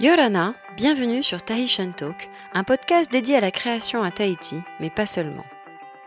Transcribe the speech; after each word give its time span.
Yorana, 0.00 0.54
bienvenue 0.76 1.22
sur 1.22 1.42
Tahitian 1.42 1.92
Talk, 1.92 2.28
un 2.54 2.64
podcast 2.64 3.10
dédié 3.10 3.36
à 3.36 3.40
la 3.40 3.50
création 3.50 4.02
à 4.02 4.10
Tahiti, 4.10 4.58
mais 4.80 4.90
pas 4.90 5.06
seulement. 5.06 5.44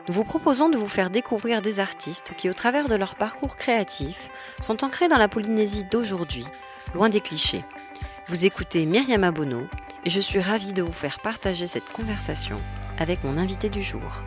Nous 0.07 0.13
vous 0.13 0.23
proposons 0.23 0.69
de 0.69 0.77
vous 0.77 0.87
faire 0.87 1.09
découvrir 1.09 1.61
des 1.61 1.79
artistes 1.79 2.33
qui, 2.35 2.49
au 2.49 2.53
travers 2.53 2.89
de 2.89 2.95
leur 2.95 3.15
parcours 3.15 3.55
créatif, 3.55 4.29
sont 4.61 4.83
ancrés 4.83 5.07
dans 5.07 5.17
la 5.17 5.27
Polynésie 5.27 5.85
d'aujourd'hui, 5.85 6.45
loin 6.93 7.09
des 7.09 7.21
clichés. 7.21 7.63
Vous 8.27 8.45
écoutez 8.45 8.85
Myriam 8.85 9.23
Abono 9.23 9.67
et 10.03 10.09
je 10.09 10.19
suis 10.19 10.41
ravie 10.41 10.73
de 10.73 10.83
vous 10.83 10.91
faire 10.91 11.19
partager 11.19 11.67
cette 11.67 11.91
conversation 11.91 12.61
avec 12.97 13.23
mon 13.23 13.37
invité 13.37 13.69
du 13.69 13.81
jour. 13.81 14.23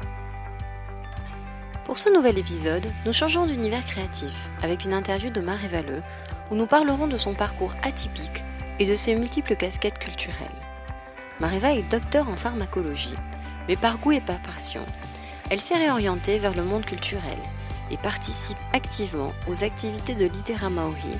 Pour 1.84 1.98
ce 1.98 2.10
nouvel 2.10 2.38
épisode, 2.38 2.86
nous 3.06 3.12
changeons 3.12 3.46
d'univers 3.46 3.84
créatif 3.84 4.50
avec 4.62 4.84
une 4.84 4.92
interview 4.92 5.30
de 5.30 5.40
Marie 5.40 5.68
Valleux 5.68 6.02
où 6.50 6.54
nous 6.54 6.66
parlerons 6.66 7.06
de 7.06 7.16
son 7.16 7.34
parcours 7.34 7.74
atypique 7.82 8.44
et 8.78 8.86
de 8.86 8.94
ses 8.94 9.14
multiples 9.14 9.56
casquettes 9.56 9.98
culturelles. 9.98 10.48
Mariva 11.40 11.72
est 11.72 11.82
docteur 11.82 12.28
en 12.28 12.36
pharmacologie, 12.36 13.14
mais 13.68 13.76
par 13.76 13.98
goût 13.98 14.12
et 14.12 14.20
par 14.20 14.40
passion, 14.42 14.84
elle 15.50 15.60
s'est 15.60 15.76
réorientée 15.76 16.38
vers 16.38 16.54
le 16.54 16.64
monde 16.64 16.84
culturel 16.84 17.38
et 17.90 17.96
participe 17.96 18.58
activement 18.72 19.32
aux 19.48 19.64
activités 19.64 20.14
de 20.14 20.26
Littéra 20.26 20.68
Maori, 20.68 21.10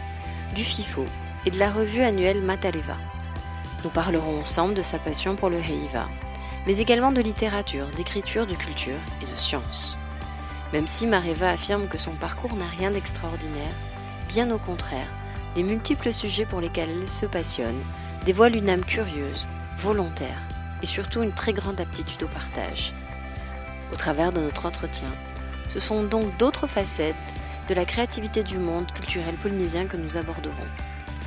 du 0.54 0.64
FIFO 0.64 1.04
et 1.46 1.50
de 1.50 1.58
la 1.58 1.70
revue 1.70 2.02
annuelle 2.02 2.42
Mataleva. 2.42 2.96
Nous 3.84 3.90
parlerons 3.90 4.40
ensemble 4.40 4.74
de 4.74 4.82
sa 4.82 4.98
passion 4.98 5.36
pour 5.36 5.50
le 5.50 5.58
Heiva, 5.58 6.08
mais 6.66 6.78
également 6.78 7.12
de 7.12 7.22
littérature, 7.22 7.86
d'écriture, 7.96 8.46
de 8.46 8.54
culture 8.54 8.98
et 9.22 9.30
de 9.30 9.36
science. 9.36 9.96
Même 10.72 10.86
si 10.86 11.06
Mareva 11.06 11.50
affirme 11.50 11.88
que 11.88 11.96
son 11.96 12.12
parcours 12.12 12.54
n'a 12.56 12.66
rien 12.66 12.90
d'extraordinaire, 12.90 13.74
bien 14.28 14.50
au 14.50 14.58
contraire, 14.58 15.08
les 15.58 15.64
multiples 15.64 16.12
sujets 16.12 16.46
pour 16.46 16.60
lesquels 16.60 16.88
elle 16.88 17.08
se 17.08 17.26
passionne 17.26 17.82
dévoilent 18.24 18.54
une 18.54 18.70
âme 18.70 18.84
curieuse, 18.84 19.44
volontaire 19.76 20.40
et 20.84 20.86
surtout 20.86 21.20
une 21.24 21.32
très 21.32 21.52
grande 21.52 21.80
aptitude 21.80 22.22
au 22.22 22.28
partage. 22.28 22.92
Au 23.92 23.96
travers 23.96 24.32
de 24.32 24.40
notre 24.40 24.66
entretien, 24.66 25.08
ce 25.68 25.80
sont 25.80 26.04
donc 26.04 26.36
d'autres 26.36 26.68
facettes 26.68 27.16
de 27.68 27.74
la 27.74 27.84
créativité 27.84 28.44
du 28.44 28.56
monde 28.58 28.92
culturel 28.92 29.34
polynésien 29.34 29.86
que 29.86 29.96
nous 29.96 30.16
aborderons. 30.16 30.54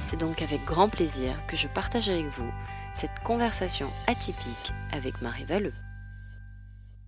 C'est 0.07 0.19
donc 0.19 0.41
avec 0.41 0.63
grand 0.63 0.87
plaisir 0.87 1.35
que 1.47 1.57
je 1.57 1.67
partage 1.67 2.07
avec 2.07 2.27
vous 2.27 2.51
cette 2.93 3.19
conversation 3.25 3.89
atypique 4.07 4.71
avec 4.93 5.21
Marie 5.21 5.43
Valleux. 5.43 5.73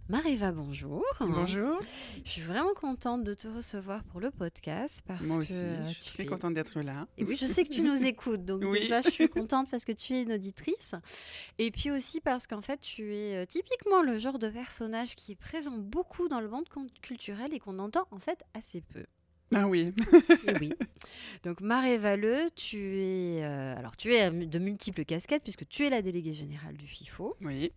Mariva, 0.09 0.51
bonjour. 0.51 1.03
Bonjour. 1.21 1.79
Je 2.25 2.29
suis 2.29 2.41
vraiment 2.41 2.73
contente 2.73 3.23
de 3.23 3.33
te 3.33 3.47
recevoir 3.47 4.03
pour 4.03 4.19
le 4.19 4.31
podcast 4.31 5.01
parce 5.07 5.25
Moi 5.27 5.37
aussi, 5.37 5.53
que 5.53 5.59
euh, 5.59 5.85
je 5.85 5.99
suis 5.99 6.23
es- 6.23 6.25
contente 6.25 6.53
d'être 6.53 6.81
là. 6.81 7.07
Et 7.17 7.23
oui, 7.23 7.37
je 7.39 7.45
sais 7.45 7.63
que 7.63 7.69
tu 7.71 7.81
nous 7.81 8.03
écoutes, 8.05 8.43
donc 8.43 8.61
Oui. 8.65 8.81
déjà 8.81 9.01
je 9.01 9.09
suis 9.09 9.29
contente 9.29 9.69
parce 9.71 9.85
que 9.85 9.93
tu 9.93 10.13
es 10.13 10.23
une 10.23 10.33
auditrice. 10.33 10.93
Et 11.57 11.71
puis 11.71 11.89
aussi 11.89 12.19
parce 12.19 12.47
qu'en 12.47 12.61
fait 12.61 12.81
tu 12.81 13.15
es 13.15 13.37
euh, 13.43 13.45
typiquement 13.45 14.01
le 14.01 14.17
genre 14.17 14.39
de 14.39 14.49
personnage 14.49 15.15
qui 15.15 15.31
est 15.31 15.35
présent 15.35 15.77
beaucoup 15.77 16.27
dans 16.27 16.41
le 16.41 16.49
monde 16.49 16.65
culturel 17.01 17.53
et 17.53 17.59
qu'on 17.59 17.79
entend 17.79 18.05
en 18.11 18.19
fait 18.19 18.43
assez 18.53 18.81
peu. 18.81 19.05
Ah 19.55 19.67
oui, 19.67 19.91
oui. 20.59 20.73
Donc 21.43 21.61
Marie 21.61 21.97
Valleux, 21.97 22.49
tu 22.55 22.77
es 22.99 23.43
euh, 23.43 23.77
alors 23.77 23.95
tu 23.95 24.11
es 24.13 24.29
de 24.31 24.59
multiples 24.59 25.05
casquettes 25.05 25.43
puisque 25.43 25.67
tu 25.69 25.85
es 25.85 25.89
la 25.89 26.01
déléguée 26.01 26.33
générale 26.33 26.75
du 26.75 26.87
FIFO, 26.87 27.37
oui, 27.41 27.71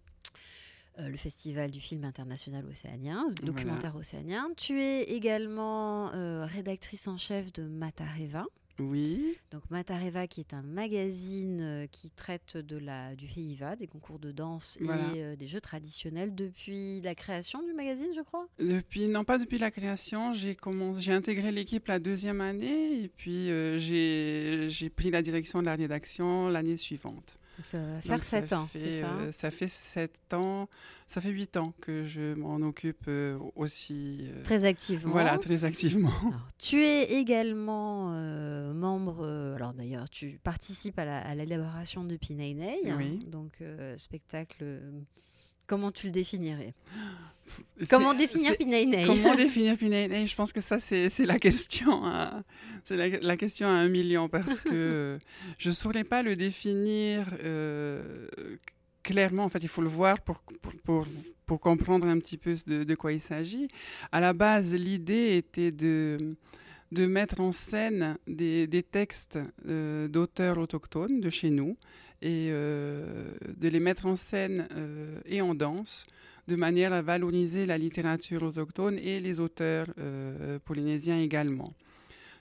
euh, 0.98 1.08
le 1.08 1.16
festival 1.16 1.70
du 1.70 1.80
film 1.80 2.04
international 2.04 2.64
océanien, 2.66 3.26
documentaire 3.42 3.96
océanien. 3.96 4.48
Tu 4.56 4.80
es 4.80 5.02
également 5.04 6.12
euh, 6.14 6.44
rédactrice 6.46 7.06
en 7.08 7.16
chef 7.18 7.52
de 7.52 7.62
Matareva. 7.64 8.44
oui, 8.78 9.36
Donc 9.50 9.62
Matareva 9.70 10.26
qui 10.26 10.40
est 10.40 10.52
un 10.52 10.62
magazine 10.62 11.60
euh, 11.62 11.86
qui 11.86 12.10
traite 12.10 12.56
de 12.58 12.76
la, 12.76 13.14
du 13.16 13.26
Heiva, 13.26 13.74
des 13.76 13.86
concours 13.86 14.18
de 14.18 14.32
danse 14.32 14.76
Voilà. 14.80 15.14
et 15.14 15.22
euh, 15.22 15.36
des 15.36 15.46
jeux 15.48 15.60
traditionnels 15.62 16.34
depuis 16.34 17.00
la 17.00 17.14
création 17.14 17.62
du 17.62 17.72
magazine, 17.72 18.08
je 18.14 18.20
crois? 18.22 18.46
Depuis, 18.58 19.08
non 19.08 19.24
pas 19.24 19.38
depuis 19.38 19.58
la 19.58 19.70
création, 19.70 20.32
j'ai 20.34 20.54
commencé, 20.54 21.00
j'ai 21.00 21.12
intégré 21.14 21.52
l'équipe 21.52 21.86
la 21.88 21.98
deuxième 21.98 22.40
année 22.42 23.02
et 23.02 23.08
puis 23.08 23.50
euh, 23.50 23.78
j'ai 23.78 24.90
pris 24.90 25.10
la 25.10 25.22
direction 25.22 25.60
de 25.60 25.64
la 25.66 25.74
rédaction 25.74 26.48
l'année 26.48 26.76
suivante. 26.76 27.38
Donc 27.56 27.64
ça 27.64 27.78
va 27.82 28.00
faire 28.02 28.16
Donc, 28.16 28.24
ça 28.24 28.40
7 28.40 28.52
ans, 28.52 28.66
fait, 28.66 28.78
c'est 28.78 29.00
ça? 29.00 29.12
euh, 29.14 29.32
Ça 29.32 29.50
fait 29.50 29.68
sept 29.68 30.34
ans, 30.34 30.68
ça 31.08 31.20
fait 31.22 31.30
huit 31.30 31.56
ans 31.56 31.72
que 31.80 32.04
je 32.04 32.34
m'en 32.34 32.56
occupe 32.56 33.04
euh, 33.08 33.38
aussi. 33.54 34.28
euh, 34.30 34.42
Très 34.42 34.64
activement. 34.66 35.10
Voilà, 35.12 35.38
très 35.38 35.64
activement. 35.64 36.10
Alors, 36.28 36.48
tu 36.58 36.84
es 36.84 37.18
également 37.18 38.12
euh, 38.12 38.74
membre, 38.74 39.24
euh, 39.24 39.54
alors 39.54 39.72
d'ailleurs 39.72 40.10
tu 40.10 40.38
participes 40.42 40.98
à 40.98 41.04
la- 41.06 41.20
à 41.26 41.34
l'élaboration 41.34 42.04
de 42.04 42.16
Oui. 42.96 43.24
donc 43.26 43.60
euh, 43.62 43.96
spectacle, 43.96 44.58
euh, 44.62 44.90
comment 45.66 45.92
tu 45.92 46.06
le 46.06 46.12
définirais? 46.12 46.74
Comment 47.88 48.14
définir 48.14 48.56
Pinainei 48.56 49.06
Comment 49.06 49.34
définir 49.34 49.76
Pinay 49.76 50.26
Je 50.26 50.34
pense 50.34 50.52
que 50.52 50.60
ça, 50.60 50.78
c'est 50.78 51.10
c'est 51.10 51.26
la 51.26 51.38
question, 51.38 52.04
à, 52.04 52.42
c'est 52.84 52.96
la, 52.96 53.08
la 53.08 53.36
question 53.36 53.68
à 53.68 53.72
un 53.72 53.88
million 53.88 54.28
parce 54.28 54.60
que 54.60 55.18
je 55.58 55.68
ne 55.68 55.74
saurais 55.74 56.04
pas 56.04 56.22
le 56.22 56.34
définir 56.34 57.28
euh, 57.44 58.26
clairement. 59.02 59.44
En 59.44 59.48
fait, 59.48 59.62
il 59.62 59.68
faut 59.68 59.82
le 59.82 59.88
voir 59.88 60.20
pour, 60.20 60.40
pour, 60.60 60.72
pour, 60.84 61.06
pour 61.46 61.60
comprendre 61.60 62.08
un 62.08 62.18
petit 62.18 62.36
peu 62.36 62.56
de, 62.66 62.82
de 62.82 62.94
quoi 62.94 63.12
il 63.12 63.20
s'agit. 63.20 63.68
À 64.10 64.20
la 64.20 64.32
base, 64.32 64.74
l'idée 64.74 65.36
était 65.36 65.70
de, 65.70 66.36
de 66.90 67.06
mettre 67.06 67.40
en 67.40 67.52
scène 67.52 68.18
des, 68.26 68.66
des 68.66 68.82
textes 68.82 69.38
euh, 69.68 70.08
d'auteurs 70.08 70.58
autochtones 70.58 71.20
de 71.20 71.30
chez 71.30 71.50
nous 71.50 71.76
et 72.22 72.48
euh, 72.50 73.30
de 73.56 73.68
les 73.68 73.80
mettre 73.80 74.06
en 74.06 74.16
scène 74.16 74.68
euh, 74.72 75.20
et 75.26 75.40
en 75.42 75.54
danse 75.54 76.06
de 76.48 76.56
manière 76.56 76.92
à 76.92 77.02
valoriser 77.02 77.66
la 77.66 77.76
littérature 77.76 78.42
autochtone 78.42 78.98
et 78.98 79.20
les 79.20 79.40
auteurs 79.40 79.88
euh, 79.98 80.58
polynésiens 80.64 81.18
également. 81.18 81.74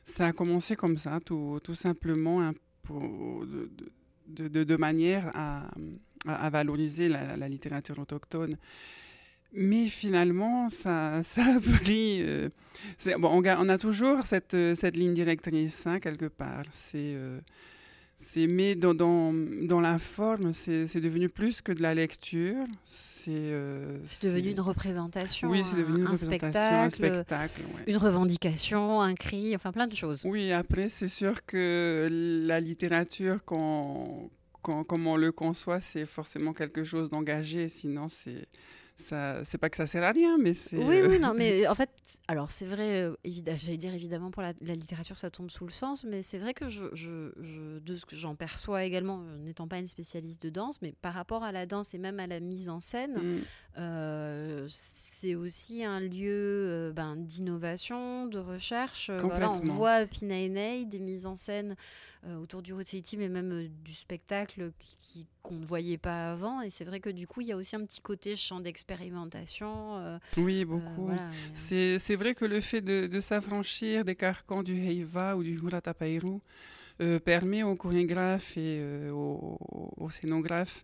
Ça 0.06 0.28
a 0.28 0.31
commencé 0.31 0.75
comme 0.75 0.97
ça, 0.97 1.19
tout, 1.25 1.59
simplement, 1.74 2.41
hein, 2.41 2.53
pour- 2.84 3.46
de, 4.28 4.75
manière 4.75 5.31
à, 5.36 6.50
valoriser 6.52 7.09
la, 7.09 7.47
littérature 7.47 7.97
autochtone. 7.97 8.57
Mais 9.52 9.88
finalement, 9.88 10.69
ça, 10.69 11.16
a 11.16 11.59
pris... 11.81 12.24
on, 13.24 13.69
a 13.69 13.78
toujours 13.80 14.22
cette, 14.22 14.53
ligne 14.53 15.16
directrice, 15.16 15.88
hein, 15.88 16.00
quelque 16.00 16.28
part. 16.28 16.66
C'est... 16.72 17.18
c'est- 18.20 18.48
mais 18.48 18.76
dans, 18.76 18.94
dans, 18.94 19.34
dans 19.34 19.81
la 19.81 20.00
forme, 20.00 20.53
c'est 20.53 21.00
devenu 21.00 21.30
plus 21.30 21.62
que 21.62 21.72
de 21.72 21.81
la 21.81 21.94
lecture. 21.94 22.56
C'est 22.86 23.26
euh, 23.31 23.98
devenu 24.22 24.52
une 24.52 24.59
représentation, 24.59 25.50
Oui, 25.50 25.64
c'est 25.66 25.78
devenu 25.78 25.98
une 26.02 26.03
un, 26.03 26.09
un 26.09 26.12
représentation, 26.12 26.59
un 26.59 26.90
spectacle, 26.90 27.16
spectacle. 27.25 27.62
ouais. 27.75 27.84
une 27.92 27.98
revendication, 27.98 29.02
un 29.02 29.16
cri, 29.16 29.56
enfin 29.56 29.72
plein 29.72 29.88
de 29.88 29.96
choses. 29.96 30.22
Oui, 30.25 30.52
après, 30.52 30.90
c'est 30.90 31.08
sûr 31.08 31.44
que 31.46 32.08
la 32.46 32.59
littérature, 32.59 33.44
qu'on- 33.44 34.30
qu'on- 34.62 34.84
comme 34.84 35.08
on 35.08 35.16
le 35.16 35.31
conçoit, 35.31 35.80
c'est 35.80 36.06
forcément 36.06 36.54
quelque 36.54 36.84
chose 36.84 37.09
d'engagé. 37.09 37.68
Sinon, 37.70 38.08
c'est 38.09 38.46
ça, 38.97 39.44
c'est 39.45 39.57
pas 39.57 39.69
que 39.69 39.78
ça 39.78 39.85
sert 39.85 40.03
à 40.03 40.11
rien, 40.11 40.38
mais 40.38 40.53
c'est. 40.53 40.78
Oui, 40.78 40.97
euh, 40.97 41.09
oui, 41.09 41.19
non, 41.19 41.33
mais 41.35 41.67
en 41.67 41.75
fait, 41.75 41.89
alors 42.28 42.50
c'est 42.51 42.66
vrai, 42.66 43.01
euh, 43.03 43.16
évidemment, 43.23 43.57
j'allais 43.57 43.78
dire 43.78 43.94
évidemment 43.94 44.31
pour 44.31 44.41
la, 44.41 44.53
la 44.61 44.75
littérature, 44.75 45.17
ça 45.17 45.29
tombe 45.29 45.51
sous 45.51 45.66
le 45.66 45.72
sens, 45.72 46.03
mais 46.06 46.22
c'est 46.22 46.38
vrai 46.38 46.53
que 46.53 46.67
je, 46.67 46.85
je- 46.94 47.31
je- 47.41 47.79
de 47.79 47.95
ce 47.95 48.06
que 48.06 48.16
j'en 48.16 48.35
perçois 48.35 48.83
également, 48.83 49.22
euh, 49.22 49.38
n'étant 49.38 49.67
pas 49.67 49.79
une 49.79 49.88
spécialiste 49.88 50.41
de 50.44 50.50
danse, 50.50 50.81
mais 50.81 50.94
par 51.01 51.13
rapport 51.13 51.44
à 51.44 51.51
la 51.51 51.66
danse 51.66 51.94
et 51.94 51.97
même 51.97 52.19
à 52.19 52.28
la 52.28 52.39
mise 52.39 52.69
en 52.69 52.79
scène, 52.79 53.16
mm, 53.16 53.17
euh, 53.35 53.39
c'est 54.69 55.36
aussi 55.36 55.84
un 55.84 56.00
lieu 56.00 56.30
euh, 56.31 56.91
ben, 56.94 57.16
d'innovation, 57.16 58.28
de 58.28 58.40
recherche. 58.40 59.09
Euh, 59.09 59.18
voilà, 59.22 59.50
on 59.52 59.59
voit 59.75 59.91
à 59.94 60.06
Pinainei 60.06 60.86
des 60.86 61.00
mises 61.00 61.25
en 61.25 61.36
scène 61.36 61.75
euh, 62.25 62.38
autour 62.38 62.62
du 62.62 62.74
Rotaiti, 62.74 63.18
mais 63.18 63.28
même 63.30 63.52
euh, 63.52 63.68
du 63.84 63.94
spectacle 63.94 64.72
qui- 64.80 65.27
qu'on 65.42 65.56
ne 65.56 65.66
voyait 65.66 65.98
pas 65.98 66.31
avant. 66.31 66.62
Et 66.62 66.69
c'est 66.69 66.86
vrai 66.86 67.00
que 67.00 67.10
du 67.10 67.27
coup, 67.27 67.42
il 67.42 67.48
y 67.48 67.51
a 67.51 67.57
aussi 67.57 67.75
un 67.75 67.83
petit 67.83 68.01
côté 68.01 68.36
champ 68.36 68.60
d'expérimentation. 68.60 69.98
euh, 69.98 70.18
oui, 70.38 70.62
euh, 70.62 70.66
beaucoup. 70.66 71.04
voilà, 71.06 71.27
euh, 71.30 71.31
C'est 71.54 72.00
c'est 72.00 72.16
vrai 72.16 72.33
que 72.33 72.45
le 72.45 72.62
fait 72.62 72.81
de, 72.81 73.07
de 73.07 73.19
s'affranchir 73.19 74.06
des 74.06 74.16
carcans 74.16 74.63
du 74.63 74.75
Heiva 74.75 75.36
ou 75.36 75.44
du 75.44 75.56
Huratapairu 75.56 76.39
euh, 77.01 77.19
permet 77.19 77.62
aux 77.63 77.75
chorégraphes 77.75 78.57
et 78.57 78.77
euh, 78.80 79.12
aux, 79.12 79.57
aux 79.98 80.10
scénographes 80.10 80.81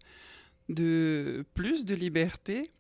de 0.70 1.46
plus 1.54 1.86
de 1.86 1.96
liberté. 1.96 2.72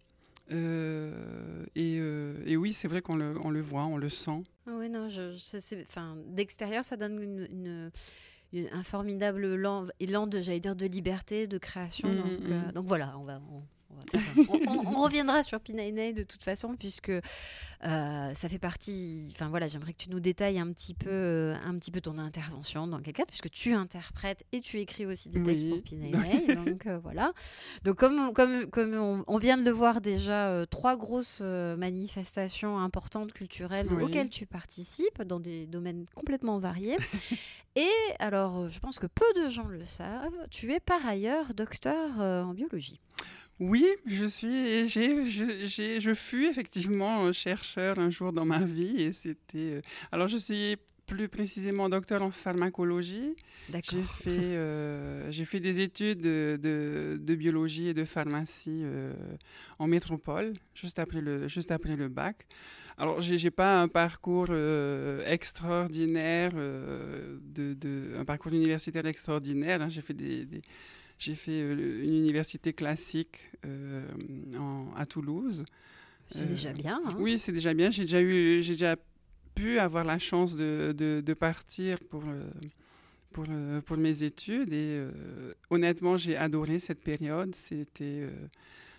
Euh, 0.52 1.66
et, 1.76 1.98
euh, 2.00 2.44
et 2.46 2.58
oui, 2.58 2.74
c'est 2.74 2.88
vrai 2.88 3.02
qu'on 3.02 3.16
le, 3.16 3.36
on 3.44 3.50
le 3.50 3.62
voit, 3.62 3.86
on 3.86 3.98
le 3.98 4.10
sent. 4.10 4.44
Ah 4.68 4.76
ouais, 4.76 4.90
non, 4.90 5.08
je, 5.10 5.36
je- 5.36 5.84
enfin, 5.88 6.18
d'extérieur, 6.28 6.84
ça 6.84 6.98
donne 6.98 7.22
une, 7.22 7.48
une- 7.52 7.92
une- 8.54 8.70
un 8.74 8.84
formidable 8.84 9.46
élan, 9.46 9.86
élan 10.00 10.28
de, 10.28 10.42
j'allais 10.42 10.60
dire, 10.60 10.76
de 10.76 10.86
liberté, 10.86 11.48
de 11.48 11.58
création. 11.58 12.10
Mhm, 12.10 12.18
donc, 12.18 12.50
euh, 12.50 12.66
mhm. 12.66 12.72
donc 12.74 12.86
voilà, 12.86 13.18
on 13.18 13.24
va, 13.24 13.42
on, 13.52 13.64
on 14.50 14.88
on, 14.88 15.02
reviendra 15.02 15.44
sur 15.44 15.60
Pinaine 15.60 16.14
de 16.14 16.24
toute 16.24 16.44
façon, 16.44 16.76
puisque 16.78 17.10
euh, 17.10 18.34
ça 18.34 18.50
fait 18.50 18.60
partie. 18.60 19.28
Enfin 19.32 19.50
voilà, 19.50 19.68
j'aimerais 19.68 19.94
que 19.94 20.04
tu 20.04 20.10
nous 20.10 20.20
détailles 20.20 20.60
un 20.60 20.72
petit 20.72 20.94
peu, 20.94 21.10
euh, 21.10 21.56
un 21.66 21.78
petit 21.78 21.92
peu 21.92 22.02
ton 22.02 22.18
intervention 22.18 22.88
dans 22.88 23.00
quel 23.00 23.14
cas, 23.14 23.26
puisque 23.26 23.50
tu 23.50 23.74
interprètes 23.74 24.44
et 24.52 24.62
tu 24.62 24.80
écris 24.80 25.06
aussi 25.06 25.30
des 25.30 25.42
textes 25.42 25.68
pour 25.68 25.82
Pinaine. 25.82 26.12
donc 26.66 26.86
euh, 26.86 27.00
voilà. 27.00 27.34
Donc 27.84 27.98
comme, 27.98 28.34
comme, 28.34 28.68
comme 28.68 29.24
on, 29.28 29.38
vient 29.38 29.58
de 29.58 29.64
le 29.64 29.72
voir 29.72 30.02
déjà, 30.02 30.66
trois 30.70 30.96
grosses 30.96 31.42
manifestations 31.42 32.78
importantes 32.78 33.34
culturelles 33.34 33.92
auxquelles 33.92 34.30
tu 34.30 34.46
participes 34.46 35.24
dans 35.24 35.40
des 35.40 35.66
domaines 35.66 36.06
complètement 36.14 36.60
variés. 36.60 36.98
et 37.76 37.90
alors, 38.20 38.70
je 38.70 38.80
pense 38.80 39.00
que 39.00 39.08
peu 39.08 39.26
de 39.42 39.50
gens 39.50 39.68
le 39.68 39.84
savent, 39.84 40.48
tu 40.52 40.72
es 40.74 40.80
par 40.80 41.06
ailleurs 41.06 41.54
docteur 41.56 42.20
en 42.20 42.54
biologie. 42.54 43.00
Oui, 43.62 43.88
je 44.08 44.26
suis, 44.26 44.90
j'ai, 44.90 45.24
je, 45.28 46.00
je 46.00 46.14
fus 46.16 46.48
effectivement 46.48 47.32
chercheur 47.32 48.00
un 48.00 48.10
jour 48.10 48.34
dans 48.34 48.44
ma 48.44 48.58
vie 48.58 49.04
et 49.04 49.14
c'était. 49.14 49.58
Euh, 49.60 49.82
alors 50.12 50.28
je 50.28 50.38
suis 50.38 50.78
plus 51.06 51.30
précisément 51.30 51.88
docteur 51.88 52.24
en 52.24 52.32
pharmacologie. 52.32 53.36
J'ai 53.72 54.02
fait, 54.02 54.32
euh, 54.32 55.30
j'ai 55.30 55.46
fait 55.46 55.60
des 55.60 55.80
études 55.80 56.22
de, 56.22 56.58
de, 57.22 57.36
biologie 57.36 57.90
et 57.90 57.94
de 57.94 58.04
pharmacie 58.04 58.82
euh, 58.84 59.14
en 59.78 59.86
métropole, 59.86 60.54
juste 60.74 60.98
après 60.98 61.22
le, 61.22 61.48
juste 61.48 61.70
après 61.70 61.96
le 61.96 62.08
bac. 62.08 62.48
Alors, 62.98 63.22
j'ai 63.22 63.38
n'ai 63.38 63.52
pas 63.52 63.80
un 63.80 63.88
parcours 63.88 64.50
extraordinaire, 65.26 66.54
de, 66.54 67.74
de, 67.76 68.16
un 68.18 68.26
parcours 68.26 68.54
universitaire 68.54 69.06
extraordinaire. 69.06 69.84
Hein. 69.84 69.90
J'ai 69.90 70.02
fait 70.02 70.14
des, 70.14 70.48
j'ai 71.22 71.36
fait 71.36 71.62
euh, 71.62 72.04
une 72.04 72.16
université 72.16 72.74
classique 72.74 73.52
euh, 73.66 74.08
à 74.98 75.06
Toulouse. 75.06 75.64
C'est 76.32 76.48
déjà 76.48 76.70
euh, 76.70 76.74
bien. 76.74 77.00
Hein. 77.06 77.16
oui, 77.20 77.38
c'est 77.38 77.52
déjà 77.52 77.76
bien. 77.76 77.92
J'ai 77.92 78.04
déjà 78.04 78.22
eu, 78.22 78.64
j'ai 78.64 78.74
déjà 78.74 78.96
pu 79.54 79.78
avoir 79.78 80.04
la 80.04 80.18
chance 80.18 80.56
de, 80.56 80.94
de, 80.98 81.34
partir 81.34 82.00
pour 82.10 82.24
pour, 83.34 83.46
pour 83.86 83.98
mes 83.98 84.24
études 84.24 84.74
et 84.74 85.06
honnêtement, 85.70 86.18
j'ai 86.18 86.36
adoré 86.38 86.80
cette 86.80 87.02
période. 87.02 87.54
C'était 87.54 88.28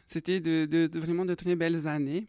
c'était 0.09 0.41
de, 0.41 0.67
de, 0.67 0.99
vraiment 0.99 1.25
de 1.25 1.35
très 1.35 1.57
belles 1.57 1.89
années. 1.89 2.27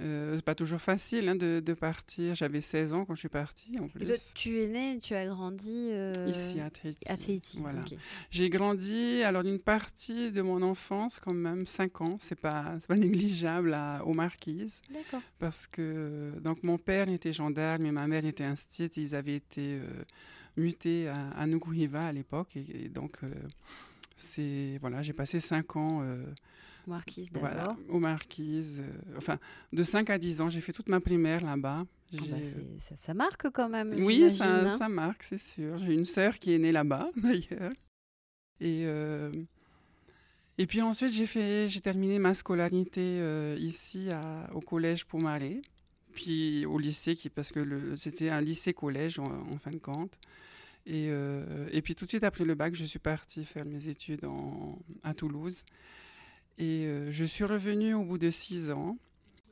Euh, 0.00 0.36
c'est 0.36 0.44
pas 0.44 0.54
toujours 0.54 0.80
facile 0.80 1.28
hein, 1.28 1.34
de, 1.34 1.60
de, 1.64 1.74
partir. 1.74 2.34
J'avais 2.34 2.62
16 2.62 2.94
ans 2.94 3.04
quand 3.04 3.14
je 3.14 3.20
suis 3.20 3.28
partie. 3.28 3.78
En 3.78 3.88
plus. 3.88 4.10
tu 4.34 4.60
es 4.60 4.68
né, 4.68 4.98
tu 4.98 5.14
as 5.14 5.26
grandi 5.26 5.90
euh, 5.90 6.12
ici 6.26 6.60
à 6.60 6.70
Tahiti. 6.70 7.08
À 7.08 7.16
Tahiti. 7.16 7.58
Voilà. 7.60 7.84
J'ai 8.30 8.48
grandi 8.48 9.22
alors 9.22 9.42
une 9.42 9.58
partie 9.58 10.32
de 10.32 10.40
mon 10.40 10.62
enfance 10.62 11.20
quand 11.20 11.34
même 11.34 11.66
5 11.66 12.00
ans. 12.00 12.18
C'est 12.22 12.40
pas 12.40 12.78
pas 12.88 12.96
négligeable 12.96 13.74
à, 13.74 14.02
aux 14.06 14.14
Marquises. 14.14 14.80
D'accord. 14.90 15.20
Parce 15.38 15.66
que 15.66 16.32
donc 16.40 16.62
mon 16.62 16.78
père 16.78 17.10
était 17.10 17.32
gendarme 17.32 17.84
et 17.84 17.92
ma 17.92 18.06
mère 18.06 18.24
était 18.24 18.44
instite. 18.44 18.96
Ils 18.96 19.14
avaient 19.14 19.36
été 19.36 19.74
euh, 19.74 20.04
mutés 20.56 21.08
à, 21.08 21.28
à 21.36 21.46
Nukuhiva 21.46 22.06
à 22.06 22.12
l'époque 22.12 22.56
et, 22.56 22.88
donc 22.88 23.20
c'est 24.16 24.78
voilà 24.80 25.02
j'ai 25.02 25.12
passé 25.12 25.40
5 25.40 25.76
ans 25.76 26.02
Marquise 26.86 27.30
d'abord. 27.30 27.50
Voilà, 27.50 27.76
aux 27.88 27.98
Marquises. 27.98 28.80
Euh, 28.80 29.16
enfin, 29.16 29.38
de 29.72 29.82
5 29.82 30.10
à 30.10 30.18
10 30.18 30.40
ans, 30.40 30.48
j'ai 30.48 30.60
fait 30.60 30.72
toute 30.72 30.88
ma 30.88 31.00
primaire 31.00 31.44
là-bas. 31.44 31.84
Ah 32.14 32.16
bah, 32.30 32.36
ça, 32.78 32.96
ça, 32.96 33.14
marque 33.14 33.50
quand 33.50 33.68
même. 33.68 33.94
Oui, 34.04 34.30
ça, 34.30 34.44
hein. 34.44 34.76
ça, 34.76 34.88
marque, 34.88 35.22
c'est 35.22 35.40
sûr. 35.40 35.78
J'ai 35.78 35.94
une 35.94 36.04
sœur 36.04 36.38
qui 36.38 36.52
est 36.52 36.58
née 36.58 36.72
là-bas, 36.72 37.08
d'ailleurs. 37.16 37.72
Et, 38.60 38.84
euh, 38.86 39.32
et 40.58 40.66
puis 40.66 40.82
ensuite, 40.82 41.12
j'ai, 41.12 41.26
fait, 41.26 41.68
j'ai 41.68 41.80
terminé 41.80 42.18
ma 42.18 42.34
scolarité 42.34 43.00
euh, 43.00 43.56
ici 43.58 44.10
à, 44.10 44.50
au 44.54 44.60
collège 44.60 45.06
Pomaré, 45.06 45.62
puis 46.12 46.66
au 46.66 46.78
lycée, 46.78 47.16
qui, 47.16 47.30
parce 47.30 47.50
que 47.50 47.96
c'était 47.96 48.28
un 48.28 48.40
lycée-collège 48.40 49.18
en, 49.18 49.56
fin 49.58 49.70
de 49.70 49.78
compte. 49.78 50.18
Et, 50.84 51.10
et, 51.70 51.80
puis 51.80 51.94
tout 51.94 52.06
de 52.06 52.10
suite 52.10 52.24
après 52.24 52.44
le 52.44 52.56
bac, 52.56 52.74
je 52.74 52.84
suis 52.84 52.98
partie 52.98 53.44
faire 53.44 53.64
mes 53.64 53.88
études 53.88 54.24
en, 54.24 54.78
à 55.04 55.14
Toulouse. 55.14 55.64
Et 56.58 56.86
euh, 56.86 57.10
je 57.10 57.24
suis 57.24 57.44
revenue 57.44 57.94
au 57.94 58.04
bout 58.04 58.18
de 58.18 58.30
six 58.30 58.70
ans. 58.70 58.98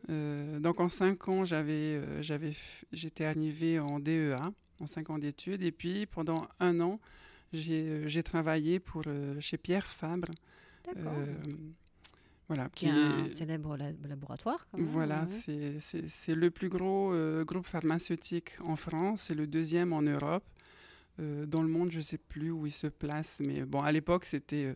Euh, 0.08 0.58
donc 0.61 0.81
en 0.81 0.88
cinq 0.88 1.29
ans, 1.29 1.44
j'avais, 1.44 1.97
euh, 1.97 2.23
j'avais, 2.23 2.52
j'étais 2.93 3.25
arrivée 3.25 3.79
en 3.79 4.00
DEA, 4.00 4.52
en 4.81 4.87
cinq 4.87 5.11
ans 5.11 5.19
d'études. 5.19 5.62
Et 5.62 5.73
puis 5.73 6.06
pendant 6.06 6.47
un 6.58 6.81
an, 6.81 7.00
j'ai, 7.52 8.08
j'ai 8.08 8.23
travaillé 8.23 8.81
pour, 8.81 9.02
chez 9.38 9.58
Pierre 9.58 9.87
Fabre. 9.87 10.29
D'accord. 10.85 11.12
Voilà, 12.49 12.69
qui, 12.75 12.87
est 12.87 12.91
un 12.91 13.29
célèbre 13.29 13.76
laboratoire. 13.76 14.67
Quand 14.70 14.79
même, 14.79 14.87
voilà, 14.88 15.25
c'est, 15.29 15.79
c'est, 15.79 16.08
c'est 16.08 16.35
le 16.35 16.50
plus 16.50 16.69
gros 16.69 17.14
groupe 17.44 17.67
pharmaceutique 17.67 18.56
en 18.64 18.75
France, 18.75 19.23
c'est 19.29 19.35
le 19.35 19.46
deuxième 19.46 19.93
en 19.93 20.03
Europe. 20.03 20.43
dans 21.19 21.62
le 21.62 21.69
monde, 21.69 21.93
je 21.93 21.99
ne 21.99 22.03
sais 22.03 22.19
plus 22.19 22.50
où 22.50 22.67
il 22.67 22.73
se 22.73 22.88
place, 22.88 23.38
mais 23.38 23.64
bon, 23.64 23.82
à 23.82 23.93
l'époque, 23.93 24.25
c'était 24.25 24.75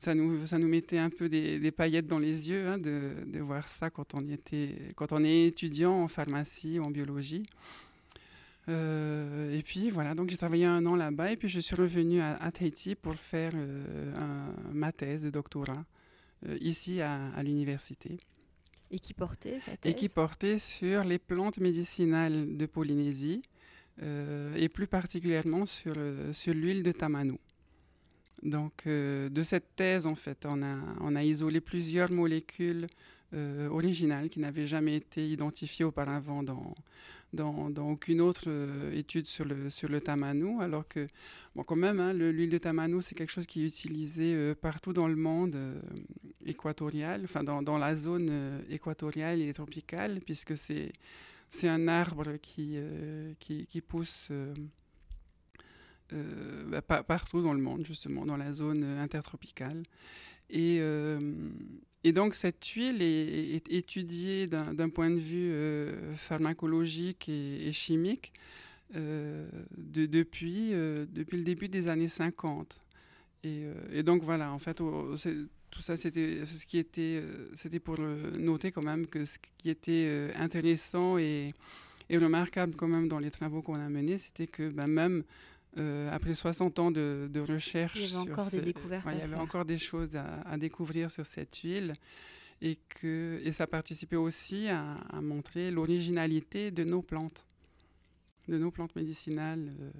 ça 0.00 0.14
nous, 0.14 0.46
ça 0.46 0.58
nous 0.58 0.68
mettait 0.68 0.98
un 0.98 1.10
peu 1.10 1.28
des, 1.28 1.70
paillettes 1.70 2.06
dans 2.06 2.18
les 2.18 2.48
yeux 2.48 2.66
hein, 2.68 2.78
de, 2.78 3.12
de, 3.26 3.40
voir 3.40 3.68
ça 3.68 3.90
quand 3.90 4.14
on, 4.14 4.26
était, 4.28 4.74
quand 4.96 5.12
on 5.12 5.22
est 5.22 5.46
étudiant 5.46 5.92
en 5.92 6.08
pharmacie 6.08 6.78
ou 6.78 6.84
en 6.84 6.90
biologie. 6.90 7.44
Euh, 8.68 9.56
et 9.56 9.62
puis 9.62 9.90
voilà, 9.90 10.14
donc 10.14 10.30
j'ai 10.30 10.36
travaillé 10.36 10.64
un 10.64 10.84
an 10.86 10.94
là-bas 10.94 11.32
et 11.32 11.36
puis 11.36 11.48
je 11.48 11.60
suis 11.60 11.74
revenue 11.74 12.20
à, 12.20 12.50
Tahiti 12.52 12.94
pour 12.94 13.14
faire 13.14 13.52
euh, 13.54 14.12
un, 14.16 14.72
ma 14.72 14.92
thèse 14.92 15.24
de 15.24 15.30
doctorat 15.30 15.84
euh, 16.46 16.56
ici 16.60 17.00
à, 17.00 17.28
à 17.34 17.42
l'université. 17.42 18.18
Et 18.90 18.98
qui 18.98 19.12
portait 19.14 19.60
Et 19.84 19.94
qui 19.94 20.08
portait 20.08 20.58
sur 20.58 21.04
les 21.04 21.18
plantes 21.18 21.58
médicinales 21.58 22.56
de 22.56 22.66
Polynésie 22.66 23.42
et 24.56 24.70
plus 24.70 24.86
particulièrement 24.86 25.66
sur, 25.66 25.94
sur 26.32 26.54
l'huile 26.54 26.82
de 26.82 26.90
tamano. 26.90 27.38
Donc, 28.42 28.84
euh, 28.86 29.28
de 29.28 29.42
cette 29.42 29.76
thèse, 29.76 30.06
en 30.06 30.14
fait, 30.14 30.46
on 30.46 30.62
a, 31.16 31.24
isolé 31.24 31.60
plusieurs 31.60 32.10
molécules 32.10 32.86
euh, 33.34 33.68
originales 33.68 34.30
qui 34.30 34.40
n'avaient 34.40 34.66
jamais 34.66 34.96
été 34.96 35.28
identifiées 35.28 35.84
auparavant 35.84 36.42
dans, 36.42 36.74
dans, 37.34 37.68
dans 37.68 37.90
aucune 37.90 38.20
autre 38.20 38.44
euh, 38.46 38.92
étude 38.94 39.26
sur 39.26 39.44
le, 39.44 39.68
sur 39.68 39.88
le 39.88 40.00
tamano, 40.00 40.60
alors 40.60 40.88
que, 40.88 41.06
bon, 41.54 41.64
quand 41.64 41.76
même, 41.76 42.00
hein, 42.00 42.14
l'huile 42.14 42.48
de 42.48 42.58
tamano, 42.58 43.02
c'est 43.02 43.14
quelque 43.14 43.32
chose 43.32 43.46
qui 43.46 43.62
est 43.62 43.66
utilisé 43.66 44.54
partout 44.54 44.94
dans 44.94 45.06
le 45.06 45.16
monde 45.16 45.56
équatorial, 46.46 47.22
enfin, 47.24 47.44
dans, 47.44 47.62
dans 47.62 47.76
la 47.76 47.94
zone 47.94 48.62
équatoriale 48.70 49.42
et 49.42 49.52
tropicale, 49.52 50.20
puisque 50.24 50.56
c'est, 50.56 50.92
un 51.64 51.88
arbre 51.88 52.36
qui, 52.40 52.78
qui 53.38 53.80
pousse 53.82 54.30
euh, 56.12 56.80
bah, 56.88 57.02
partout 57.02 57.42
dans 57.42 57.52
le 57.52 57.60
monde, 57.60 57.86
justement, 57.86 58.24
dans 58.24 58.36
la 58.36 58.52
zone 58.52 58.82
euh, 58.84 59.02
intertropicale. 59.02 59.82
Et, 60.48 60.78
euh, 60.80 61.18
et 62.02 62.12
donc, 62.12 62.34
cette 62.34 62.64
huile 62.64 63.02
est, 63.02 63.70
étudiée 63.70 64.46
d'un 64.46 64.88
point 64.88 65.10
de 65.10 65.20
vue 65.20 65.52
pharmacologique 66.16 67.28
et, 67.28 67.70
chimique 67.72 68.32
de, 68.92 69.46
depuis, 70.06 70.70
depuis 70.70 71.36
le 71.36 71.44
début 71.44 71.68
des 71.68 71.86
années 71.86 72.08
50. 72.08 72.80
Et, 73.44 74.02
donc, 74.02 74.22
voilà, 74.22 74.50
en 74.50 74.58
fait, 74.58 74.78
tout 74.78 75.82
ça, 75.82 75.96
c'était 75.96 76.42
était, 76.72 77.80
pour 77.84 77.98
noter 78.00 78.72
quand 78.72 78.82
même 78.82 79.06
que 79.06 79.24
ce 79.24 79.38
qui 79.58 79.70
était 79.70 80.32
intéressant 80.36 81.16
et, 81.18 81.52
et, 82.08 82.18
remarquable 82.18 82.74
quand 82.74 82.88
même 82.88 83.06
dans 83.06 83.20
les 83.20 83.30
travaux 83.30 83.62
qu'on 83.62 83.74
a 83.74 83.88
menés, 83.88 84.18
c'était 84.18 84.48
que 84.48 84.68
ben, 84.70 84.88
même 84.88 85.22
euh, 85.78 86.10
après 86.12 86.34
60 86.34 86.78
ans 86.78 86.90
de, 86.90 87.28
de 87.32 87.40
recherche, 87.40 87.94
il 87.96 88.02
y 88.02 88.16
avait 88.16 88.30
encore 88.30 88.50
des 88.50 88.60
découvertes. 88.60 89.06
il 89.12 89.18
y 89.18 89.22
avait 89.22 89.36
encore 89.36 89.64
des 89.64 89.78
choses 89.78 90.16
à, 90.16 90.56
découvrir 90.56 91.10
sur 91.10 91.24
cette 91.24 91.56
huile 91.58 91.94
et 92.60 92.78
que 92.88 93.40
et 93.44 93.52
ça 93.52 93.66
participait 93.66 94.16
aussi 94.16 94.68
à, 94.68 94.98
montrer 95.20 95.70
l'originalité 95.70 96.70
de 96.70 96.82
nos 96.82 97.02
plantes, 97.02 97.46
de 98.48 98.58
nos 98.58 98.70
plantes 98.70 98.96
médicinales. 98.96 99.72
Euh, 99.80 99.90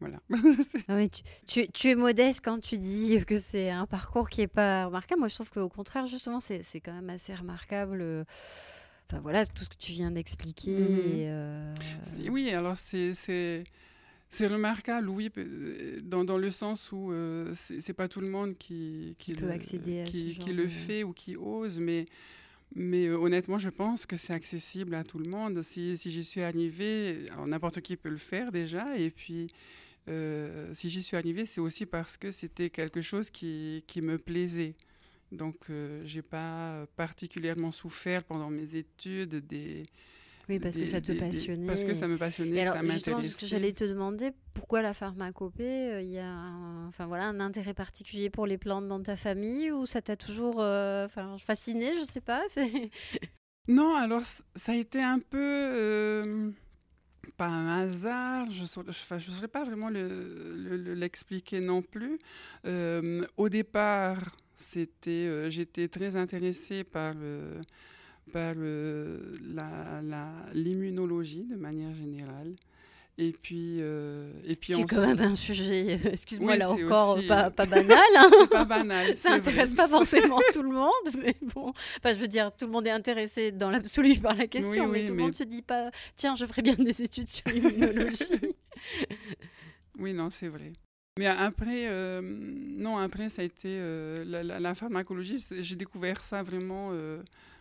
voilà. 0.00 0.20
Ah 0.88 0.96
oui, 0.96 1.10
tu, 1.46 1.68
tu, 1.72 1.90
es 1.90 1.94
modeste 1.94 2.40
quand 2.44 2.60
tu 2.60 2.78
dis 2.78 3.24
que 3.26 3.38
c'est 3.38 3.70
un 3.70 3.86
parcours 3.86 4.28
qui 4.28 4.42
n'est 4.42 4.46
pas 4.46 4.86
remarquable. 4.86 5.18
Moi, 5.18 5.28
je 5.28 5.34
trouve 5.34 5.50
qu'au 5.50 5.68
contraire, 5.68 6.06
justement, 6.06 6.38
c'est 6.38 6.62
quand 6.80 6.92
même 6.92 7.10
assez 7.10 7.34
remarquable. 7.34 8.24
Enfin, 9.10 9.20
voilà, 9.22 9.46
tout 9.46 9.64
ce 9.64 9.70
que 9.70 9.76
tu 9.76 9.92
viens 9.92 10.10
d'expliquer. 10.10 10.78
Mhm. 10.78 11.00
Euh, 11.14 11.74
oui, 12.28 12.50
alors 12.50 12.76
c'est 12.76 13.64
c'est 14.30 14.46
remarquable, 14.46 15.08
oui, 15.08 15.30
euh, 15.38 15.98
dans, 16.02 16.24
dans, 16.24 16.38
le 16.38 16.50
sens 16.50 16.92
où 16.92 17.12
euh, 17.12 17.52
ce 17.54 17.80
c'est 17.80 17.92
pas 17.92 18.08
tout 18.08 18.20
le 18.20 18.28
monde 18.28 18.56
qui, 18.58 19.16
qui, 19.18 19.32
le, 19.32 19.50
accéder 19.50 20.04
qui, 20.06 20.36
qui 20.36 20.52
le 20.52 20.68
fait 20.68 21.02
ou 21.02 21.12
qui 21.12 21.36
ose, 21.36 21.80
mais, 21.80 22.06
mais 22.74 23.06
euh, 23.06 23.16
honnêtement, 23.16 23.58
je 23.58 23.70
pense 23.70 24.04
que 24.06 24.16
c'est 24.16 24.34
accessible 24.34 24.94
à 24.94 25.04
tout 25.04 25.18
le 25.18 25.28
monde. 25.28 25.62
Si, 25.62 25.96
si 25.96 26.10
j'y 26.10 26.24
suis 26.24 26.42
arrivée, 26.42 27.26
n'importe 27.46 27.80
qui 27.80 27.96
peut 27.96 28.10
le 28.10 28.16
faire 28.16 28.52
déjà, 28.52 28.96
et 28.98 29.10
puis 29.10 29.52
si 30.72 30.88
j'y 30.88 31.02
suis 31.02 31.18
arrivée, 31.18 31.44
c'est 31.44 31.60
aussi 31.60 31.84
parce 31.84 32.16
que 32.16 32.30
c'était 32.30 32.70
quelque 32.70 33.02
chose 33.02 33.30
qui, 33.30 33.84
qui 33.86 34.00
me 34.00 34.18
plaisait. 34.18 34.74
Donc, 35.32 35.56
euh, 35.68 36.00
j'ai 36.04 36.22
pas 36.22 36.86
particulièrement 36.96 37.72
souffert 37.72 38.24
pendant 38.24 38.50
mes 38.50 38.76
études 38.76 39.46
des. 39.46 39.86
Oui, 40.48 40.58
parce 40.58 40.76
que 40.76 40.86
ça 40.86 41.00
te 41.00 41.12
passionnait. 41.12 41.66
parce 41.66 41.84
que 41.84 41.92
ça 41.92 42.08
me 42.08 42.16
passionnait, 42.16 42.62
alors, 42.62 42.74
ça 42.74 42.82
m'intéressait. 42.82 43.28
ce 43.28 43.36
que 43.36 43.46
j'allais 43.46 43.72
te 43.72 43.84
demander, 43.84 44.32
pourquoi 44.54 44.80
la 44.80 44.94
pharmacopée 44.94 45.92
euh, 45.92 46.00
Il 46.00 46.08
y 46.08 46.18
a 46.18 46.26
un, 46.26 46.88
enfin, 46.88 47.06
voilà, 47.06 47.26
un 47.26 47.40
intérêt 47.40 47.74
particulier 47.74 48.30
pour 48.30 48.46
les 48.46 48.56
plantes 48.56 48.88
dans 48.88 49.02
ta 49.02 49.16
famille 49.16 49.70
ou 49.70 49.84
ça 49.84 50.00
t'a 50.00 50.16
toujours 50.16 50.60
euh, 50.60 51.04
enfin 51.04 51.36
fasciné 51.38 51.96
Je 51.98 52.04
sais 52.04 52.20
pas. 52.20 52.44
Non, 53.70 53.94
alors 53.96 54.22
ça 54.56 54.72
a 54.72 54.74
été 54.74 55.02
un 55.02 55.18
peu. 55.18 55.38
Euh, 55.38 56.50
pas 57.36 57.48
un 57.48 57.82
hasard, 57.82 58.50
je 58.50 58.62
ne 58.62 58.92
saurais 59.20 59.46
pas 59.46 59.62
vraiment 59.62 59.90
l'expliquer 59.90 61.60
non 61.60 61.82
plus. 61.82 62.18
au 62.64 63.48
départ, 63.50 64.34
c'était, 64.56 65.50
j'étais 65.50 65.88
très 65.88 66.16
intéressée 66.16 66.82
par 66.82 67.12
par 68.28 68.54
l'immunologie 70.54 71.44
de 71.44 71.56
manière 71.56 71.94
générale. 71.94 72.54
Et 73.20 73.32
puis, 73.32 73.78
euh, 73.80 74.30
et 74.46 74.54
puis 74.54 74.74
c'est 74.74 74.84
quand 74.84 75.04
même 75.04 75.18
un 75.18 75.34
sujet, 75.34 75.98
euh, 76.04 76.10
excuse-moi 76.12 76.54
là 76.54 76.70
encore, 76.70 77.18
pas, 77.26 77.46
euh, 77.46 77.50
pas, 77.50 77.66
banal. 77.66 77.98
Hein. 78.16 78.30
c'est 78.40 78.48
pas 78.48 78.64
banal. 78.64 79.16
Ça 79.16 79.32
intéresse 79.32 79.74
pas 79.74 79.88
forcément 79.88 80.38
tout 80.54 80.62
le 80.62 80.70
monde, 80.70 80.92
mais 81.20 81.34
bon. 81.52 81.70
Enfin, 81.70 82.14
je 82.14 82.20
veux 82.20 82.28
dire, 82.28 82.52
tout 82.56 82.66
le 82.66 82.70
monde 82.70 82.86
est 82.86 82.92
intéressé 82.92 83.50
dans 83.50 83.70
l'absolu 83.70 84.20
par 84.20 84.36
la 84.36 84.46
question, 84.46 84.86
mais 84.86 85.04
tout 85.04 85.14
le 85.14 85.20
monde 85.20 85.34
se 85.34 85.42
dit 85.42 85.62
pas, 85.62 85.90
tiens, 86.14 86.36
je 86.36 86.46
ferais 86.46 86.62
bien 86.62 86.74
des 86.74 87.02
études 87.02 87.26
sur 87.26 87.50
l'immunologie. 87.50 88.54
oui, 89.98 90.14
non, 90.14 90.30
c'est 90.30 90.48
vrai. 90.48 90.72
Mais 91.18 91.26
après, 91.26 91.90
non, 92.22 92.98
après, 92.98 93.30
ça 93.30 93.42
a 93.42 93.44
été 93.44 93.80
la, 94.24 94.44
la, 94.44 94.74
pharmacologie. 94.76 95.44
J'ai 95.58 95.74
découvert 95.74 96.20
ça 96.20 96.44
vraiment 96.44 96.92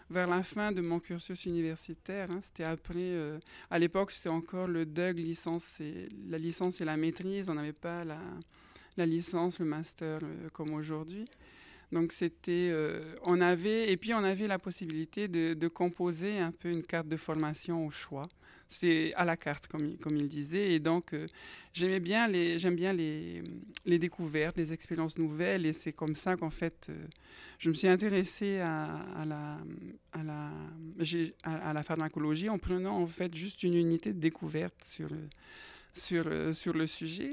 vers 0.10 0.28
la 0.28 0.44
fin 0.44 0.72
de 0.72 0.82
mon 0.82 1.00
cursus 1.00 1.46
universitaire. 1.46 2.32
Hein. 2.32 2.40
c'était 2.42 2.64
après, 2.64 2.96
euh, 2.98 3.40
à 3.70 3.80
l'époque, 3.80 4.12
c'était 4.12 4.30
encore 4.30 4.68
le 4.68 4.86
DUG, 4.86 5.18
licence 5.18 5.80
et, 5.80 6.08
la 6.28 6.38
licence 6.38 6.82
et 6.82 6.86
la 6.86 6.98
maîtrise. 6.98 7.50
On 7.50 7.56
n'avait 7.56 7.74
pas 7.74 8.04
la, 8.04 8.20
la, 8.96 9.06
licence, 9.06 9.60
le 9.60 9.66
master 9.66 10.20
euh, 10.24 10.50
comme 10.54 10.74
aujourd'hui. 10.74 11.26
Donc 11.92 12.12
c'était, 12.12 12.70
euh, 12.72 13.16
on 13.24 13.40
avait, 13.40 13.92
et 13.92 13.98
puis 13.98 14.14
on 14.14 14.24
avait 14.24 14.48
la 14.48 14.60
possibilité 14.60 15.28
de, 15.28 15.54
de, 15.54 15.68
composer 15.68 16.38
un 16.40 16.52
peu 16.52 16.70
une 16.70 16.84
carte 16.84 17.08
de 17.08 17.16
formation 17.16 17.86
au 17.86 17.92
choix 17.92 18.28
c'est 18.68 19.14
à 19.16 19.26
la 19.26 19.38
carte, 19.38 19.68
comme, 19.68 20.18
il 20.18 20.28
disait. 20.28 20.74
Et 20.74 20.80
donc, 20.80 21.14
euh, 21.14 21.28
j'aimais 21.74 22.00
bien 22.00 22.28
les, 22.28 22.58
j'aime 22.58 22.76
bien 22.76 22.94
les, 22.94 23.42
découvertes, 23.86 24.58
les 24.58 24.74
expériences 24.74 25.18
nouvelles. 25.18 25.66
Et 25.66 25.74
c'est 25.74 25.94
comme 25.94 26.16
ça 26.16 26.36
qu'en 26.36 26.50
fait, 26.50 26.88
euh, 26.90 27.06
je 27.60 27.70
me 27.70 27.74
suis 27.74 27.88
intéressée 27.88 28.60
à, 28.60 28.96
à 29.16 29.26
la, 29.26 29.58
à, 30.12 30.24
la, 30.24 30.52
à, 31.44 31.74
la 31.74 31.84
pharmacologie 31.84 32.50
en 32.50 32.58
prenant 32.60 32.98
en 32.98 33.08
fait 33.08 33.34
juste 33.36 33.64
une 33.64 33.76
unité 33.76 34.14
de 34.14 34.20
découverte 34.20 34.84
sur, 34.84 35.10
sur, 35.94 36.26
euh, 36.28 36.54
sur 36.54 36.74
le 36.74 36.88
sujet. 36.88 37.32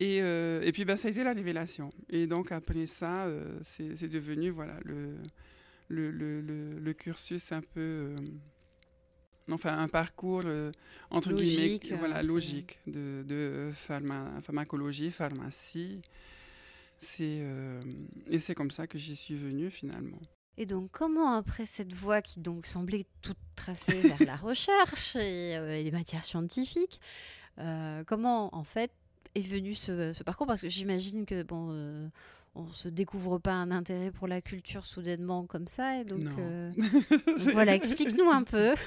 Et, 0.00 0.18
et 0.18 0.72
puis, 0.72 0.84
ben, 0.84 0.96
ça 0.96 1.08
a 1.08 1.10
été 1.12 1.22
la 1.22 1.32
révélation. 1.32 1.92
Et 2.10 2.26
donc, 2.26 2.52
après 2.52 2.86
ça, 2.86 3.28
c'est 3.62 4.08
devenu 4.08 4.50
voilà, 4.50 4.78
le, 4.84 5.14
le, 5.88 6.10
le, 6.10 6.92
cursus 6.92 7.52
un 7.52 7.62
peu 7.62 8.16
enfin 9.50 9.78
un 9.78 9.88
parcours 9.88 10.42
euh, 10.44 10.72
entre 11.10 11.32
guillemets 11.32 11.80
voilà 11.98 12.22
logique 12.22 12.78
de, 12.86 13.24
de 13.26 13.70
pharmacologie 13.72 15.10
pharmacie. 15.10 16.00
C'est 16.98 17.40
euh, 17.42 17.82
et 18.28 18.38
c'est 18.38 18.54
comme 18.54 18.70
ça 18.70 18.86
que 18.86 18.96
j'y 18.96 19.16
suis 19.16 19.34
venue 19.34 19.70
finalement. 19.70 20.20
Et 20.56 20.66
donc 20.66 20.90
comment 20.92 21.34
après 21.34 21.66
cette 21.66 21.92
voie 21.92 22.22
qui 22.22 22.40
donc 22.40 22.66
semblait 22.66 23.06
toute 23.20 23.36
tracée 23.56 24.00
vers 24.00 24.22
la 24.24 24.36
recherche 24.48 25.16
et, 25.16 25.56
euh, 25.56 25.82
les 25.82 25.90
matières 25.90 26.24
scientifiques 26.24 27.00
comment 28.06 28.52
en 28.52 28.64
fait 28.64 28.90
est 29.36 29.48
venu 29.48 29.74
ce, 29.74 30.12
ce 30.12 30.22
parcours? 30.24 30.46
Parce 30.46 30.60
que 30.60 30.68
j'imagine 30.68 31.24
que 31.24 31.42
bon 31.42 32.10
on 32.56 32.68
se 32.68 32.88
découvre 32.88 33.38
pas 33.38 33.52
un 33.52 33.70
intérêt 33.70 34.10
pour 34.12 34.28
la 34.28 34.40
culture 34.40 34.86
soudainement 34.86 35.44
comme 35.46 35.66
ça. 35.66 36.00
Et 36.00 36.04
donc, 36.04 36.26
euh, 36.38 36.72
voilà, 37.52 37.74
explique-nous 37.74 38.30
un 38.30 38.42
peu. 38.42 38.74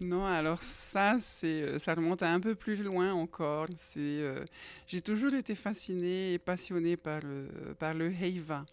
Non, 0.00 0.24
alors 0.26 0.62
ça, 0.62 1.16
c'est, 1.20 1.62
euh, 1.62 1.78
ça 1.78 1.94
remonte 1.94 2.22
un 2.22 2.40
peu 2.40 2.54
plus 2.54 2.82
loin 2.82 3.12
encore. 3.12 3.66
C'est, 3.78 3.98
euh, 4.00 4.44
j'ai 4.86 5.00
toujours 5.00 5.34
été 5.34 5.54
fascinée 5.54 6.34
et 6.34 6.38
passionnée 6.38 6.96
par, 6.96 7.20
par 7.78 7.94
le 7.94 8.12
Heiva. 8.12 8.64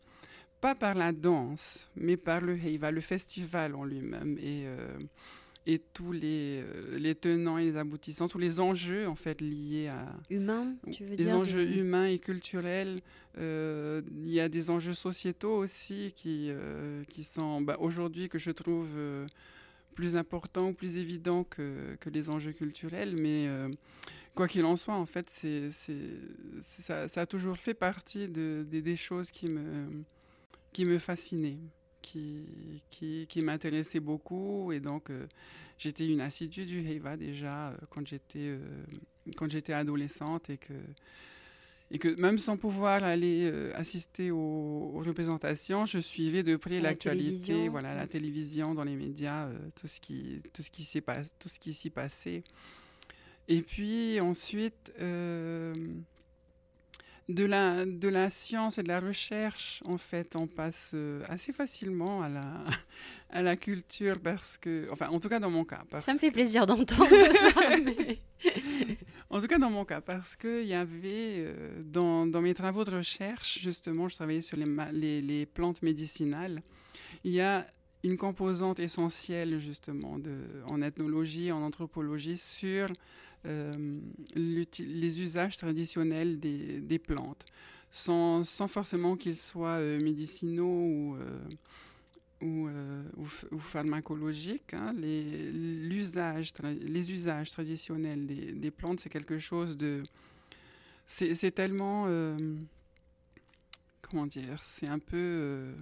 Pas 0.62 0.75
par 0.75 0.94
la 0.96 1.12
danse, 1.12 1.89
mais 1.96 2.15
par 2.15 2.42
le 2.42 2.56
Heiva, 2.58 2.92
le 2.92 3.01
festival 3.01 3.75
en 3.75 3.84
lui-même. 3.84 4.38
Et 4.39 4.65
et 5.65 5.79
tous 5.79 6.12
les, 6.12 6.62
euh, 6.62 6.98
les 6.98 7.15
tenants 7.15 7.58
et 7.58 7.63
les 7.63 7.77
aboutissants, 7.77 8.27
tous 8.27 8.38
les 8.38 8.60
enjeux 8.60 9.08
en 9.08 9.15
fait 9.15 9.39
liés 9.41 9.88
à 9.88 10.13
humains, 10.29 10.75
tu 10.91 11.05
veux 11.05 11.15
les 11.15 11.32
enjeux 11.32 11.67
humains 11.77 12.08
et 12.08 12.20
culturels. 12.20 13.01
Euh, 13.38 14.01
il 14.12 14.29
y 14.29 14.39
a 14.39 14.50
des 14.50 14.70
enjeux 14.70 14.93
sociétaux 14.93 15.55
aussi 15.55 16.13
qui 16.15 16.48
euh, 16.50 17.03
qui 17.05 17.24
sont 17.24 17.62
bah, 17.62 17.77
aujourd'hui 17.79 18.29
que 18.29 18.38
je 18.38 18.51
trouve 18.51 18.98
plus 19.96 20.15
importants, 20.15 20.74
plus 20.74 20.98
évidents 20.98 21.43
que, 21.43 21.96
que 22.00 22.10
les 22.10 22.29
enjeux 22.29 22.51
culturels, 22.51 23.15
mais 23.15 23.48
quoi 24.36 24.48
qu'il 24.48 24.65
en 24.65 24.75
soit, 24.75 24.96
en 24.96 25.05
fait, 25.05 25.29
c'est, 25.29 25.70
ça, 26.62 27.08
ça, 27.08 27.22
a 27.22 27.25
toujours 27.27 27.58
fait 27.58 27.75
partie 27.75 28.27
de, 28.27 28.65
des 28.67 28.96
choses 28.96 29.29
qui 29.29 29.48
me, 29.48 30.03
qui 30.72 30.86
me 30.86 30.98
fascinaient 30.98 31.60
qui, 32.04 32.84
qui, 32.92 33.26
qui 33.28 33.42
m'intéressait 33.42 34.00
beaucoup. 34.00 34.72
Et 34.72 34.80
donc, 34.80 35.10
euh, 35.10 35.26
j'étais 35.80 36.08
une 36.08 36.22
assidue 36.22 36.66
du 36.68 36.88
Heiva 36.88 37.18
déjà 37.18 37.70
euh, 37.70 37.78
quand 37.90 38.06
j'étais 38.06 38.50
euh, 38.50 38.60
quand 39.36 39.50
j'étais 39.50 39.74
adolescente 39.74 40.52
et 40.52 40.58
que 40.58 40.74
et 41.90 42.00
que 42.00 42.10
même 42.20 42.40
sans 42.40 42.58
pouvoir 42.58 43.04
aller 43.04 43.52
assister 43.76 44.32
aux, 44.32 45.00
représentations, 45.06 45.86
je 45.86 46.00
suivais 46.00 46.42
de 46.42 46.56
près 46.56 46.80
l'actualité, 46.80 47.70
voilà, 47.70 47.94
la 47.94 48.08
télévision, 48.08 48.74
dans 48.74 48.84
les 48.84 48.96
médias, 48.96 49.48
tout 49.76 49.86
ce 49.88 50.02
qui 50.02 50.42
tout 50.54 50.64
ce 50.64 50.72
qui 50.72 50.84
s'est 50.84 51.04
tout 51.38 51.50
ce 51.50 51.60
qui 51.60 51.72
s'y 51.72 51.92
passait. 51.92 52.44
Et 53.48 53.62
puis 53.62 54.20
ensuite 54.22 54.92
de 57.30 57.46
la, 57.46 57.86
de 57.86 58.08
la 58.10 58.30
science 58.30 58.77
et 58.77 58.84
de 58.84 58.89
la 58.89 59.00
recherche, 59.00 59.82
en 59.86 59.98
fait, 59.98 60.36
on 60.36 60.48
passe 60.48 60.92
euh, 60.94 61.24
assez 61.30 61.53
facilement 61.53 62.22
à 62.22 62.30
la, 62.30 62.63
à 63.30 63.42
la 63.42 63.56
culture 63.56 64.20
parce 64.20 64.58
que, 64.58 64.88
enfin, 64.92 65.08
en 65.10 65.20
tout 65.20 65.30
cas 65.30 65.39
dans 65.39 65.50
mon 65.50 65.63
cas. 65.63 65.84
ça 66.00 66.13
me 66.13 66.20
fait 66.20 66.32
plaisir 66.32 66.65
d'entendre 66.65 67.10
ça. 67.34 68.50
en 69.30 69.39
tout 69.39 69.48
cas 69.48 69.58
dans 69.58 69.70
mon 69.70 69.86
cas, 69.86 70.01
parce 70.01 70.36
qu'il 70.36 70.65
y 70.65 70.74
avait, 70.74 71.38
euh, 71.38 71.82
dans, 71.84 72.25
dans, 72.25 72.42
mes 72.42 72.53
travaux 72.53 72.84
de 72.84 72.92
recherche, 72.92 73.60
justement, 73.60 74.10
je 74.10 74.15
travaillais 74.15 74.42
sur 74.42 74.58
les, 74.58 74.68
les, 74.92 75.22
les 75.22 75.46
plantes 75.46 75.82
médicinales, 75.82 76.62
il 77.24 77.32
y 77.32 77.42
a 77.42 77.65
une 78.03 78.18
composante 78.18 78.80
essentielle, 78.80 79.60
justement, 79.60 80.20
de, 80.20 80.39
en 80.68 80.82
ethnologie, 80.82 81.53
en 81.53 81.62
anthropologie, 81.62 82.36
sur 82.36 82.88
les 83.46 85.22
usages 85.22 85.58
traditionnels 85.58 86.40
des, 86.40 87.00
plantes, 87.00 87.46
sans, 87.92 88.44
forcément 88.68 89.16
qu'ils 89.16 89.38
soient 89.38 89.80
euh, 89.80 90.00
médicinaux 90.00 91.16
ou, 92.42 92.68
euh, 92.68 93.04
pharmacologiques. 93.58 94.74
Hein. 94.74 94.94
Les, 94.98 95.52
les 95.52 97.12
usages 97.12 97.52
traditionnels 97.52 98.26
des 98.26 98.72
plantes, 98.72 99.00
c'est 99.00 99.10
quelque 99.10 99.38
chose 99.38 99.78
de... 99.78 100.04
C'est 101.08 101.52
tellement... 101.52 102.08
comment 104.02 104.26
dire 104.26 104.62
C'est 104.64 104.88
un 104.88 105.00
peu 105.00 105.74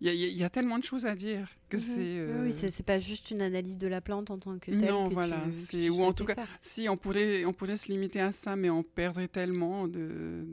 il 0.00 0.14
y, 0.14 0.44
a 0.44 0.50
tellement 0.50 0.78
de 0.78 0.84
choses 0.84 1.04
à 1.04 1.14
dire 1.14 1.48
que 1.68 1.76
mhm. 1.76 1.82
c'est. 1.82 1.98
Oui, 1.98 2.48
euh, 2.48 2.50
c'est 2.50 2.86
pas 2.86 3.00
juste 3.00 3.30
une 3.30 3.42
analyse 3.42 3.76
de 3.76 3.86
la 3.86 4.00
plante 4.00 4.30
en 4.30 4.38
tant 4.38 4.58
que 4.58 4.70
telle. 4.70 4.88
Non, 4.88 5.08
voilà. 5.08 5.44
ou 5.90 6.02
en 6.02 6.12
tout 6.12 6.24
cas, 6.24 6.36
si 6.62 6.88
on 6.88 6.96
pourrait, 6.96 7.44
on 7.44 7.52
pourrait 7.52 7.76
se 7.76 7.88
limiter 7.88 8.20
à 8.20 8.32
ça, 8.32 8.56
mais 8.56 8.70
on 8.70 8.82
perdrait 8.82 9.28
tellement 9.28 9.86
de, 9.86 10.46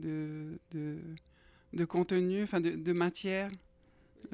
de, 0.72 0.98
de, 1.72 1.84
contenu, 1.86 2.42
enfin 2.42 2.60
de, 2.60 2.70
de 2.70 2.92
matière. 2.92 3.50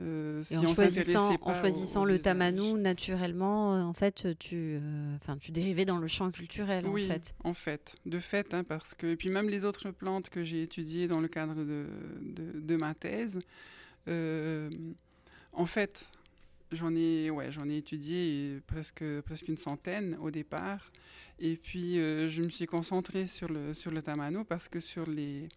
Euh, 0.02 0.42
si 0.42 0.56
en, 0.56 0.66
choisissant, 0.66 1.36
en 1.42 1.54
choisissant 1.54 2.04
le 2.04 2.18
tamanou, 2.18 2.76
naturellement, 2.76 3.76
euh, 3.76 3.82
en 3.82 3.92
fait, 3.92 4.36
tu, 4.40 4.80
enfin, 5.22 5.36
tu 5.36 5.52
dérivais 5.52 5.84
dans 5.84 5.98
le 5.98 6.08
champ 6.08 6.32
culturel, 6.32 6.84
oui, 6.88 7.04
en 7.04 7.08
fait. 7.08 7.34
en 7.44 7.54
fait, 7.54 7.94
de 8.04 8.18
fait, 8.18 8.54
hein, 8.54 8.64
parce 8.64 8.94
que, 8.94 9.06
et 9.06 9.16
puis 9.16 9.28
même 9.28 9.48
les 9.48 9.64
autres 9.64 9.92
plantes 9.92 10.30
que 10.30 10.42
j'ai 10.42 10.62
étudiées 10.62 11.06
dans 11.06 11.20
le 11.20 11.28
cadre 11.28 11.54
de, 11.54 11.86
de, 12.22 12.58
de 12.58 12.76
ma 12.76 12.94
thèse, 12.94 13.38
en 15.54 15.66
fait, 15.66 16.10
j'en 16.72 16.94
ai, 16.94 17.30
ouais, 17.30 17.50
j'en 17.50 17.68
ai 17.68 17.78
étudié 17.78 18.60
presque, 18.66 19.04
presque 19.22 19.48
une 19.48 19.58
centaine 19.58 20.16
au 20.20 20.30
départ. 20.30 20.90
Et 21.38 21.56
puis, 21.56 21.98
euh, 21.98 22.28
je 22.28 22.42
me 22.42 22.48
suis 22.48 22.66
concentrée 22.66 23.26
sur 23.26 23.48
le, 23.48 23.74
sur 23.74 23.90
le 23.90 24.02
tamano 24.02 24.44
parce 24.44 24.68
que 24.68 24.80
sur 24.80 25.08
les, 25.08 25.48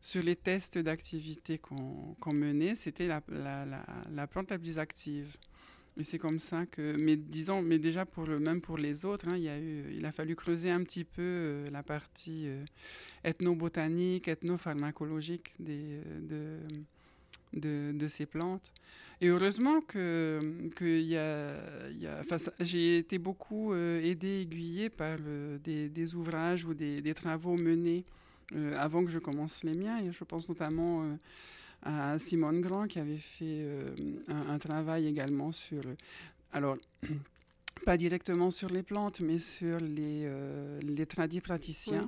sur 0.00 0.22
les 0.22 0.36
tests 0.36 0.78
d'activité 0.78 1.58
qu'on 1.58 2.32
menait, 2.32 2.76
c'était 2.76 3.06
la, 3.06 3.22
la, 3.28 4.26
plante 4.26 4.50
la 4.50 4.58
plus 4.58 4.78
active. 4.78 5.36
Et 5.98 6.04
c'est 6.04 6.18
comme 6.18 6.38
ça 6.38 6.64
que, 6.64 6.96
mais 6.96 7.16
disons, 7.16 7.60
mais 7.60 7.78
déjà 7.78 8.06
pour 8.06 8.24
le 8.24 8.38
même 8.38 8.60
pour 8.60 8.78
les 8.78 9.04
autres, 9.04 9.28
hein, 9.28 9.36
il, 9.36 9.42
y 9.42 9.48
a 9.48 9.58
eu, 9.58 9.84
il 9.92 10.06
a 10.06 10.12
fallu 10.12 10.36
creuser 10.36 10.70
un 10.70 10.84
petit 10.84 11.02
peu 11.02 11.22
euh, 11.22 11.66
la 11.72 11.82
partie 11.82 12.44
euh, 12.46 12.64
ethnobotanique, 13.24 14.28
ethnopharmacologique 14.28 15.54
des, 15.58 15.98
de, 16.20 16.58
de, 17.52 17.92
de, 17.92 18.08
ces 18.08 18.26
plantes. 18.26 18.72
Et 19.20 19.28
heureusement 19.28 19.80
que, 19.80 20.70
que 20.76 20.84
y 20.84 21.16
a, 21.16 21.54
y 21.90 22.06
a 22.06 22.20
j'ai 22.60 22.98
été 22.98 23.18
beaucoup 23.18 23.72
euh, 23.72 24.00
aidée, 24.02 24.42
aiguillée 24.42 24.90
par 24.90 25.18
des, 25.64 25.88
des, 25.88 26.14
ouvrages 26.14 26.64
ou 26.64 26.74
des, 26.74 27.00
des 27.00 27.14
travaux 27.14 27.56
menés 27.56 28.04
avant 28.76 29.04
que 29.04 29.10
je 29.10 29.18
commence 29.18 29.62
les 29.64 29.74
miens. 29.74 29.98
Et 29.98 30.12
je 30.12 30.24
pense 30.24 30.48
notamment 30.48 31.18
à 31.82 32.18
Simone 32.18 32.60
Grand 32.60 32.86
qui 32.86 32.98
avait 32.98 33.18
fait 33.18 33.44
euh, 33.62 33.94
un, 34.28 34.58
travail 34.58 35.06
également 35.06 35.52
sur. 35.52 35.82
Alors, 36.52 36.76
pas 37.84 37.96
directement 37.96 38.50
sur 38.50 38.68
les 38.70 38.82
plantes, 38.82 39.20
mais 39.20 39.38
sur 39.38 39.78
les, 39.78 40.22
euh, 40.24 40.80
les 40.82 41.06
tradis 41.06 41.40
praticiens. 41.40 42.06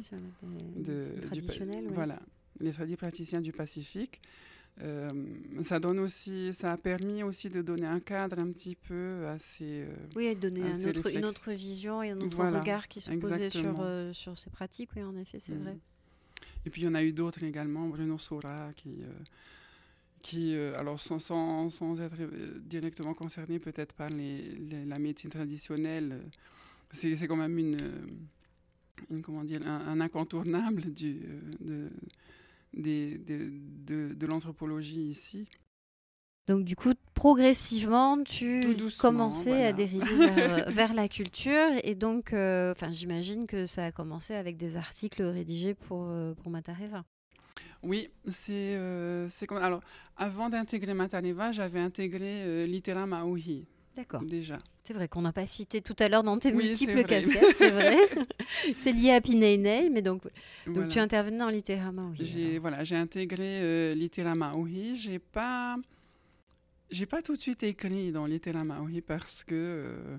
de, 0.77 1.07
traditionnels. 1.23 1.89
Voilà, 1.91 2.19
les 2.59 2.73
tradis 2.73 2.97
praticiens 2.97 3.41
du 3.41 3.53
Pacifique. 3.53 4.21
Euh, 4.83 5.11
ça 5.63 5.79
donne 5.79 5.99
aussi, 5.99 6.55
ça 6.55 6.73
a 6.73 6.77
permis 6.77 7.23
aussi 7.23 7.51
de 7.51 7.61
donner 7.61 7.87
un 7.87 8.01
cadre 8.01 8.39
un 8.39 8.51
petit 8.51 8.77
peu 8.77 9.27
à 9.27 9.39
ces. 9.39 9.85
oui, 10.17 10.35
de 10.35 10.41
donner 10.41 10.63
un 10.63 10.89
autre, 10.89 11.15
une 11.15 11.25
autre 11.25 11.53
vision 11.53 12.03
et 12.03 12.11
un 12.11 12.21
autre 12.21 12.45
regard 12.45 12.89
qui 12.89 13.01
se 13.01 13.13
posait 13.13 13.51
sur, 13.51 13.85
sur 14.13 14.39
ces 14.39 14.51
pratiques, 14.51 14.91
oui, 14.97 15.03
en 15.03 15.17
effet, 15.17 15.39
c'est 15.39 15.55
mm. 15.55 15.63
vrai. 15.63 15.79
Et 16.67 16.71
puis 16.71 16.83
il 16.83 16.85
y 16.85 16.89
en 16.89 16.95
a 16.95 17.03
eu 17.03 17.13
d'autres 17.13 17.43
également, 17.43 17.89
Bruno 17.89 18.19
Sora 18.19 18.71
qui, 18.77 19.03
qui, 20.23 20.55
euh, 20.55 20.79
alors 20.79 21.01
sans, 21.01 21.19
sans, 21.19 21.71
sans, 21.71 22.01
être 22.01 22.17
euh, 22.21 22.59
directement 22.61 23.15
concerné 23.15 23.59
peut-être 23.59 23.95
par 23.95 24.11
les, 24.11 24.59
la 24.87 24.99
médecine 24.99 25.31
traditionnelle, 25.31 26.13
euh, 26.13 27.15
c'est 27.17 27.27
quand 27.27 27.37
même 27.37 27.57
une, 27.59 27.79
une, 29.11 29.23
comment 29.23 29.45
dire, 29.45 29.67
un, 29.67 30.01
incontournable 30.01 30.93
du, 30.93 31.21
de, 31.61 31.89
de, 32.75 33.19
de, 33.19 34.15
de 34.15 34.27
l'anthropologie 34.27 35.03
ici. 35.03 35.49
Donc 36.49 36.65
du 36.65 36.75
coup, 36.75 36.93
progressivement, 37.15 38.23
tu 38.25 38.77
commençais 38.99 39.67
à 39.67 39.73
dériver 39.73 40.07
vers, 40.69 40.95
la 40.95 41.09
culture 41.09 41.69
et 41.85 41.95
donc, 41.95 42.29
enfin, 42.29 42.91
j'imagine 42.91 43.47
que 43.47 43.67
ça 43.67 43.85
a 43.85 43.93
commencé 43.93 44.35
avec 44.35 44.57
des 44.57 44.77
articles 44.77 45.23
rédigés 45.23 45.75
pour, 45.75 46.09
pour 46.43 46.51
Matareva. 46.51 47.05
Oui, 47.83 48.11
c'est 48.27 48.77
euh, 48.77 49.29
comme. 49.49 49.59
Alors, 49.59 49.83
avant 50.17 50.51
d'intégrer 50.51 50.93
Mataneva, 50.93 51.53
j'avais 51.53 51.81
intégré 51.81 52.43
euh, 52.43 52.67
Litera 52.67 53.07
Maui. 53.07 53.67
D'accord. 53.97 54.23
Déjà. 54.23 54.59
C'est 54.85 54.95
vrai 54.95 55.09
qu'on 55.09 55.23
n'a 55.23 55.33
pas 55.33 55.47
cité 55.47 55.81
tout 55.81 55.97
à 55.99 56.09
l'heure 56.09 56.23
dans 56.23 56.39
tes 56.39 56.53
multiples 56.53 57.03
casquettes, 57.05 57.55
c'est 57.55 57.71
vrai. 57.71 57.97
c'est 58.77 58.93
lié 58.93 59.11
à 59.13 59.21
Pineinei, 59.21 59.91
mais 59.91 60.01
donc, 60.03 60.23
donc 60.67 60.89
tu 60.89 60.99
intervenais 60.99 61.39
dans 61.39 61.93
Maui. 61.93 62.17
J'ai 62.21 62.59
voilà, 62.59 62.85
j'ai 62.85 62.97
intégré 62.97 63.61
euh, 63.63 63.95
Litera 63.95 64.35
Maui. 64.35 64.97
J'ai 64.97 65.19
pas 65.19 65.77
j'ai 66.91 67.07
pas 67.07 67.21
tout 67.23 67.35
de 67.35 67.41
suite 67.41 67.63
écrit 67.63 68.13
dans 68.13 68.27
Maui 68.27 69.01
parce 69.01 69.45
que 69.45 69.55
euh, 69.55 70.19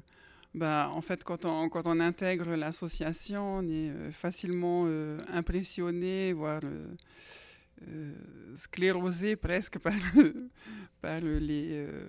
bah, 0.53 0.89
en 0.93 1.01
fait, 1.01 1.23
quand 1.23 1.45
on, 1.45 1.69
quand 1.69 1.87
on 1.87 1.99
intègre 1.99 2.55
l'association, 2.55 3.57
on 3.57 3.69
est 3.69 4.11
facilement 4.11 4.85
impressionné, 5.29 6.33
voire 6.33 6.61
euh, 7.87 8.13
sclérosé 8.55 9.35
presque 9.35 9.79
par, 9.79 9.93
par 11.01 11.19
les, 11.19 11.69
euh, 11.71 12.05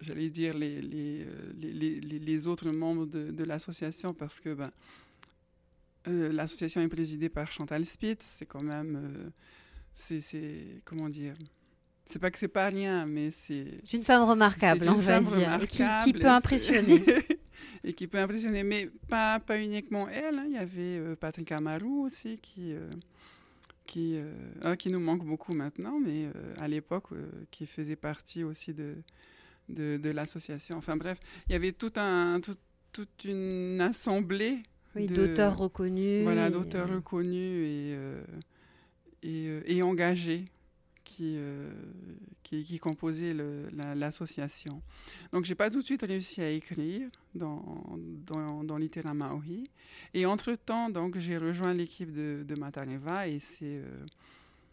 j'allais 0.00 0.30
dire, 0.30 0.56
les, 0.56 0.78
euh, 0.82 1.52
les, 1.58 2.00
les, 2.00 2.18
les, 2.18 2.46
autres 2.46 2.70
membres 2.70 3.06
de, 3.06 3.30
de 3.30 3.44
l'association 3.44 4.14
parce 4.14 4.38
que 4.38 4.54
ben, 4.54 4.70
l'association 6.06 6.80
est 6.80 6.88
présidée 6.88 7.28
par 7.28 7.50
Chantal 7.50 7.84
Spitz, 7.86 8.36
c'est 8.38 8.46
quand 8.46 8.62
même, 8.62 9.32
c'est, 9.94 10.82
comment 10.84 11.08
dire, 11.08 11.34
c'est 12.06 12.20
pas 12.20 12.30
que 12.30 12.38
c'est 12.38 12.48
pas 12.48 12.68
rien, 12.68 13.04
mais 13.06 13.30
c'est. 13.30 13.80
C'est 13.84 13.96
une 13.96 14.02
femme 14.02 14.28
remarquable, 14.28 14.88
on 14.88 14.94
va 14.94 15.20
dire, 15.20 15.60
et 15.62 15.66
qui, 15.66 15.82
qui, 16.04 16.12
peut 16.12 16.28
impressionner. 16.28 17.02
et 17.84 17.92
qui 17.94 18.06
peut 18.06 18.18
impressionner, 18.18 18.62
mais 18.62 18.90
pas, 19.08 19.40
pas 19.40 19.58
uniquement 19.58 20.08
elle. 20.08 20.38
Hein. 20.38 20.44
Il 20.46 20.54
y 20.54 20.58
avait 20.58 21.16
Patrick 21.16 21.50
Amarou 21.52 22.04
aussi 22.04 22.38
qui, 22.38 22.74
qui, 23.90 24.18
euh, 24.64 24.76
qui 24.76 24.88
nous 24.88 25.00
manque 25.00 25.24
beaucoup 25.24 25.52
maintenant, 25.52 25.98
mais 25.98 26.26
euh, 26.26 26.54
à 26.60 26.68
l'époque, 26.68 27.06
euh, 27.10 27.26
qui 27.50 27.66
faisait 27.66 27.96
partie 27.96 28.44
aussi 28.44 28.72
de, 28.72 28.94
de, 29.68 29.96
de 29.96 30.10
l'association. 30.10 30.76
Enfin 30.76 30.96
bref, 30.96 31.18
il 31.48 31.52
y 31.52 31.54
avait 31.56 31.72
tout 31.72 31.92
un, 31.96 32.40
toute 32.92 33.24
une 33.24 33.80
assemblée 33.80 34.62
oui, 34.94 35.08
d'auteurs 35.08 35.58
reconnus. 35.58 36.22
Voilà, 36.22 36.50
d'auteurs 36.50 36.88
reconnus 36.88 37.66
et, 37.66 37.96
et, 39.24 39.76
et, 39.76 39.82
engagés 39.82 40.44
qui, 41.16 41.36
qui, 42.42 42.62
qui, 42.62 42.78
composaient 42.78 43.34
l'association. 43.96 44.82
Donc, 45.32 45.44
j'ai 45.44 45.54
pas 45.54 45.70
tout 45.70 45.80
de 45.80 45.84
suite 45.84 46.02
réussi 46.02 46.40
à 46.40 46.50
écrire 46.50 47.08
dans, 47.34 47.98
dans, 48.26 48.64
dans 48.64 48.76
Litera 48.76 49.14
Maori. 49.14 49.70
Et 50.14 50.26
entre-temps, 50.26 50.90
j'ai 51.16 51.36
rejoint 51.36 51.74
l'équipe 51.74 52.12
de, 52.12 52.44
de 52.46 52.54
Mataneva 52.54 53.28
et 53.28 53.40
c'est... 53.40 53.64
Euh, 53.64 54.06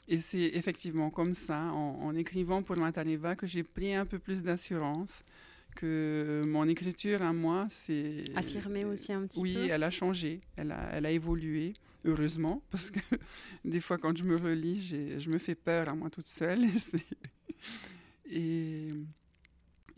et 0.09 0.19
c'est 0.19 0.51
effectivement 0.53 1.09
comme 1.09 1.33
ça, 1.33 1.59
en, 1.73 2.15
écrivant 2.15 2.63
pour 2.63 2.77
Mataneva, 2.77 3.35
que 3.35 3.45
j'ai 3.45 3.63
pris 3.63 3.93
un 3.93 4.05
peu 4.05 4.19
plus 4.19 4.41
d'assurance, 4.41 5.21
que 5.75 6.45
mon 6.47 6.65
écriture 6.69 7.21
à 7.21 7.33
moi, 7.33 7.67
c'est... 7.69 8.23
Affirmée 8.33 8.85
aussi 8.85 9.11
un 9.11 9.27
petit 9.27 9.41
oui, 9.41 9.53
peu 9.53 9.63
Oui, 9.63 9.69
elle 9.69 9.83
a 9.83 9.89
changé, 9.89 10.39
elle 10.55 10.71
a, 10.71 10.91
elle 10.93 11.05
a 11.05 11.11
évolué, 11.11 11.73
heureusement, 12.05 12.63
parce 12.71 12.91
que 12.91 12.99
des 13.65 13.79
fois, 13.79 13.97
quand 13.97 14.17
je 14.17 14.23
me 14.23 14.37
relis, 14.37 15.17
je 15.17 15.29
me 15.29 15.37
fais 15.37 15.55
peur 15.55 15.89
à 15.89 15.95
moi 15.95 16.09
toute 16.09 16.27
seule. 16.27 16.65
et, 18.29 18.89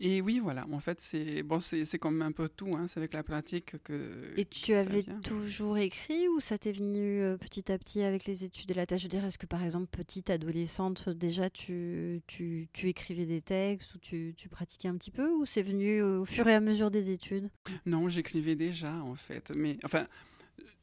et 0.02 0.22
oui, 0.22 0.40
voilà, 0.42 0.66
en 0.72 0.80
fait, 0.80 0.98
c'est 1.02 1.42
bon, 1.42 1.60
c'est 1.60 1.98
comme 1.98 2.22
un 2.22 2.32
peu 2.32 2.48
tout, 2.48 2.74
hein, 2.74 2.86
c'est 2.88 2.98
avec 2.98 3.12
la 3.12 3.22
pratique 3.22 3.74
que. 3.82 4.32
Et 4.38 4.46
tu 4.46 4.72
avais 4.72 5.04
toujours 5.22 5.76
écrit 5.76 6.26
ou 6.28 6.40
ça 6.40 6.56
t'est 6.56 6.72
venu 6.72 7.20
euh, 7.20 7.36
petit 7.36 7.70
à 7.70 7.76
petit 7.76 8.00
avec 8.00 8.24
les 8.24 8.44
études 8.44 8.70
et 8.70 8.74
la 8.74 8.86
tâche 8.86 9.02
Je 9.02 9.08
dirais, 9.08 9.26
est-ce 9.26 9.36
que 9.36 9.44
par 9.44 9.62
exemple, 9.62 9.88
petite 9.90 10.30
adolescente, 10.30 11.10
déjà 11.10 11.50
tu, 11.50 12.22
tu, 12.26 12.70
tu 12.72 12.88
écrivais 12.88 13.26
des 13.26 13.42
textes 13.42 13.94
ou 13.94 13.98
tu, 13.98 14.32
tu, 14.38 14.48
pratiquais 14.48 14.88
un 14.88 14.96
petit 14.96 15.10
peu 15.10 15.30
ou 15.32 15.44
c'est 15.44 15.62
venu 15.62 16.00
au 16.00 16.24
fur 16.24 16.48
et 16.48 16.54
à 16.54 16.60
mesure 16.60 16.90
des 16.90 17.10
études? 17.10 17.50
Non, 17.84 18.08
j'écrivais 18.08 18.54
déjà 18.54 18.94
en 19.02 19.16
fait, 19.16 19.52
mais 19.54 19.76
enfin 19.84 20.06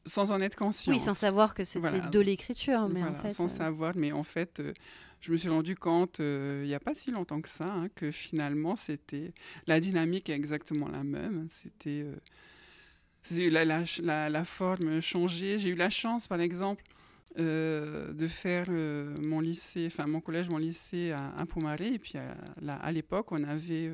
sans 0.04 0.32
en 0.32 0.40
être 0.40 0.56
conscient. 0.56 0.92
Oui, 0.92 0.98
sans 0.98 1.14
savoir 1.14 1.54
que 1.54 1.64
c'était 1.64 2.00
de 2.00 2.20
l'écriture, 2.20 2.88
mais 2.88 3.02
en 3.02 3.14
fait. 3.14 3.32
Sans 3.32 3.44
euh, 3.44 3.56
savoir, 3.56 3.92
mais 3.96 4.12
en 4.12 4.24
fait, 4.24 4.60
euh, 4.60 4.72
je 5.20 5.32
me 5.32 5.36
suis 5.36 5.48
rendu 5.48 5.74
compte 5.74 6.20
euh, 6.20 6.62
il 6.64 6.68
n'y 6.68 6.74
a 6.74 6.80
pas 6.80 6.94
si 6.94 7.10
longtemps 7.10 7.40
que 7.40 7.48
ça 7.48 7.66
hein, 7.66 7.88
que 7.96 8.12
finalement 8.12 8.76
c'était 8.76 9.32
la 9.66 9.80
dynamique 9.80 10.28
est 10.30 10.34
exactement 10.34 10.88
la 10.88 11.04
même. 11.04 11.48
C'était 11.50 12.04
euh, 12.04 13.50
la, 13.50 13.64
la, 13.64 14.30
la, 14.30 14.44
forme 14.44 15.00
changeait. 15.00 15.58
J'ai 15.58 15.70
eu 15.70 15.74
la 15.74 15.90
chance, 15.90 16.28
par 16.28 16.40
exemple, 16.40 16.82
de 17.36 18.26
faire 18.26 18.70
mon 18.70 19.40
lycée, 19.40 19.86
enfin 19.86 20.06
mon 20.06 20.20
collège, 20.20 20.48
mon 20.48 20.56
lycée 20.56 21.12
à, 21.12 21.34
à 21.36 21.44
Poumaré. 21.44 21.88
Et 21.88 21.98
puis 21.98 22.14
à, 22.16 22.74
à 22.76 22.90
l'époque, 22.90 23.30
on 23.32 23.44
avait 23.44 23.92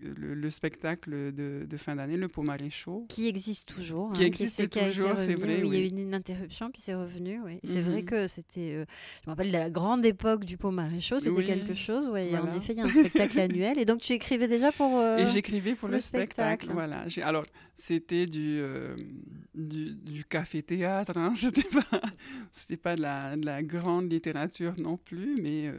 le, 0.00 0.50
spectacle 0.50 1.32
de, 1.32 1.76
fin 1.76 1.96
d'année, 1.96 2.16
le 2.16 2.28
Pomaré 2.28 2.70
Show. 2.70 3.06
Qui 3.08 3.28
existe 3.28 3.74
toujours. 3.74 4.12
Qui 4.12 4.24
hein, 4.24 4.26
existe 4.26 4.70
toujours, 4.70 5.14
c'est 5.18 5.34
vrai. 5.34 5.60
Il 5.64 5.72
y 5.72 5.76
a 5.76 5.80
eu 5.80 5.88
une 5.88 6.14
interruption, 6.14 6.70
puis 6.70 6.80
c'est 6.80 6.94
revenu. 6.94 7.40
Oui. 7.44 7.60
C'est 7.64 7.82
vrai 7.82 8.02
mhm. 8.02 8.04
que 8.04 8.26
c'était. 8.26 8.74
Euh, 8.74 8.84
je 9.24 9.30
me 9.30 9.32
rappelle 9.32 9.50
la 9.50 9.70
grande 9.70 10.04
époque 10.04 10.44
du 10.44 10.56
Pomaré 10.56 11.00
Show, 11.00 11.18
c'était 11.18 11.44
quelque 11.44 11.74
chose. 11.74 12.08
Ouais, 12.08 12.30
En 12.38 12.56
effet, 12.56 12.72
il 12.74 12.78
y 12.78 12.82
a 12.82 12.84
un 12.84 12.88
spectacle 12.88 13.38
annuel. 13.40 13.78
Et 13.78 13.84
donc, 13.84 14.00
tu 14.00 14.12
écrivais 14.12 14.48
déjà 14.48 14.72
pour. 14.72 14.98
Euh, 14.98 15.18
et 15.18 15.26
j'écrivais 15.28 15.74
pour 15.74 15.88
le, 15.88 16.00
spectacle. 16.00 16.68
Voilà. 16.72 17.04
Alors, 17.22 17.44
c'était 17.76 18.26
du, 18.26 18.58
euh, 18.60 18.96
du, 19.54 19.94
du 19.94 20.24
café-théâtre. 20.24 21.16
Hein. 21.16 21.34
C'était 21.38 21.62
pas, 21.62 22.00
pas 22.82 22.96
de 22.96 23.02
la, 23.02 23.36
de 23.36 23.46
la, 23.46 23.62
grande 23.62 24.10
littérature 24.10 24.74
non 24.78 24.96
plus, 24.96 25.40
mais 25.40 25.72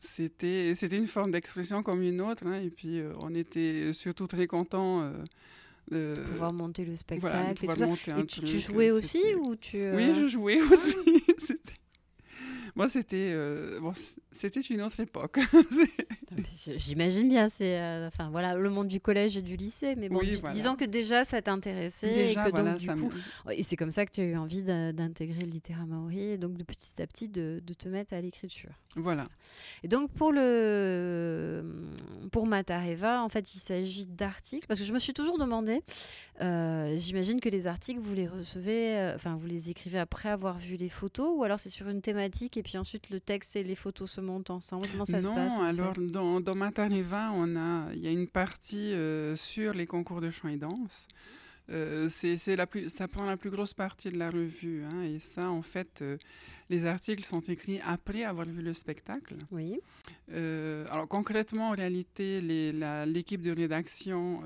c'était 0.00 0.74
c'était 0.74 0.96
une 0.96 1.06
forme 1.06 1.30
d'expression 1.30 1.82
comme 1.82 2.02
une 2.02 2.20
autre 2.20 2.46
hein, 2.46 2.60
et 2.60 2.70
puis 2.70 3.00
euh, 3.00 3.12
on 3.20 3.34
était 3.34 3.92
surtout 3.92 4.26
très 4.26 4.46
contents 4.46 5.02
euh, 5.02 6.14
de 6.16 6.20
pouvoir 6.22 6.52
monter 6.52 6.84
le 6.84 6.96
spectacle 6.96 7.64
et, 8.18 8.26
tu, 8.26 8.58
jouais 8.58 8.90
aussi 8.90 9.22
ou 9.40 9.56
tu 9.56 9.78
oui 9.92 10.14
je 10.14 10.28
jouais 10.28 10.60
aussi 10.72 11.24
Moi, 12.76 12.90
c'était 12.90 13.30
euh, 13.30 13.80
bon, 13.80 13.94
c'était 14.32 14.60
une 14.60 14.82
autre 14.82 15.00
époque. 15.00 15.38
J'imagine 16.76 17.26
bien, 17.30 17.48
c'est 17.48 17.80
euh, 17.80 18.08
enfin 18.08 18.28
voilà 18.30 18.54
le 18.54 18.68
monde 18.68 18.88
du 18.88 19.00
collège 19.00 19.38
et 19.38 19.42
du 19.42 19.56
lycée, 19.56 19.94
mais 19.96 20.10
bon, 20.10 20.20
disons 20.52 20.76
que 20.76 20.84
déjà 20.84 21.24
ça 21.24 21.40
t'intéressait 21.40 22.32
et 22.32 22.34
que 22.34 22.50
donc 22.50 22.76
du 22.76 22.88
coup, 22.88 23.10
et 23.50 23.62
c'est 23.62 23.76
comme 23.76 23.92
ça 23.92 24.04
que 24.04 24.10
tu 24.10 24.20
as 24.20 24.24
eu 24.24 24.36
envie 24.36 24.62
d'intégrer 24.62 25.40
le 25.40 25.46
littéraire 25.46 25.86
maori 25.86 26.32
et 26.32 26.36
donc 26.36 26.58
de 26.58 26.64
petit 26.64 27.00
à 27.00 27.06
petit 27.06 27.30
de, 27.30 27.62
de 27.66 27.72
te 27.72 27.88
mettre 27.88 28.12
à 28.12 28.20
l'écriture. 28.20 28.72
Voilà. 28.94 29.26
Et 29.82 29.88
donc 29.88 30.10
pour 30.12 30.30
le 30.30 31.64
pour 32.32 32.46
Matareva, 32.46 33.22
en 33.22 33.30
fait, 33.30 33.54
il 33.54 33.58
s'agit 33.58 34.06
d'articles 34.06 34.66
parce 34.66 34.80
que 34.80 34.86
je 34.86 34.92
me 34.92 34.98
suis 34.98 35.14
toujours 35.14 35.38
demandé. 35.38 35.80
Euh, 36.42 36.94
j'imagine 36.98 37.40
que 37.40 37.48
les 37.48 37.66
articles 37.66 38.00
vous 38.00 38.12
les 38.12 38.26
recevez, 38.26 39.12
enfin 39.14 39.36
vous 39.36 39.46
les 39.46 39.70
écrivez 39.70 39.98
après 39.98 40.28
avoir 40.28 40.58
vu 40.58 40.76
les 40.76 40.90
photos, 40.90 41.30
ou 41.34 41.42
alors 41.44 41.58
c'est 41.58 41.70
sur 41.70 41.88
une 41.88 42.02
thématique 42.02 42.58
et 42.58 42.62
puis 42.66 42.78
ensuite 42.78 43.10
le 43.10 43.20
texte 43.20 43.54
et 43.54 43.62
les 43.62 43.76
photos 43.76 44.10
se 44.10 44.20
montent 44.20 44.50
ensemble 44.50 44.88
Comment 44.90 45.04
ça 45.04 45.22
se 45.22 45.28
passe 45.28 45.56
Non, 45.56 45.62
alors 45.62 45.92
dans, 45.92 46.40
dans 46.40 46.56
Matariva, 46.56 47.30
on 47.32 47.54
a, 47.54 47.92
il 47.94 48.00
y 48.00 48.08
a 48.08 48.10
une 48.10 48.26
partie 48.26 48.92
euh, 48.92 49.36
sur 49.36 49.72
les 49.72 49.86
concours 49.86 50.20
de 50.20 50.32
chant 50.32 50.48
et 50.48 50.56
danse. 50.56 51.06
Euh, 51.70 52.08
c'est 52.10 52.56
la 52.56 52.66
plus, 52.66 52.88
ça 52.88 53.06
prend 53.06 53.24
la 53.24 53.36
plus 53.36 53.50
grosse 53.50 53.72
partie 53.72 54.10
de 54.10 54.18
la 54.18 54.32
revue. 54.32 54.82
Hein, 54.82 55.02
et 55.02 55.20
ça, 55.20 55.48
en 55.48 55.62
fait, 55.62 56.02
euh, 56.02 56.16
les 56.68 56.86
articles 56.86 57.24
sont 57.24 57.40
écrits 57.40 57.80
après 57.86 58.24
avoir 58.24 58.48
vu 58.48 58.62
le 58.62 58.74
spectacle. 58.74 59.36
Oui. 59.52 59.80
alors 60.32 61.06
concrètement, 61.08 61.68
en 61.68 61.76
réalité, 61.76 62.40
l'équipe 62.40 63.42
de 63.42 63.54
rédaction 63.54 64.42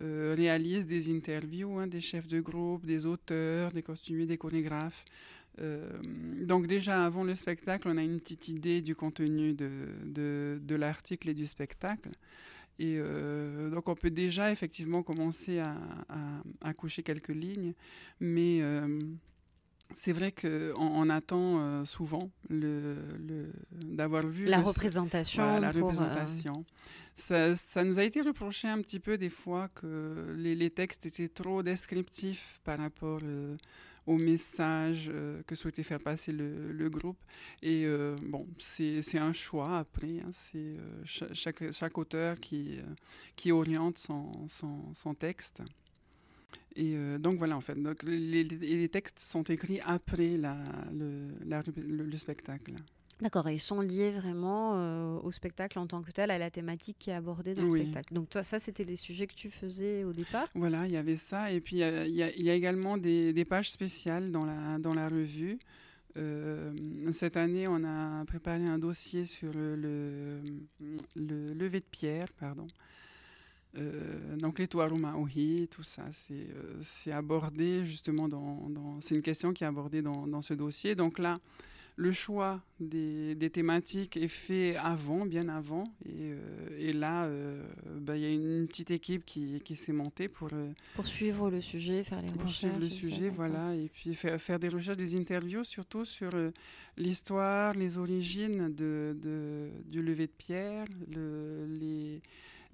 réalise 0.00 0.86
des 0.86 1.14
interviews 1.14 1.78
hein, 1.78 1.86
des 1.86 2.00
chefs 2.00 2.26
de 2.26 2.40
groupe, 2.40 2.86
des 2.86 3.04
auteurs, 3.04 3.70
des 3.72 3.82
costumiers, 3.82 4.24
des 4.24 4.38
chorégraphes. 4.38 5.04
Euh, 5.60 5.88
donc 6.42 6.66
déjà 6.66 7.04
avant 7.04 7.24
le 7.24 7.34
spectacle, 7.34 7.88
on 7.88 7.96
a 7.96 8.02
une 8.02 8.20
petite 8.20 8.48
idée 8.48 8.82
du 8.82 8.94
contenu 8.94 9.54
de, 9.54 9.70
de, 10.04 10.60
de 10.62 10.74
l'article 10.74 11.30
et 11.30 11.34
du 11.34 11.46
spectacle. 11.46 12.10
Et 12.78 12.96
euh, 12.98 13.70
donc 13.70 13.88
on 13.88 13.94
peut 13.94 14.10
déjà 14.10 14.52
effectivement 14.52 15.02
commencer 15.02 15.60
à, 15.60 15.76
à, 16.60 16.74
coucher 16.74 17.02
quelques 17.02 17.30
lignes, 17.30 17.72
mais 18.20 18.58
euh, 18.60 19.00
c'est 19.94 20.12
vrai 20.12 20.30
qu'on 20.30 20.74
on 20.76 21.08
attend 21.08 21.86
souvent 21.86 22.30
le, 22.50 22.96
le 23.26 23.50
d'avoir 23.72 24.26
vu 24.26 24.44
la 24.44 24.60
représentation. 24.60 25.58
la 25.58 25.70
représentation. 25.70 26.66
Ça, 27.18 27.56
ça, 27.56 27.82
nous 27.82 27.98
a 27.98 28.04
été 28.04 28.20
reproché 28.20 28.68
un 28.68 28.82
petit 28.82 29.00
peu 29.00 29.16
des 29.16 29.30
fois 29.30 29.68
que 29.68 30.34
les, 30.36 30.54
les 30.54 30.68
textes 30.68 31.06
étaient 31.06 31.30
trop 31.30 31.62
descriptifs 31.62 32.60
par 32.62 32.78
rapport 32.78 33.22
au 34.06 34.16
message 34.16 35.10
euh, 35.12 35.42
que 35.46 35.54
souhaitait 35.54 35.82
faire 35.82 36.00
passer 36.00 36.32
le, 36.32 36.72
le 36.72 36.88
groupe. 36.88 37.18
Et 37.62 37.84
euh, 37.84 38.16
bon, 38.22 38.46
c'est 38.58 39.18
un 39.18 39.32
choix 39.32 39.78
après. 39.78 40.20
Hein. 40.20 40.30
c'est 40.32 40.58
euh, 40.58 41.02
chaque, 41.04 41.70
chaque, 41.72 41.98
auteur 41.98 42.38
qui, 42.40 42.78
qui 43.34 43.52
oriente 43.52 43.98
son, 43.98 44.46
son, 44.94 45.14
texte. 45.14 45.62
Et 46.76 46.94
donc 47.18 47.38
voilà, 47.38 47.56
en 47.56 47.62
fait, 47.62 47.74
donc, 47.74 48.02
les, 48.02 48.44
les, 48.44 48.88
textes 48.90 49.18
sont 49.18 49.42
écrits 49.44 49.80
après 49.80 50.36
la, 50.36 50.58
le, 50.92 51.28
le 51.80 52.18
spectacle. 52.18 52.74
D'accord, 53.20 53.48
et 53.48 53.54
ils 53.54 53.58
sont 53.58 53.80
liés 53.80 54.10
vraiment 54.10 54.74
euh, 54.74 55.18
au 55.22 55.32
spectacle 55.32 55.78
en 55.78 55.86
tant 55.86 56.02
que 56.02 56.10
tel, 56.10 56.30
à 56.30 56.36
la 56.36 56.50
thématique 56.50 56.96
qui 56.98 57.10
est 57.10 57.14
abordée 57.14 57.54
dans 57.54 57.62
le 57.62 57.80
spectacle. 57.80 58.12
Donc 58.12 58.28
toi, 58.28 58.42
ça, 58.42 58.58
c'était 58.58 58.84
les 58.84 58.96
sujets 58.96 59.26
que 59.26 59.34
tu 59.34 59.48
faisais 59.48 60.04
au 60.04 60.12
départ? 60.12 60.48
Voilà, 60.54 60.86
il 60.86 60.92
y 60.92 60.98
avait 60.98 61.16
ça. 61.16 61.50
Et 61.50 61.60
puis, 61.60 61.76
il 61.76 62.14
y, 62.14 62.50
a 62.50 62.54
également 62.54 62.98
des, 62.98 63.32
des, 63.32 63.44
pages 63.46 63.70
spéciales 63.70 64.30
dans 64.30 64.44
la, 64.44 64.78
dans 64.78 64.92
la 64.92 65.08
revue. 65.08 65.58
Euh, 66.18 66.72
cette 67.12 67.36
année, 67.36 67.66
on 67.68 67.84
a 67.84 68.24
préparé 68.26 68.66
un 68.66 68.78
dossier 68.78 69.24
sur 69.24 69.52
le, 69.52 69.76
le, 69.76 71.54
lever 71.54 71.80
de 71.80 71.86
pierre, 71.86 72.28
pardon. 72.38 72.66
Euh, 73.76 74.36
donc 74.36 74.58
les 74.58 74.68
Tuarumaohi, 74.68 75.68
tout 75.68 75.82
ça, 75.82 76.04
c'est 76.82 77.12
abordé 77.12 77.84
justement 77.84 78.26
dans, 78.26 78.70
dans 78.70 79.00
c'est 79.02 79.14
une 79.14 79.22
question 79.22 79.52
qui 79.52 79.64
est 79.64 79.66
abordée 79.66 80.00
dans, 80.00 80.26
dans 80.26 80.40
ce 80.40 80.54
dossier. 80.54 80.94
Donc 80.94 81.18
là, 81.18 81.40
le 81.96 82.12
choix 82.12 82.60
des, 82.78 83.50
thématiques 83.50 84.18
est 84.18 84.28
fait 84.28 84.76
avant, 84.76 85.24
bien 85.24 85.48
avant. 85.48 85.84
Et, 86.04 86.32
euh, 86.32 86.92
là, 86.92 87.24
euh, 87.24 87.62
bah, 88.00 88.16
il 88.16 88.22
y 88.22 88.26
a 88.26 88.30
une 88.30 88.66
petite 88.68 88.90
équipe 88.90 89.24
qui, 89.24 89.60
s'est 89.76 89.92
montée 89.92 90.28
pour, 90.28 90.48
euh, 90.52 90.70
pour 90.94 91.06
suivre 91.06 91.50
le 91.50 91.62
sujet, 91.62 92.04
faire 92.04 92.20
les 92.20 92.30
pour 92.30 92.50
suivre 92.50 92.78
le 92.78 92.90
sujet, 92.90 93.30
voilà. 93.30 93.74
Et 93.74 93.88
puis 93.88 94.14
faire, 94.14 94.38
faire 94.38 94.58
des 94.58 94.68
recherches, 94.68 94.98
des 94.98 95.16
interviews, 95.16 95.64
surtout 95.64 96.04
sur 96.04 96.30
l'histoire, 96.98 97.72
les 97.72 97.96
origines 97.96 98.74
de, 98.74 99.16
du 99.86 100.02
lever 100.02 100.26
de 100.26 100.32
pierre, 100.32 100.84
le, 101.10 101.66
les, 101.66 102.20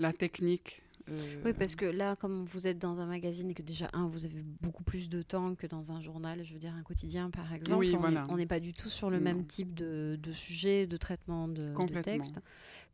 la 0.01 0.13
technique 0.13 0.83
oui, 1.09 1.17
euh, 1.47 1.55
parce 1.59 1.77
que 1.77 1.85
là, 1.85 2.17
comme 2.17 2.45
vous 2.45 2.67
êtes 2.67 2.79
dans 2.79 3.01
un 3.01 3.07
magazine 3.07 3.51
et 3.51 3.55
que 3.55 3.63
déjà, 3.63 3.89
un, 3.93 4.07
vous 4.07 4.25
avez 4.25 4.43
beaucoup 4.61 4.85
plus 4.85 5.09
de 5.09 5.23
temps 5.23 5.55
que 5.55 5.67
dans 5.67 5.93
un 5.93 6.01
journal, 6.01 6.45
je 6.45 6.53
veux 6.53 6.59
dire 6.59 6.75
un 6.75 6.83
quotidien 6.83 7.31
par 7.31 7.53
exemple, 7.53 7.87
on 8.29 8.37
n'est 8.37 8.47
pas 8.47 8.61
du 8.61 8.73
tout 8.73 8.89
sur 8.89 9.11
le 9.11 9.21
même 9.21 9.47
type 9.47 9.75
de, 9.75 10.19
de, 10.21 10.33
sujet, 10.33 10.87
de 10.87 10.97
traitement 10.97 11.49
de, 11.49 11.73
de 11.73 12.01
texte. 12.01 12.37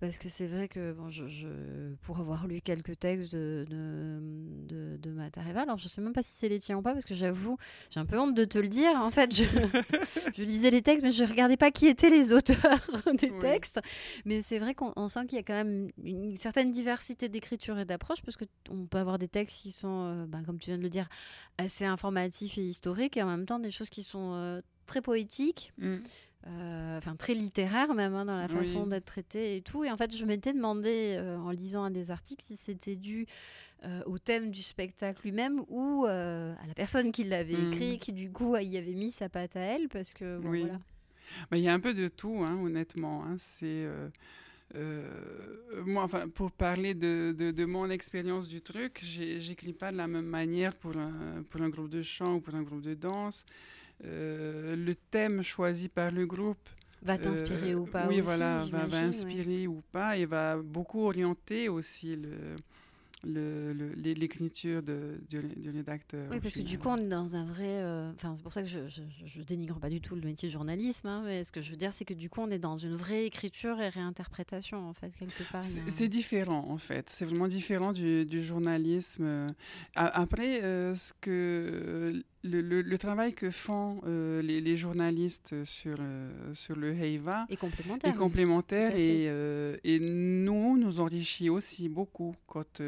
Parce 0.01 0.19
que 0.19 0.29
c'est 0.29 0.47
vrai 0.47 0.69
que 0.69 0.93
bon, 0.93 1.11
je, 1.11 1.25
pour 2.03 2.21
avoir 2.21 2.47
lu 2.47 2.61
quelques 2.61 2.99
textes 3.01 3.35
de, 3.35 3.67
de, 3.69 4.97
de, 4.97 5.11
Matareva, 5.11 5.63
alors 5.63 5.77
je 5.77 5.87
ne 5.87 5.89
sais 5.89 6.01
même 6.01 6.13
pas 6.13 6.23
si 6.23 6.35
c'est 6.37 6.49
les 6.49 6.61
tiens 6.61 6.79
ou 6.79 6.83
pas, 6.83 6.93
parce 6.93 7.05
que 7.05 7.17
j'avoue, 7.17 7.57
j'ai 7.91 7.99
un 7.99 8.07
peu 8.07 8.17
honte 8.17 8.35
de 8.35 8.45
te 8.45 8.59
le 8.59 8.69
dire. 8.69 8.93
En 8.95 9.11
fait, 9.11 9.35
je, 9.35 9.43
je 10.37 10.43
lisais 10.45 10.71
les 10.71 10.83
textes, 10.83 11.05
mais 11.05 11.11
je 11.11 11.25
ne 11.25 11.29
regardais 11.29 11.57
pas 11.57 11.73
qui 11.73 11.89
étaient 11.89 12.11
les 12.11 12.33
auteurs 12.33 12.57
des 13.15 13.37
textes. 13.39 13.81
Mais 14.25 14.41
c'est 14.41 14.61
vrai 14.61 14.75
qu'on 14.75 15.09
sent 15.09 15.27
qu'il 15.27 15.37
y 15.37 15.41
a 15.41 15.45
quand 15.45 15.65
même 15.65 15.89
une 16.05 16.37
certaine 16.37 16.71
diversité 16.71 17.29
d'écriture 17.29 17.77
et 17.79 17.85
d'approche, 17.85 18.23
parce 18.23 18.37
qu'on 18.37 18.87
peut 18.87 18.99
avoir 18.99 19.19
des 19.19 19.29
textes 19.29 19.63
qui 19.63 19.73
sont, 19.73 20.05
euh, 20.05 20.27
ben, 20.27 20.45
comme 20.45 20.61
tu 20.61 20.71
viens 20.71 20.79
de 20.79 20.83
le 20.83 20.91
dire, 20.91 21.09
assez 21.59 21.85
informatifs 21.85 22.57
et 22.57 22.65
historiques, 22.65 23.17
et 23.17 23.23
en 23.25 23.27
même 23.27 23.47
temps 23.47 23.59
des 23.59 23.73
choses 23.73 23.91
qui 23.91 24.05
sont 24.05 24.35
euh, 24.35 24.61
très 24.87 25.03
poétiques. 25.03 25.73
Mm. 25.79 25.97
Euh, 26.47 26.97
enfin 26.97 27.17
très 27.17 27.35
littéraire 27.35 27.93
même 27.95 28.15
hein, 28.15 28.25
dans 28.25 28.37
la 28.37 28.47
façon 28.47 28.87
d'être 28.87 29.07
traité 29.07 29.57
et 29.57 29.61
tout. 29.61 29.85
Et 29.85 29.91
en 29.91 29.97
fait, 29.97 30.17
je 30.17 30.25
m'étais 30.25 30.53
demandé 30.53 31.17
euh, 31.19 31.37
en 31.37 31.51
lisant 31.51 31.83
un 31.83 31.91
des 31.91 32.11
articles 32.11 32.45
si 32.45 32.57
c'était 32.57 32.95
dû 32.95 33.27
euh, 33.85 34.03
au 34.07 34.19
thème 34.19 34.51
du 34.51 34.63
spectacle 34.63 35.21
lui-même 35.25 35.63
ou 35.69 36.05
à 36.07 36.67
la 36.67 36.75
personne 36.77 37.11
qui 37.11 37.25
l'avait 37.25 37.57
hmm. 37.57 37.73
écrit, 37.73 37.99
qui 37.99 38.13
du 38.13 38.31
coup 38.31 38.57
y 38.57 38.77
avait 38.77 38.95
mis 38.95 39.11
sa 39.11 39.29
patte 39.29 39.57
à 39.57 39.61
elle, 39.61 39.89
parce 39.89 40.15
que 40.15 40.39
bon, 40.39 40.49
voilà. 40.49 40.79
Il 41.53 41.59
y 41.59 41.69
a 41.69 41.75
un 41.75 41.81
peu 41.81 41.93
de 41.93 42.09
tout, 42.09 42.43
hein, 42.45 42.59
honnêtement. 42.63 43.25
Hein. 43.25 43.37
c'est 43.39 43.87
moi, 45.85 46.05
enfin, 46.05 46.29
pour 46.29 46.53
parler 46.53 46.95
de, 46.95 47.35
de, 47.37 47.51
de 47.51 47.65
mon 47.65 47.91
expérience 47.91 48.47
du 48.47 48.61
truc, 48.61 49.01
j'écris 49.03 49.73
pas 49.73 49.91
de 49.91 49.97
la 49.97 50.07
même 50.07 50.27
manière 50.27 50.75
pour 50.75 50.97
un, 50.97 51.43
pour 51.51 51.63
un 51.63 51.69
groupe 51.69 51.89
de 51.89 52.03
chant 52.03 52.35
ou 52.37 52.41
pour 52.41 52.55
un 52.55 52.63
groupe 52.63 52.83
de 52.83 52.95
danse. 52.95 53.45
Euh, 54.05 54.77
le 54.77 54.95
thème 54.95 55.43
choisi 55.43 55.89
par 55.89 56.13
le 56.13 56.27
groupe 56.27 56.69
va 57.03 57.15
euh, 57.15 57.19
t'inspirer 57.19 57.75
ou 57.75 57.85
pas 57.85 58.07
Oui, 58.09 58.21
voilà, 58.21 58.65
va, 58.71 58.87
va, 58.87 58.99
inspirer 58.99 59.67
ou 59.67 59.83
pas 59.93 60.17
et 60.17 60.27
va 60.27 60.57
beaucoup 60.57 61.05
orienter 61.07 61.69
aussi 61.69 62.17
le, 62.17 62.57
l'écriture 63.25 64.83
le, 64.87 65.21
du, 65.29 65.41
du, 65.57 65.71
rédacteur. 65.71 66.29
Oui, 66.31 66.41
parce 66.41 66.55
que 66.55 66.61
du 66.61 66.79
coup, 66.79 66.89
on 66.89 66.99
est 66.99 67.09
dans 67.09 67.35
un 67.35 67.45
vrai. 67.45 67.83
Euh, 67.83 68.13
enfin, 68.15 68.35
c'est 68.37 68.43
pour 68.43 68.53
ça 68.53 68.63
que 68.63 68.69
je, 68.69 68.79
je, 68.89 69.43
dénigre 69.43 69.79
pas 69.81 69.91
du 69.91 70.01
tout 70.01 70.15
le 70.15 70.21
métier 70.21 70.49
de 70.49 70.53
journalisme, 70.53 71.09
hein, 71.09 71.23
mais 71.25 71.43
ce 71.43 71.53
que 71.53 71.61
je 71.61 71.71
veux 71.71 71.77
dire, 71.77 71.93
c'est 71.93 72.05
que 72.05 72.15
du 72.15 72.31
coup, 72.31 72.41
on 72.41 72.51
est 72.51 72.59
dans 72.59 72.77
une 72.77 72.95
vraie 72.95 73.25
écriture 73.25 73.81
et 73.81 73.89
réinterprétation, 73.89 74.89
en 74.89 74.95
fait, 74.95 75.11
quelque 75.19 75.43
part. 75.51 75.65
C'est 75.89 76.09
différent, 76.09 76.67
en 76.69 76.79
fait. 76.79 77.11
C'est 77.11 77.25
vraiment 77.25 77.49
différent 77.49 77.93
du, 77.93 78.25
du 78.25 78.43
journalisme. 78.43 79.53
Après, 79.95 80.63
euh, 80.63 80.95
ce 80.95 81.13
que. 81.21 82.23
Le, 82.45 82.61
le, 82.61 82.99
travail 82.99 83.35
que 83.35 83.51
font 83.51 84.01
euh, 84.07 84.41
les, 84.43 84.61
les, 84.61 84.77
journalistes 84.77 85.65
sur, 85.65 85.97
sur 86.55 86.77
le 86.77 86.93
Heiva 86.93 87.47
est 87.51 87.57
complémentaire. 87.57 88.11
Est 88.11 88.17
complémentaire 88.17 88.95
et, 88.95 89.25
et, 89.85 89.99
nous, 90.01 90.79
nous 90.79 91.01
enrichit 91.01 91.51
aussi 91.51 91.89
beaucoup 91.89 92.37
quand 92.47 92.81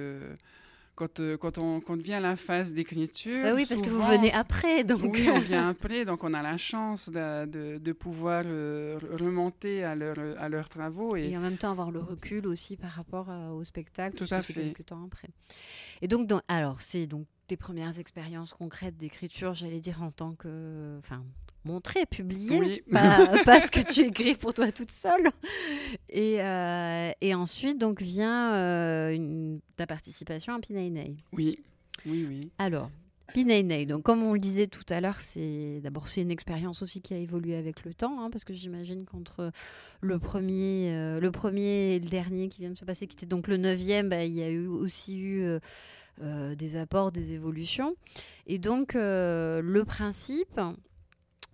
quand, 1.01 1.21
euh, 1.21 1.39
quand, 1.39 1.57
on, 1.57 1.81
quand 1.81 2.01
vient 2.01 2.21
la 2.21 2.37
phase 2.37 2.75
d'écriture. 2.75 3.43
Bah 3.43 3.55
oui, 3.55 3.65
parce 3.67 3.81
que 3.81 3.89
vous 3.89 4.03
venez 4.03 4.31
après. 4.33 4.85
Donc... 4.85 5.01
Oui, 5.03 5.29
on 5.33 5.39
vient 5.39 5.69
après, 5.75 6.05
donc 6.05 6.23
on 6.25 6.35
a 6.35 6.43
la 6.43 6.59
chance 6.59 7.09
de, 7.09 7.47
de, 7.47 7.79
de 7.79 7.93
pouvoir 7.93 8.43
euh, 8.45 8.99
remonter 9.19 9.83
à, 9.83 9.95
leur, 9.95 10.17
à 10.39 10.51
leurs 10.51 10.69
travaux. 10.69 11.17
Et... 11.17 11.35
en 11.37 11.41
même 11.41 11.57
temps 11.57 11.71
avoir 11.71 11.91
le 11.91 12.01
recul 12.01 12.47
aussi 12.47 12.77
par 12.77 12.91
rapport 12.91 13.31
euh, 13.31 13.49
au 13.49 13.65
spectacle. 13.65 14.15
Tout 14.15 14.33
à 14.33 14.43
fait. 14.43 14.53
Quelques 14.53 14.87
temps 14.87 15.03
après. 15.07 15.29
Et 16.03 16.09
donc, 16.09 16.27
donc 16.27 16.43
alors, 16.49 16.83
c'est 16.83 17.07
donc 17.07 17.27
tes 17.51 17.57
premières 17.57 17.99
expériences 17.99 18.53
concrètes 18.53 18.97
d'écriture, 18.97 19.55
j'allais 19.55 19.81
dire 19.81 20.05
en 20.05 20.13
tant 20.13 20.37
que, 20.37 20.97
enfin, 21.01 21.25
montrer, 21.65 22.07
publier, 22.07 22.85
pas, 22.93 23.59
ce 23.59 23.73
que 23.73 23.81
tu 23.81 24.03
écris 24.03 24.37
pour 24.37 24.55
toi 24.55 24.71
toute 24.71 24.93
seule. 24.93 25.31
Et, 26.11 26.41
euh, 26.41 27.11
et 27.21 27.35
ensuite, 27.35 27.77
donc, 27.77 28.01
vient 28.01 28.55
euh, 28.55 29.59
ta 29.75 29.89
participation 29.89 30.55
à 30.55 30.61
Pinainei. 30.61 31.17
Oui, 31.33 31.59
oui, 32.07 32.25
oui. 32.29 32.53
Alors, 32.59 32.89
Pinay 33.33 33.85
Donc, 33.85 34.05
comme 34.05 34.23
on 34.23 34.35
le 34.35 34.39
disait 34.39 34.69
tout 34.69 34.87
à 34.89 35.01
l'heure, 35.01 35.21
c'est 35.21 35.81
d'abord 35.83 36.07
c'est 36.07 36.23
une 36.23 36.31
expérience 36.31 36.83
aussi 36.83 37.01
qui 37.01 37.15
a 37.15 37.17
évolué 37.17 37.57
avec 37.57 37.85
le 37.85 37.95
temps, 37.95 38.21
hein, 38.21 38.31
parce 38.31 38.45
que 38.45 38.53
j'imagine 38.53 39.05
qu'entre 39.07 39.51
le 40.01 40.19
premier, 40.21 40.93
euh, 40.93 41.19
le 41.19 41.33
premier 41.33 41.97
et 41.97 41.99
le 41.99 42.09
dernier 42.09 42.49
qui 42.49 42.61
vient 42.61 42.71
de 42.71 42.77
se 42.77 42.85
passer, 42.85 43.09
qui 43.09 43.17
était 43.17 43.27
donc 43.27 43.49
le 43.49 43.57
neuvième, 43.57 44.09
bah, 44.09 44.25
il 44.25 44.35
y 44.35 44.43
a 44.43 44.51
eu 44.51 44.67
aussi 44.69 45.19
eu 45.19 45.59
euh, 46.21 46.51
euh, 46.51 46.55
des 46.55 46.77
apports, 46.77 47.13
des 47.13 47.33
évolutions. 47.33 47.97
Et 48.47 48.59
donc, 48.59 48.95
le 48.95 49.83
principe, 49.87 50.61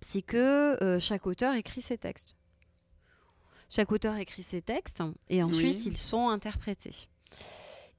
c'est 0.01 0.21
que 0.21 0.97
chaque 0.99 1.27
auteur 1.27 1.55
écrit 1.55 1.81
ses 1.81 1.97
textes. 1.97 2.35
Chaque 3.69 3.91
auteur 3.91 4.15
écrit 4.17 4.43
ses 4.43 4.61
textes 4.61 5.03
et 5.29 5.43
ensuite 5.43 5.85
ils 5.85 5.97
sont 5.97 6.29
interprétés. 6.29 7.09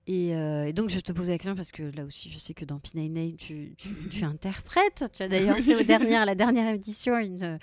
Euh, 0.08 0.64
et, 0.64 0.72
donc, 0.72 0.88
je 0.90 1.00
te 1.00 1.12
pose 1.12 1.28
la 1.28 1.36
question 1.36 1.54
parce 1.54 1.70
que 1.70 1.82
là 1.82 2.04
aussi, 2.04 2.30
je 2.30 2.38
sais 2.38 2.54
que 2.54 2.64
dans 2.64 2.78
Pinainei, 2.78 3.34
tu, 3.34 3.76
tu, 4.10 4.24
interprètes. 4.24 5.04
Tu 5.14 5.22
as 5.22 5.28
d'ailleurs 5.28 5.58
fait 5.58 5.74
au 5.74 5.82
dernier, 5.82 6.16
à 6.16 6.24
la 6.24 6.34
dernière 6.34 6.72
édition 6.72 7.18
une, 7.18 7.58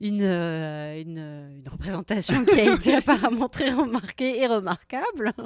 une, 0.00 0.22
euh, 0.22 1.00
une, 1.00 1.62
représentation 1.70 2.44
qui 2.44 2.60
a 2.60 2.74
été 2.74 2.94
apparemment 2.96 3.48
très 3.48 3.72
remarquée 3.72 4.42
et 4.42 4.46
remarquable. 4.46 5.32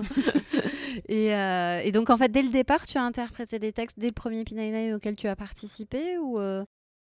et, 1.09 1.35
euh, 1.35 1.81
et, 1.83 1.93
donc, 1.93 2.11
en 2.11 2.17
fait, 2.17 2.31
dès 2.31 2.43
le 2.43 2.51
départ, 2.51 2.87
tu 2.87 2.99
as 2.99 3.03
interprété 3.03 3.59
des 3.59 3.73
textes 3.73 3.99
dès 3.99 4.09
le 4.09 4.13
premier 4.13 4.45
Pinainei 4.45 4.95
auquel 4.95 5.17
tu 5.17 5.27
as 5.27 5.37
participé 5.37 6.19
ou 6.19 6.39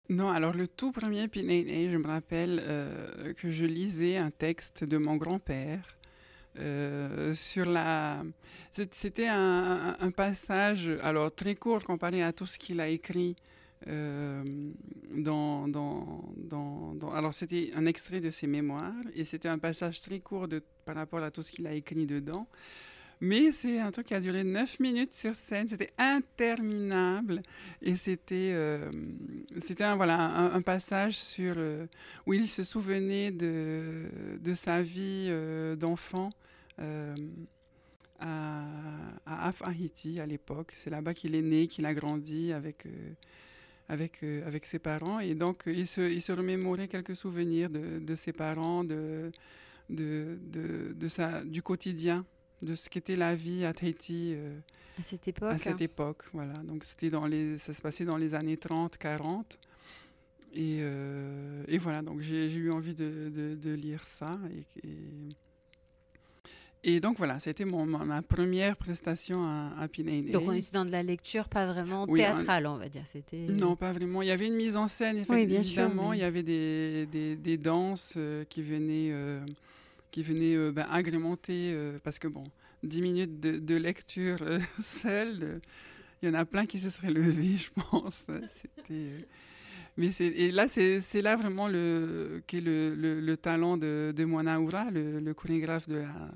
Non, 0.09 0.31
alors 0.31 0.55
le 0.55 0.67
tout 0.69 0.93
premier 0.93 1.29
Pinainei, 1.29 1.91
je 1.91 1.97
me 1.97 2.07
rappelle 2.07 2.63
que 3.37 3.51
je 3.51 3.65
lisais 3.65 4.17
un 4.17 4.31
texte 4.31 4.85
de 4.85 4.97
mon 4.97 5.17
grand-père 5.17 5.99
euh, 6.61 7.35
sur 7.35 7.67
la, 7.67 8.25
c'était 8.91 9.29
un, 9.29 10.11
passage, 10.17 10.91
alors 11.03 11.33
très 11.33 11.55
court 11.55 11.85
comparé 11.85 12.23
à 12.23 12.33
tout 12.33 12.47
ce 12.47 12.59
qu'il 12.59 12.81
a 12.81 12.89
écrit. 12.89 13.37
Euh, 13.87 14.43
dans, 15.15 15.69
dans, 15.69 16.25
dans, 16.37 17.13
alors 17.13 17.33
c'était 17.33 17.71
un 17.77 17.87
extrait 17.87 18.19
de 18.19 18.29
ses 18.29 18.49
mémoires 18.49 19.05
et 19.15 19.23
c'était 19.23 19.47
un 19.47 19.59
passage 19.59 20.01
très 20.01 20.19
court 20.19 20.49
de, 20.49 20.61
par 20.85 20.97
rapport 20.97 21.23
à 21.23 21.31
tout 21.31 21.43
ce 21.43 21.53
qu'il 21.53 21.65
a 21.69 21.73
écrit 21.73 22.05
dedans. 22.05 22.49
Mais 23.21 23.51
c'est 23.51 23.81
un 23.81 23.91
truc 23.91 24.07
qui 24.07 24.15
a 24.15 24.21
duré 24.21 24.45
9 24.45 24.79
minutes 24.81 25.13
sur 25.13 25.35
scène, 25.35 25.69
c'était 25.69 25.93
interminable 25.99 27.43
et 27.83 27.97
c'était 27.97 28.53
euh, 28.53 28.91
c'était 29.61 29.85
un, 29.85 29.97
voilà, 29.97 30.19
un, 30.19 30.63
passage 30.63 31.19
sur, 31.19 31.57
où 32.27 32.33
il 32.33 32.47
se 32.49 32.63
souvenait 32.63 33.33
de, 33.33 34.05
de 34.41 34.55
sa 34.55 34.83
vie 34.83 35.31
d'enfant 35.77 36.31
euh, 36.81 37.15
à, 38.21 38.65
à 39.27 39.53
Haïti 39.69 40.19
à 40.19 40.27
l'époque. 40.27 40.73
C'est 40.75 40.91
là-bas 40.91 41.15
qu'il 41.15 41.37
est 41.37 41.43
né, 41.43 41.69
qu'il 41.69 41.87
a 41.87 41.95
grandi 41.95 42.53
avec, 42.53 42.87
euh, 42.87 43.13
avec, 43.89 44.25
euh, 44.25 44.45
avec 44.45 44.67
ses 44.67 44.81
parents. 44.81 45.21
Et 45.21 45.37
donc, 45.37 45.63
il 45.67 45.87
se, 45.87 46.01
il 46.01 46.21
se 46.21 46.33
remémorait 46.33 46.89
quelques 46.89 47.15
souvenirs 47.15 47.71
de, 47.71 48.01
de 48.01 48.17
ses 48.17 48.33
parents, 48.33 48.83
de, 48.83 49.31
de, 49.89 50.37
de, 50.51 50.95
de, 50.95 51.09
sa, 51.09 51.45
du 51.45 51.63
quotidien, 51.63 52.27
de 52.63 52.75
ce 52.75 52.89
qu'était 52.89 53.17
la 53.17 53.35
vie 53.35 53.65
à 53.65 53.73
cette 55.03 55.29
époque. 55.29 55.53
À 55.53 55.59
cette 55.59 55.81
époque, 55.81 56.25
voilà. 56.33 56.55
Donc, 56.65 56.85
c'était 56.85 57.11
dans 57.11 57.27
les, 57.27 57.59
ça 57.59 57.73
se 57.73 57.83
passait 57.83 58.05
dans 58.05 58.17
les 58.17 58.35
années 58.35 58.57
30, 58.57 58.97
40. 58.97 59.59
Et, 60.55 60.79
et 61.69 61.79
voilà, 61.79 62.03
donc 62.03 62.21
j'ai 62.21 62.53
eu 62.53 62.71
envie 62.73 62.95
de, 62.95 63.31
de, 63.55 63.71
lire 63.75 64.03
ça. 64.03 64.39
et 64.83 64.97
et 66.85 67.01
donc 67.01 67.19
voilà, 67.19 67.41
c'était 67.41 67.65
mon, 67.65 67.85
ma, 67.87 68.23
première 68.23 68.77
prestation 68.77 69.43
à, 69.45 69.73
à 69.79 69.89
Donc 69.89 70.45
on 70.47 70.53
était 70.53 70.71
dans 70.73 70.85
de 70.85 70.93
la 70.93 71.03
lecture, 71.03 71.49
pas 71.49 71.67
vraiment 71.67 72.07
théâtrale, 72.07 72.67
on... 72.67 72.77
va 72.77 72.89
dire. 72.89 73.03
C'était 73.05 73.47
non, 73.49 73.75
pas 73.75 73.91
vraiment. 73.91 74.23
Il 74.23 74.29
y 74.29 74.31
avait 74.31 74.47
une 74.47 74.55
mise 74.55 74.77
en 74.77 74.87
scène, 74.87 75.17
effectivement. 75.17 76.13
Il 76.13 76.21
y 76.21 76.23
avait 76.23 76.45
des, 76.45 77.07
des, 77.07 77.35
des 77.35 77.57
danses 77.57 78.15
euh, 78.17 78.45
qui 78.45 78.63
venaient, 78.63 79.11
euh, 79.11 79.41
qui 80.11 80.23
venaient 80.23 80.57
euh, 80.57 80.73
ben, 80.73 80.87
agrémenter, 80.91 81.77
parce 82.03 82.19
que 82.19 82.29
bon, 82.29 82.45
10 82.83 83.03
minutes 83.03 83.41
de, 83.41 83.59
de 83.59 83.75
lecture 83.77 84.39
seule, 84.83 85.61
il 86.23 86.29
y 86.29 86.31
en 86.31 86.35
a 86.35 86.45
plein 86.45 86.67
qui 86.67 86.81
se 86.81 86.91
seraient 86.91 87.11
levés, 87.11 87.57
je 87.59 87.71
pense. 87.71 88.25
C'était 88.49 89.27
mais 89.97 90.11
et 90.21 90.53
là, 90.53 90.69
c'est 90.69 91.23
là 91.23 91.35
vraiment 91.35 91.67
le, 91.67 92.41
qu'est 92.47 92.61
le, 92.61 92.95
le, 92.95 93.21
le, 93.21 93.37
talent 93.37 93.77
de, 93.77 94.15
de 94.15 94.25
Moana 94.25 94.61
Oura, 94.61 94.93
le, 94.93 95.19
le 95.19 95.35
chorégraphe 95.35 95.89
de 95.89 95.97
la, 95.97 96.31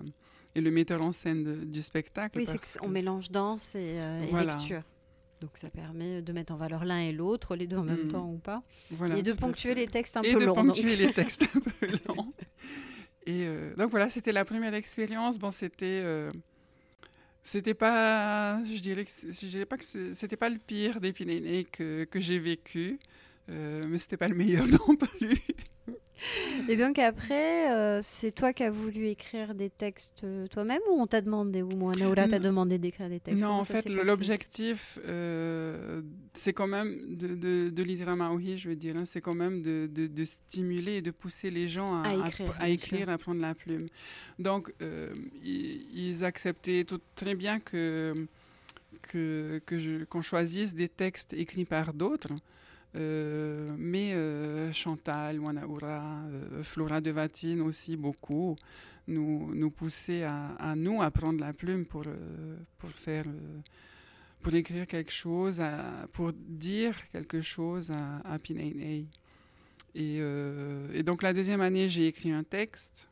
et 0.54 0.60
le 0.60 0.70
metteur 0.70 1.02
en 1.02 1.12
scène 1.12 1.64
du 1.64 1.82
spectacle. 1.82 2.38
Oui, 2.38 2.46
c'est 2.46 2.78
qu'on 2.78 2.88
mélange 2.88 3.30
danse 3.30 3.74
et, 3.74 3.98
euh, 4.00 4.44
lecture. 4.44 4.82
Donc 5.40 5.50
ça 5.54 5.70
permet 5.70 6.22
de 6.22 6.32
mettre 6.32 6.52
en 6.52 6.56
valeur 6.56 6.84
l'un 6.84 7.00
et 7.00 7.12
l'autre, 7.12 7.56
les 7.56 7.66
deux 7.66 7.76
en 7.76 7.84
même 7.84 8.04
mm. 8.04 8.08
temps 8.08 8.30
ou 8.30 8.38
pas. 8.38 8.62
et 9.16 9.22
de 9.22 9.32
ponctuer 9.32 9.74
les 9.74 9.88
textes 9.88 10.16
un 10.16 10.22
peu 10.22 10.32
longs. 10.44 10.54
Et 10.54 10.62
de 10.62 10.66
ponctuer 10.66 10.96
les 10.96 11.12
textes 11.12 11.42
un 11.42 11.60
peu 11.60 11.86
longs. 12.08 12.32
Et 13.26 13.44
euh, 13.46 13.74
donc 13.76 13.90
voilà, 13.90 14.10
c'était 14.10 14.32
la 14.32 14.44
première 14.44 14.74
expérience. 14.74 15.38
Bon, 15.38 15.50
c'était... 15.50 16.00
Euh, 16.04 16.32
pas... 17.74 18.62
Je 18.64 18.80
dirais, 18.80 19.04
que, 19.04 19.10
je 19.10 19.64
pas 19.64 19.76
que 19.76 19.84
c'était 19.84 20.36
pas 20.36 20.48
le 20.48 20.58
pire 20.58 21.00
des 21.00 21.12
que, 21.70 22.04
que 22.04 22.20
j'ai 22.20 22.38
vécu. 22.38 22.98
mais 23.48 23.98
c'était 23.98 24.16
pas 24.16 24.28
le 24.28 24.34
meilleur 24.34 24.66
non 24.88 24.96
plus. 24.96 25.38
Et 26.68 26.76
donc 26.76 26.98
après, 26.98 27.72
euh, 27.72 28.00
c'est 28.02 28.30
toi 28.32 28.52
qui 28.52 28.62
as 28.62 28.70
voulu 28.70 29.08
écrire 29.08 29.54
des 29.54 29.70
textes 29.70 30.24
euh, 30.24 30.46
toi-même 30.46 30.80
ou 30.90 31.00
on 31.00 31.06
t'a 31.06 31.20
demandé, 31.20 31.62
ou 31.62 31.70
moi, 31.70 31.94
Naoula 31.94 32.28
t'a 32.28 32.38
demandé 32.38 32.78
d'écrire 32.78 33.08
des 33.08 33.20
textes? 33.20 33.42
Non, 33.42 33.50
en 33.50 33.64
fait, 33.64 33.88
l'objectif, 33.88 34.98
euh, 35.06 36.02
c'est 36.34 36.52
quand 36.52 36.66
même 36.66 37.16
de, 37.16 37.34
de, 37.34 37.70
de 37.70 37.84
je 38.56 38.68
veux 38.68 38.76
dire, 38.76 38.96
hein, 38.96 39.04
c'est 39.04 39.20
quand 39.20 39.34
même 39.34 39.62
de, 39.62 39.86
de, 39.86 40.24
stimuler 40.24 40.96
et 40.96 41.02
de 41.02 41.10
pousser 41.10 41.50
les 41.50 41.68
gens 41.68 42.02
à, 42.02 42.08
à 42.58 42.68
écrire, 42.68 43.08
à, 43.08 43.18
prendre 43.18 43.40
la 43.40 43.54
plume. 43.54 43.88
Donc, 44.38 44.72
ils, 45.44 46.24
acceptaient 46.24 46.84
tout, 46.84 47.00
très 47.16 47.34
bien 47.34 47.58
que 47.58 48.26
qu'on 49.10 49.60
que 49.66 50.04
qu'on 50.04 50.22
choisisse 50.22 50.74
des 50.74 50.88
textes 50.88 51.32
écrits 51.32 51.64
par 51.64 51.92
d'autres. 51.92 52.32
Euh, 52.94 53.74
mais 53.78 54.12
euh, 54.12 54.70
Chantal, 54.72 55.40
Wanaoura, 55.40 56.24
euh, 56.26 56.62
Flora 56.62 57.00
de 57.00 57.10
Vatine 57.10 57.62
aussi 57.62 57.96
beaucoup 57.96 58.56
nous, 59.08 59.54
nous 59.54 59.70
poussaient 59.70 60.24
à, 60.24 60.74
nous 60.76 61.00
à 61.00 61.10
prendre 61.10 61.40
la 61.40 61.52
plume 61.52 61.86
pour, 61.86 62.04
pour 62.78 62.90
faire 62.90 63.24
pour 64.42 64.54
écrire 64.54 64.86
quelque 64.88 65.12
chose, 65.12 65.62
pour 66.12 66.32
dire 66.32 66.96
quelque 67.10 67.40
chose 67.40 67.92
à, 67.92 68.18
à 68.24 68.38
Et, 69.94 70.18
et, 70.18 71.02
donc 71.04 71.22
la 71.22 71.32
deuxième 71.32 71.60
année, 71.60 71.88
j'ai 71.88 72.08
écrit 72.08 72.32
un 72.32 72.42
texte. 72.44 73.08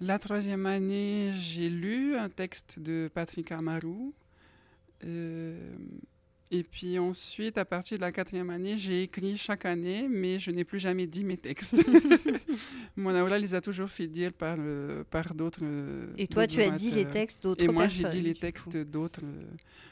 La 0.00 0.18
troisième 0.20 0.66
année, 0.66 1.32
j'ai 1.34 1.68
lu 1.68 2.16
un 2.16 2.28
texte 2.28 2.78
de 2.78 3.10
Patrick 3.12 3.50
Amarou. 3.52 4.12
Et 6.50 6.62
puis 6.62 6.98
ensuite, 6.98 7.58
à 7.58 7.64
partir 7.64 7.98
de 7.98 8.02
la 8.02 8.10
quatrième 8.10 8.48
année, 8.48 8.76
j'ai 8.78 9.02
écrit 9.02 9.36
chaque 9.36 9.66
année, 9.66 10.06
mais 10.08 10.38
je 10.38 10.50
n'ai 10.50 10.64
plus 10.64 10.78
jamais 10.78 11.06
dit 11.06 11.22
mes 11.22 11.36
textes. 11.36 11.76
Mon 12.96 13.14
aura 13.20 13.38
les 13.38 13.54
a 13.54 13.60
toujours 13.60 13.90
fait 13.90 14.06
dire 14.06 14.32
par, 14.32 14.56
euh, 14.58 15.04
par 15.10 15.34
d'autres. 15.34 15.62
Et 16.16 16.26
toi, 16.26 16.46
tu 16.46 16.62
as 16.62 16.70
dit 16.70 16.90
les 16.90 17.04
textes 17.04 17.42
d'autres 17.42 17.58
personnes. 17.58 17.70
Et 17.70 17.74
moi, 17.74 17.88
j'ai 17.88 18.08
dit 18.08 18.22
les 18.22 18.34
textes 18.34 18.76
d'autres 18.76 19.20
euh, 19.24 19.44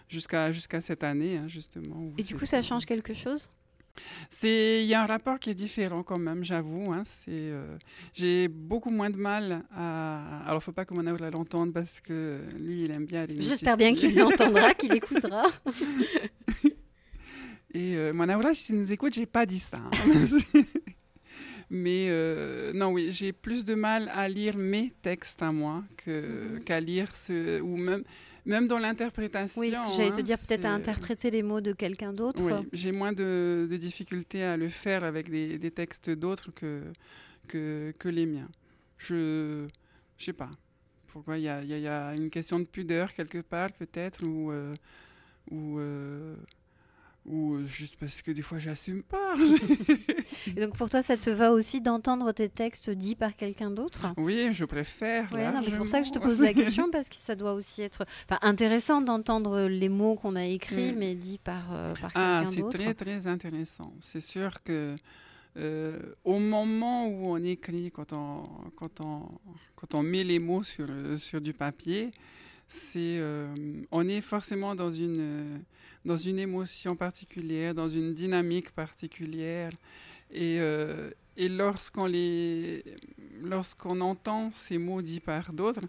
jusqu'à 0.09 0.51
jusqu'à 0.51 0.81
cette 0.81 1.05
année, 1.05 1.37
hein, 1.37 1.47
justement. 1.47 2.12
Et 2.16 2.23
du 2.23 2.35
coup, 2.35 2.47
ça 2.47 2.62
change 2.62 2.87
quelque 2.87 3.12
chose? 3.12 3.51
C'est, 4.31 4.83
il 4.83 4.87
y 4.87 4.95
a 4.95 5.03
un 5.03 5.07
rapport 5.07 5.39
qui 5.39 5.51
est 5.51 5.55
différent 5.55 6.03
quand 6.03 6.19
même, 6.19 6.45
j'avoue. 6.45 6.93
Hein, 6.93 7.03
c'est, 7.05 7.31
euh, 7.31 7.77
j'ai 8.13 8.49
beaucoup 8.49 8.91
moins 8.91 9.11
de 9.11 9.17
mal 9.17 9.65
à. 9.75 10.43
Alors, 10.47 10.63
faut 10.63 10.73
pas 10.73 10.85
que 10.85 10.95
mon 10.95 11.03
la 11.03 11.31
l'entende 11.31 11.73
parce 11.73 12.01
que 12.01 12.41
lui, 12.59 12.85
il 12.85 12.91
aime 12.91 13.07
bien 13.07 13.27
les. 13.27 13.41
J'espère 13.41 13.77
bien 13.77 13.95
qu'il 13.95 14.17
l'entendra, 14.17 14.75
qu'il 14.75 14.93
écoutera. 14.97 15.45
Et 17.75 17.95
euh, 17.97 18.13
mon 18.13 18.29
aura, 18.29 18.55
si 18.55 18.67
tu 18.67 18.73
nous 18.75 18.93
écoutes, 18.93 19.15
j'ai 19.15 19.27
pas 19.27 19.45
dit 19.45 19.59
ça. 19.59 19.79
Hein. 19.79 20.63
Mais 21.71 22.07
euh, 22.09 22.73
non, 22.73 22.89
oui, 22.89 23.09
j'ai 23.11 23.33
plus 23.33 23.65
de 23.65 23.75
mal 23.75 24.11
à 24.15 24.29
lire 24.29 24.57
mes 24.57 24.93
textes 25.03 25.43
à 25.43 25.51
moi 25.53 25.85
que, 25.97 26.11
mm-hmm. 26.11 26.65
qu'à 26.65 26.81
lire 26.81 27.13
ce. 27.13 27.61
Ou 27.61 27.77
même 27.77 28.05
même 28.47 28.69
dans 28.69 28.79
l'interprétation. 28.79 29.61
Oui, 29.61 29.73
j'allais 29.97 30.13
te 30.13 30.21
hein, 30.21 30.23
dire 30.23 30.39
peut-être 30.39 30.65
à 30.65 30.73
interpréter 30.73 31.31
les 31.31 31.43
mots 31.43 31.61
de 31.61 31.73
quelqu'un 31.73 32.13
d'autre. 32.13 32.43
Oui, 32.43 32.69
j'ai 32.73 32.93
moins 32.93 33.13
de, 33.13 33.67
de, 33.71 33.77
difficultés 33.77 34.43
à 34.45 34.57
le 34.57 34.69
faire 34.69 35.05
avec 35.05 35.29
des, 35.29 35.59
des 35.59 35.71
textes 35.71 36.11
d'autres 36.11 36.53
que, 36.53 36.85
que, 37.49 37.93
que, 37.99 38.09
les 38.09 38.25
miens. 38.25 38.49
Je 38.99 39.65
ne 39.65 39.69
sais 40.19 40.33
pas. 40.33 40.51
Pourquoi 41.09 41.39
il 41.39 41.45
y 41.45 41.49
a, 41.49 41.63
y 41.63 41.89
a, 41.89 42.15
une 42.15 42.31
question 42.31 42.59
de 42.59 42.65
pudeur 42.65 43.13
quelque 43.13 43.39
part 43.39 43.73
peut-être 43.73 44.25
ou, 44.25 44.53
euh, 44.53 44.75
ou, 45.51 45.79
euh, 45.79 46.37
ou 47.27 47.59
juste 47.67 47.97
parce 47.97 48.23
que 48.23 48.31
des 48.31 48.43
fois 48.43 48.59
j'assume 48.59 49.03
pas. 49.03 49.35
Et 50.57 50.61
donc 50.61 50.77
pour 50.77 50.89
toi, 50.89 51.03
ça 51.03 51.17
te 51.17 51.31
va 51.31 51.53
aussi 51.53 51.81
d'entendre 51.81 52.33
tes 52.33 52.49
textes 52.49 52.91
dits 52.91 53.15
par 53.15 53.37
quelqu'un 53.37 53.71
d'autre? 53.71 54.07
Oui, 54.17 54.49
je 54.53 54.65
préfère. 54.65 55.29
c'est 55.65 55.79
pour 55.79 55.89
ça 55.89 56.01
que 56.01 56.07
je 56.07 56.12
te 56.12 56.19
pose 56.19 56.41
la 56.41 56.55
question 56.55 56.91
parce 56.91 57.09
que 57.09 57.17
ça 57.17 57.35
doit 57.35 57.55
aussi 57.55 57.83
être 57.83 58.05
intéressant 58.43 59.01
d'entendre 59.01 59.67
les 59.67 59.89
mots 59.89 60.15
qu'on 60.15 60.37
a 60.37 60.45
écrits 60.45 60.93
mm. 60.93 60.99
mais 60.99 61.15
dits 61.15 61.41
par, 61.43 61.73
euh, 61.73 61.93
par 62.01 62.11
ah, 62.15 62.45
quelqu'un 62.45 62.61
d'autre. 62.61 62.79
C'est 62.79 62.85
très 62.85 62.95
très 62.95 63.27
intéressant. 63.27 63.93
C'est 64.01 64.21
sûr 64.21 64.62
que 64.62 64.97
euh, 65.57 65.99
au 66.25 66.39
moment 66.39 67.09
où 67.09 67.31
on 67.31 67.43
écrit, 67.43 67.91
quand 67.91 68.12
on, 68.12 68.45
quand 68.77 69.01
on, 69.01 69.29
quand 69.75 69.95
on 69.95 70.03
met 70.03 70.23
les 70.23 70.39
mots 70.39 70.62
sur, 70.62 70.87
sur 71.17 71.41
du 71.41 71.55
papier, 71.55 72.11
c'est 72.69 73.19
euh, 73.19 73.47
on 73.93 74.09
est 74.09 74.21
forcément 74.21 74.75
dans 74.75 74.91
une 74.91 75.62
dans 76.07 76.16
une 76.16 76.38
émotion 76.38 76.97
particulière, 76.97 77.75
dans 77.75 77.88
une 77.88 78.14
dynamique 78.14 78.71
particulière, 78.71 79.71
et, 80.31 80.57
euh, 80.61 81.11
et 81.37 81.49
lorsqu'on 81.49 82.07
les 82.07 82.83
lorsqu'on 83.42 84.01
entend 84.01 84.51
ces 84.53 84.79
mots 84.79 85.03
dits 85.03 85.21
par 85.21 85.53
d'autres, 85.53 85.87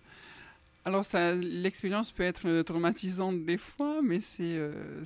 alors 0.84 1.06
l'expérience 1.42 2.12
peut 2.12 2.24
être 2.24 2.62
traumatisante 2.64 3.46
des 3.46 3.58
fois, 3.58 4.02
mais 4.04 4.20
c'est 4.20 4.58
euh, 4.58 5.04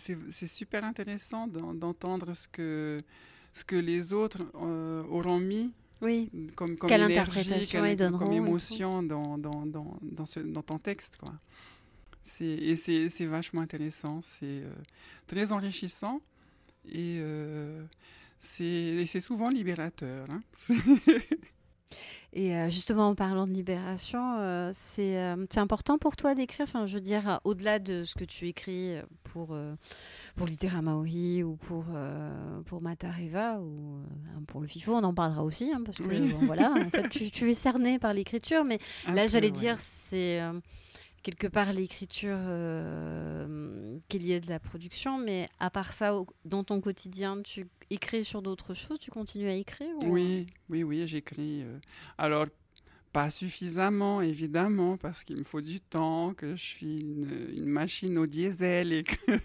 super 0.48 0.84
intéressant 0.84 1.48
d'entendre 1.48 2.34
ce 2.34 2.48
que 2.48 3.04
ce 3.54 3.64
que 3.64 3.76
les 3.76 4.14
autres 4.14 4.42
auront 5.10 5.40
mis 5.40 5.72
oui. 6.02 6.30
Comme, 6.56 6.78
comme 6.78 6.90
Quelle 6.90 7.02
énergie, 7.02 7.20
interprétation 7.20 7.86
ils 7.86 7.96
donneront, 7.96 8.18
comme 8.18 8.34
émotion 8.34 9.04
dans, 9.04 9.38
dans, 9.38 9.66
dans, 9.68 10.00
dans, 10.02 10.26
ce, 10.26 10.40
dans 10.40 10.64
ton 10.64 10.80
texte. 10.80 11.18
Quoi. 11.18 11.34
Et 12.40 12.76
c'est 12.76 13.26
vachement 13.26 13.62
intéressant, 13.62 14.22
c'est 14.22 14.46
euh, 14.46 14.72
très 15.28 15.52
enrichissant 15.52 16.22
et 16.88 17.20
euh, 17.20 17.84
c'est 18.40 19.20
souvent 19.20 19.50
libérateur. 19.50 20.28
Hein. 20.30 20.42
Et 22.34 22.56
euh, 22.56 22.70
justement, 22.70 23.10
en 23.10 23.16
parlant 23.16 23.46
de 23.46 23.52
libération, 23.52 24.72
c'est 24.72 25.20
important 25.58 25.98
pour 25.98 26.16
toi 26.16 26.34
d'écrire, 26.34 26.64
enfin, 26.64 26.86
je 26.88 26.94
veux 26.94 27.02
dire, 27.02 27.42
au-delà 27.44 27.78
de 27.78 28.06
ce 28.06 28.16
que 28.16 28.24
tu 28.24 28.48
écris 28.48 28.94
pour, 29.26 29.54
pour 30.38 30.48
Littéra 30.48 30.82
Maori 30.82 31.44
ou 31.44 31.58
pour, 31.58 31.84
pour 32.68 32.82
Matariva 32.82 33.60
ou 33.60 34.00
pour 34.48 34.62
le 34.62 34.68
FIFO, 34.68 34.96
on 34.96 35.04
en 35.04 35.14
parlera 35.14 35.44
aussi, 35.44 35.74
hein, 35.74 35.82
parce 35.86 35.98
que 35.98 36.46
voilà, 36.46 36.72
en 36.72 36.90
fait, 36.90 37.10
tu, 37.10 37.32
tu 37.32 37.52
es 37.52 37.54
cerné 37.54 38.00
par 38.00 38.14
l'écriture, 38.14 38.64
mais 38.64 38.80
là, 39.10 39.28
j'allais 39.28 39.52
dire, 39.52 39.76
c'est 39.78 40.40
quelque 41.24 41.48
part 41.48 41.74
l'écriture 41.74 42.38
euh, 42.38 43.98
qu'il 44.08 44.24
y 44.24 44.32
ait 44.32 44.40
de 44.40 44.50
la 44.50 44.60
production, 44.60 45.18
mais 45.18 45.48
à 45.60 45.70
part 45.70 45.94
ça, 45.94 46.18
dans 46.46 46.64
ton 46.64 46.82
quotidien, 46.82 47.42
tu 47.42 47.68
écris 47.90 48.24
sur 48.24 48.42
d'autres 48.42 48.74
choses, 48.74 49.00
tu 49.00 49.12
continues 49.12 49.50
à 49.50 49.56
écrire 49.56 49.94
Oui, 50.04 50.48
oui, 50.70 50.84
oui, 50.84 51.06
j'écris. 51.08 51.64
Euh, 51.64 51.78
alors, 52.18 52.46
pas 53.14 53.30
suffisamment, 53.30 54.22
évidemment, 54.22 54.98
parce 54.98 55.24
qu'il 55.24 55.38
me 55.38 55.44
faut 55.44 55.62
du 55.62 55.82
temps, 55.82 56.34
que 56.34 56.56
je 56.56 56.64
suis 56.64 57.02
une, 57.02 57.66
machine 57.66 58.18
au 58.18 58.26
diesel 58.26 58.94
et 58.94 59.04
que... 59.04 59.38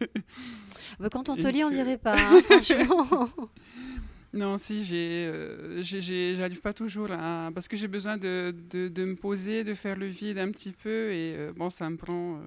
Quand 1.11 1.29
on 1.29 1.37
te 1.37 1.49
lit, 1.49 1.65
on 1.65 1.71
dirait 1.71 1.99
pas, 1.99 2.17
hein, 2.17 2.41
franchement 2.45 3.29
Non, 4.37 4.59
si, 4.59 4.87
euh, 4.93 5.81
j'arrive 5.83 6.61
pas 6.61 6.75
toujours 6.75 7.11
à. 7.11 7.51
Parce 7.55 7.69
que 7.69 7.77
j'ai 7.77 7.89
besoin 7.89 8.19
de, 8.19 8.55
me 8.75 9.15
poser, 9.15 9.65
de 9.65 9.75
faire 9.75 9.97
le 9.97 10.07
vide 10.07 10.39
un 10.39 10.51
petit 10.51 10.73
peu. 10.73 11.11
Et 11.11 11.35
euh, 11.37 11.53
bon, 11.57 11.71
ça 11.71 11.89
me 11.89 11.97
prend 11.97 12.41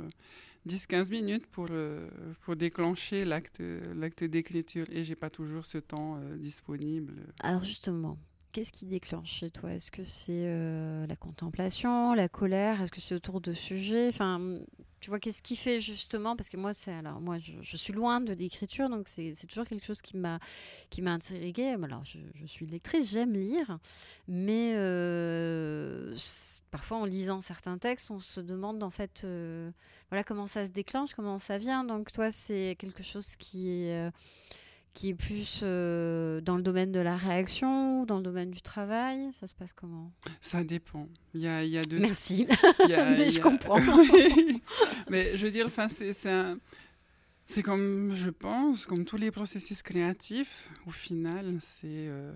10-15 0.68 0.94
euh, 0.94 1.10
minutes 1.10 1.48
pour, 1.48 1.68
pour 2.42 2.56
déclencher 2.56 3.26
l'acte, 3.26 3.62
l'acte 3.96 4.24
d'écriture. 4.24 4.86
Et 4.92 5.04
j'ai 5.04 5.16
pas 5.16 5.32
toujours 5.32 5.66
ce 5.66 5.80
temps 5.80 6.20
disponible. 6.38 7.14
Alors, 7.40 7.64
justement, 7.64 8.18
Qu'est-ce 8.52 8.72
qui 8.72 8.86
déclenche 8.86 9.32
chez 9.32 9.52
toi? 9.52 9.72
Est-ce 9.74 9.92
que 9.92 10.04
c'est 10.04 11.08
la 11.08 11.16
contemplation, 11.16 12.14
la 12.14 12.28
colère? 12.28 12.82
Est-ce 12.82 12.92
que 12.92 13.02
c'est 13.02 13.16
autour 13.16 13.42
de 13.42 13.54
sujets? 13.54 14.08
Enfin, 14.10 14.60
tu 15.00 15.10
vois, 15.10 15.20
qu'est-ce 15.20 15.42
qui 15.42 15.56
fait 15.56 15.80
justement? 15.80 16.36
Parce 16.36 16.50
que 16.50 16.58
moi, 16.58 16.74
c'est 16.74 16.94
alors 16.94 17.22
moi, 17.22 17.38
je, 17.40 17.78
suis 17.78 17.94
loin 17.94 18.20
de 18.20 18.34
l'écriture, 18.34 18.90
donc 18.90 19.08
c'est 19.08 19.34
toujours 19.48 19.66
quelque 19.66 19.86
chose 19.86 20.02
qui 20.02 20.18
m'a 20.18 20.40
qui 20.90 21.02
m'a 21.02 21.14
intriguée. 21.14 21.76
Alors, 21.82 22.04
je, 22.04 22.46
suis 22.46 22.66
lectrice, 22.66 23.12
j'aime 23.12 23.34
lire, 23.34 23.80
mais 24.28 24.74
euh, 24.76 26.16
parfois 26.72 26.98
en 26.98 27.06
lisant 27.06 27.42
certains 27.42 27.78
textes, 27.78 28.12
on 28.12 28.20
se 28.20 28.42
demande 28.42 28.84
en 28.84 28.90
fait, 28.90 29.22
euh, 29.24 29.72
voilà, 30.10 30.24
comment 30.24 30.48
ça 30.48 30.66
se 30.68 30.72
déclenche, 30.72 31.14
comment 31.14 31.40
ça 31.40 31.58
vient. 31.58 31.84
Donc, 31.86 32.12
toi, 32.12 32.30
c'est 32.32 32.76
quelque 32.78 33.04
chose 33.04 33.36
qui 33.38 33.70
est 33.70 34.08
euh, 34.08 34.12
qui 34.94 35.10
est 35.10 35.16
plus 35.16 35.62
euh, 35.64 36.42
dans 36.42 36.56
le 36.56 36.62
domaine 36.62 36.92
de 36.92 37.00
la 37.00 37.16
réaction 37.16 38.02
ou 38.02 38.06
dans 38.06 38.18
le 38.18 38.24
domaine 38.24 38.52
du 38.52 38.62
travail 38.62 39.30
Ça 39.34 39.48
se 39.48 39.54
passe 39.54 39.74
comment? 39.74 40.12
Ça 40.42 40.64
dépend. 40.64 41.08
Il 41.34 41.42
y 41.42 41.48
a, 41.48 41.64
il 41.64 41.72
y 41.72 41.78
a 41.78 41.84
deux... 41.84 42.00
Merci, 42.00 42.48
mais 42.90 43.30
je 43.30 43.40
comprends. 43.40 43.80
mais 45.10 45.38
je 45.38 45.46
veux 45.46 45.52
dire, 45.52 45.68
enfin, 45.68 45.88
c'est 45.88 46.14
C'est 47.46 47.64
comme, 47.64 48.12
je 48.14 48.30
pense, 48.30 48.86
comme 48.86 49.06
tous 49.06 49.18
les 49.18 49.32
processus 49.32 49.82
créatifs, 49.82 50.70
au 50.86 50.92
final, 50.92 51.58
c'est... 51.62 51.88
Euh, 51.88 52.34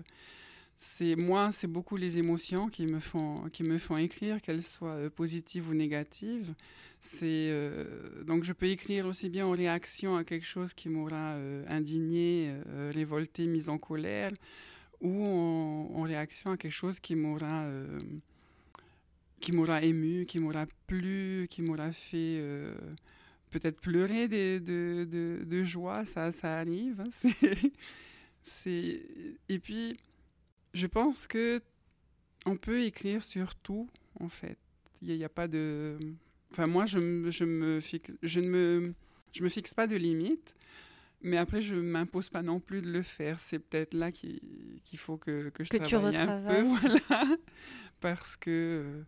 c'est 0.84 1.16
moi, 1.16 1.50
c'est 1.50 1.66
beaucoup 1.66 1.96
les 1.96 2.18
émotions 2.18 2.68
qui 2.68 2.86
me 2.86 3.00
font, 3.00 3.48
qui 3.50 3.62
me 3.62 3.78
font 3.78 3.96
écrire, 3.96 4.42
qu'elles 4.42 4.62
soient 4.62 4.96
euh, 4.96 5.10
positives 5.10 5.70
ou 5.70 5.74
négatives. 5.74 6.54
C'est 7.06 7.50
euh, 7.50 8.24
donc 8.24 8.44
je 8.44 8.54
peux 8.54 8.66
écrire 8.66 9.04
aussi 9.04 9.28
bien 9.28 9.46
en 9.46 9.50
réaction 9.50 10.16
à 10.16 10.24
quelque 10.24 10.46
chose 10.46 10.72
qui 10.72 10.88
m'aura 10.88 11.34
euh, 11.34 11.62
indigné, 11.68 12.50
euh, 12.66 12.90
révolté, 12.94 13.46
mis 13.46 13.68
en 13.68 13.76
colère, 13.76 14.30
ou 15.02 15.22
en, 15.22 16.02
réaction 16.02 16.52
à 16.52 16.56
quelque 16.56 16.72
chose 16.72 17.00
qui 17.00 17.14
m'aura 17.14 17.68
qui 19.38 19.52
m'aura 19.52 19.82
ému, 19.82 20.24
qui 20.24 20.38
m'aura 20.38 20.64
plu, 20.86 21.46
qui 21.50 21.60
m'aura 21.60 21.92
fait 21.92 22.42
peut-être 23.50 23.80
pleurer 23.82 24.26
de, 24.26 24.58
de, 24.58 25.44
de, 25.44 25.62
joie, 25.62 26.06
ça, 26.06 26.32
ça 26.32 26.58
arrive. 26.58 27.02
Hein. 27.02 27.30
c'est, 28.44 29.02
et 29.50 29.58
puis, 29.58 29.98
je 30.72 30.86
pense 30.86 31.26
que 31.26 31.60
on 32.46 32.56
peut 32.56 32.82
écrire 32.82 33.22
sur 33.22 33.54
tout, 33.56 33.88
en 34.18 34.28
fait. 34.30 34.58
Il 35.02 35.14
n'y 35.16 35.24
a, 35.24 35.28
pas 35.28 35.48
de... 35.48 35.98
Enfin, 36.54 36.68
moi, 36.68 36.86
je, 36.86 37.00
je, 37.30 37.44
me 37.44 37.80
fixe, 37.80 38.12
je 38.22 38.38
ne 38.38 38.48
me, 38.48 38.94
je 39.32 39.42
me 39.42 39.48
fixe 39.48 39.74
pas 39.74 39.88
de 39.88 39.96
limites, 39.96 40.54
mais 41.20 41.36
après, 41.36 41.60
je 41.62 41.74
ne 41.74 41.80
m'impose 41.80 42.28
pas 42.28 42.42
non 42.42 42.60
plus 42.60 42.80
de 42.80 42.88
le 42.92 43.02
faire. 43.02 43.40
C'est 43.40 43.58
peut-être 43.58 43.92
là 43.92 44.12
qu'il 44.12 44.38
faut 44.96 45.16
que, 45.16 45.48
que 45.48 45.64
je 45.64 45.70
travaille 45.70 46.16
un 46.16 46.42
peu. 46.46 46.62
Voilà. 47.08 47.36
Parce 47.98 48.36
que 48.36 49.02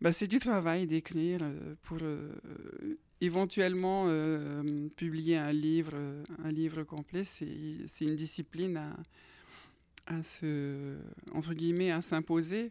bah, 0.00 0.12
c'est 0.12 0.28
du 0.28 0.38
travail 0.38 0.86
d'écrire 0.86 1.40
euh, 1.42 1.74
pour 1.82 1.98
euh, 2.02 2.30
éventuellement 3.20 4.04
euh, 4.06 4.88
publier 4.94 5.38
un 5.38 5.50
livre, 5.50 5.96
un 6.44 6.52
livre 6.52 6.84
complet. 6.84 7.24
C'est 7.24 8.04
une 8.04 8.14
discipline 8.14 8.76
à, 8.76 8.96
à 10.06 10.22
se, 10.22 10.98
entre 11.32 11.52
guillemets, 11.52 11.90
à 11.90 12.00
s'imposer 12.00 12.70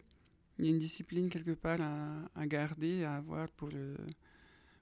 il 0.62 0.68
y 0.68 0.70
a 0.70 0.74
une 0.74 0.80
discipline 0.80 1.28
quelque 1.30 1.52
part 1.52 1.80
à, 1.82 2.46
garder, 2.46 3.04
à 3.04 3.16
avoir 3.16 3.50
pour, 3.50 3.70
le, 3.70 3.96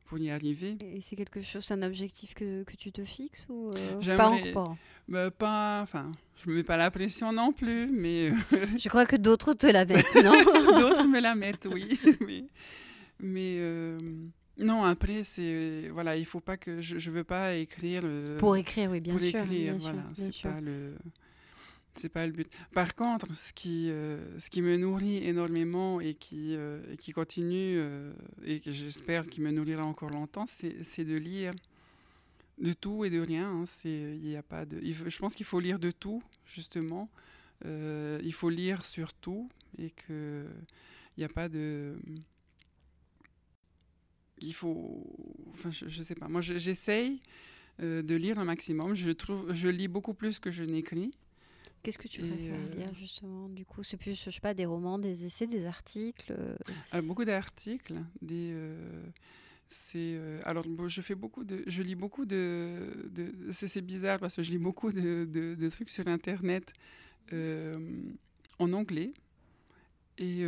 pour 0.06 0.18
y 0.18 0.30
arriver. 0.30 0.78
Et 0.82 1.00
c'est 1.00 1.16
quelque 1.16 1.42
chose, 1.42 1.64
c'est 1.64 1.74
un 1.74 1.84
objectif 1.84 2.34
que, 2.34 2.64
que, 2.64 2.76
tu 2.76 2.92
te 2.92 3.06
fixes 3.06 3.48
ou 3.48 3.72
euh, 3.74 4.18
pas 4.18 4.28
encore? 4.28 4.76
Bah, 5.08 5.32
pas, 5.32 5.80
enfin, 5.82 6.12
je 6.36 6.50
me 6.50 6.56
mets 6.56 6.64
pas 6.64 6.76
la 6.76 6.92
pression 6.92 7.32
non 7.32 7.54
plus, 7.54 7.88
mais. 7.88 8.34
je 8.78 8.90
crois 8.90 9.06
que 9.06 9.16
d'autres 9.16 9.54
te 9.54 9.68
la 9.68 9.86
mettent, 9.86 10.16
non? 10.24 10.34
D'autres 10.80 11.08
me 11.08 11.22
la 11.22 11.34
mettent, 11.34 11.70
oui, 11.72 11.98
mais, 12.28 12.44
mais 13.22 13.56
euh, 13.60 13.98
non. 14.58 14.84
Après, 14.84 15.24
c'est 15.24 15.88
voilà, 15.94 16.18
il 16.18 16.26
faut 16.26 16.42
pas 16.42 16.58
que 16.58 16.82
je, 16.82 16.98
je 16.98 17.10
veux 17.10 17.24
pas 17.24 17.54
écrire. 17.54 18.04
pour 18.38 18.58
écrire, 18.58 18.92
oui, 18.92 19.00
bien 19.00 19.14
pour 19.14 19.22
sûr. 19.22 19.40
Écrire, 19.40 19.78
voilà, 19.78 20.04
c'est 20.14 20.42
pas 20.42 20.60
le 20.60 20.96
c'est 22.00 22.10
pas 22.10 22.26
le 22.26 22.32
but. 22.32 22.50
Par 22.74 22.96
contre, 22.96 23.36
ce 23.36 23.54
qui, 23.54 23.90
euh, 23.92 24.40
ce 24.40 24.50
qui 24.50 24.62
me 24.62 24.78
nourrit 24.78 25.18
énormément 25.28 26.00
et 26.00 26.16
qui, 26.16 26.56
euh, 26.56 26.96
qui 26.96 27.12
continue, 27.12 27.78
euh, 27.78 28.14
et 28.46 28.62
j'espère 28.66 29.28
qu'il 29.28 29.44
me 29.44 29.52
nourrira 29.52 29.84
encore 29.84 30.10
longtemps, 30.10 30.46
c'est 30.48 31.04
de 31.04 31.16
lire 31.16 31.54
de 32.58 32.74
tout 32.74 33.06
et 33.06 33.10
de 33.10 33.20
rien. 33.20 33.50
Hein. 33.50 33.66
Il 33.86 34.36
a 34.36 34.44
pas 34.44 34.66
de, 34.66 34.80
je 34.82 35.20
pense 35.20 35.36
qu'il 35.36 35.46
faut 35.46 35.60
lire 35.60 35.80
de 35.80 35.92
tout, 35.92 36.24
justement. 36.46 37.10
il 37.66 38.34
faut 38.34 38.50
lire 38.50 38.82
sur 38.82 39.14
tout 39.14 39.50
et 39.78 39.92
qu'il 39.92 40.48
n'y 41.18 41.24
a 41.24 41.30
pas 41.30 41.50
de... 41.50 41.98
Il 44.42 44.54
faut... 44.54 45.06
Enfin, 45.54 45.70
je, 45.70 45.90
je 45.90 46.02
sais 46.02 46.16
pas. 46.16 46.30
Moi, 46.30 46.40
j'essaye 46.40 47.22
de 47.80 48.16
lire 48.16 48.40
un 48.40 48.46
maximum. 48.46 48.94
Je, 48.94 49.12
trouve, 49.12 49.54
je 49.54 49.68
lis 49.68 49.90
beaucoup 49.90 50.14
plus 50.14 50.40
que 50.40 50.50
je 50.50 50.64
n'écris. 50.64 51.12
Qu'est-ce 51.82 51.98
que 51.98 52.08
tu 52.08 52.22
préfères 52.22 52.56
euh, 52.56 52.76
lire 52.76 52.94
justement 52.94 53.48
Du 53.50 53.66
coup, 53.66 53.84
c'est 53.84 53.98
plus, 53.98 54.22
je 54.22 54.30
sais 54.30 54.40
pas, 54.42 54.54
des 54.54 54.66
romans, 54.66 55.00
des 55.00 55.26
essais, 55.26 55.48
des 55.48 55.66
articles 55.66 56.34
euh, 56.94 57.02
Beaucoup 57.02 57.26
d'articles, 57.26 57.96
des, 58.22 58.54
C'est 59.70 60.20
alors 60.44 60.66
je 60.88 61.02
fais 61.02 61.16
beaucoup 61.16 61.44
de, 61.44 61.64
je 61.68 61.82
lis 61.84 61.96
beaucoup 61.96 62.26
de, 62.26 63.10
de 63.12 63.34
c'est 63.52 63.82
bizarre 63.82 64.20
parce 64.20 64.36
que 64.36 64.42
je 64.42 64.52
lis 64.52 64.58
beaucoup 64.58 64.92
de, 64.92 65.26
de 65.26 65.70
trucs 65.70 65.90
sur 65.92 66.08
internet 66.08 66.74
en 67.32 68.74
anglais 68.74 69.14
et 70.18 70.44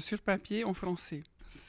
sur 0.00 0.20
papier 0.20 0.64
en 0.64 0.74
français. 0.74 1.22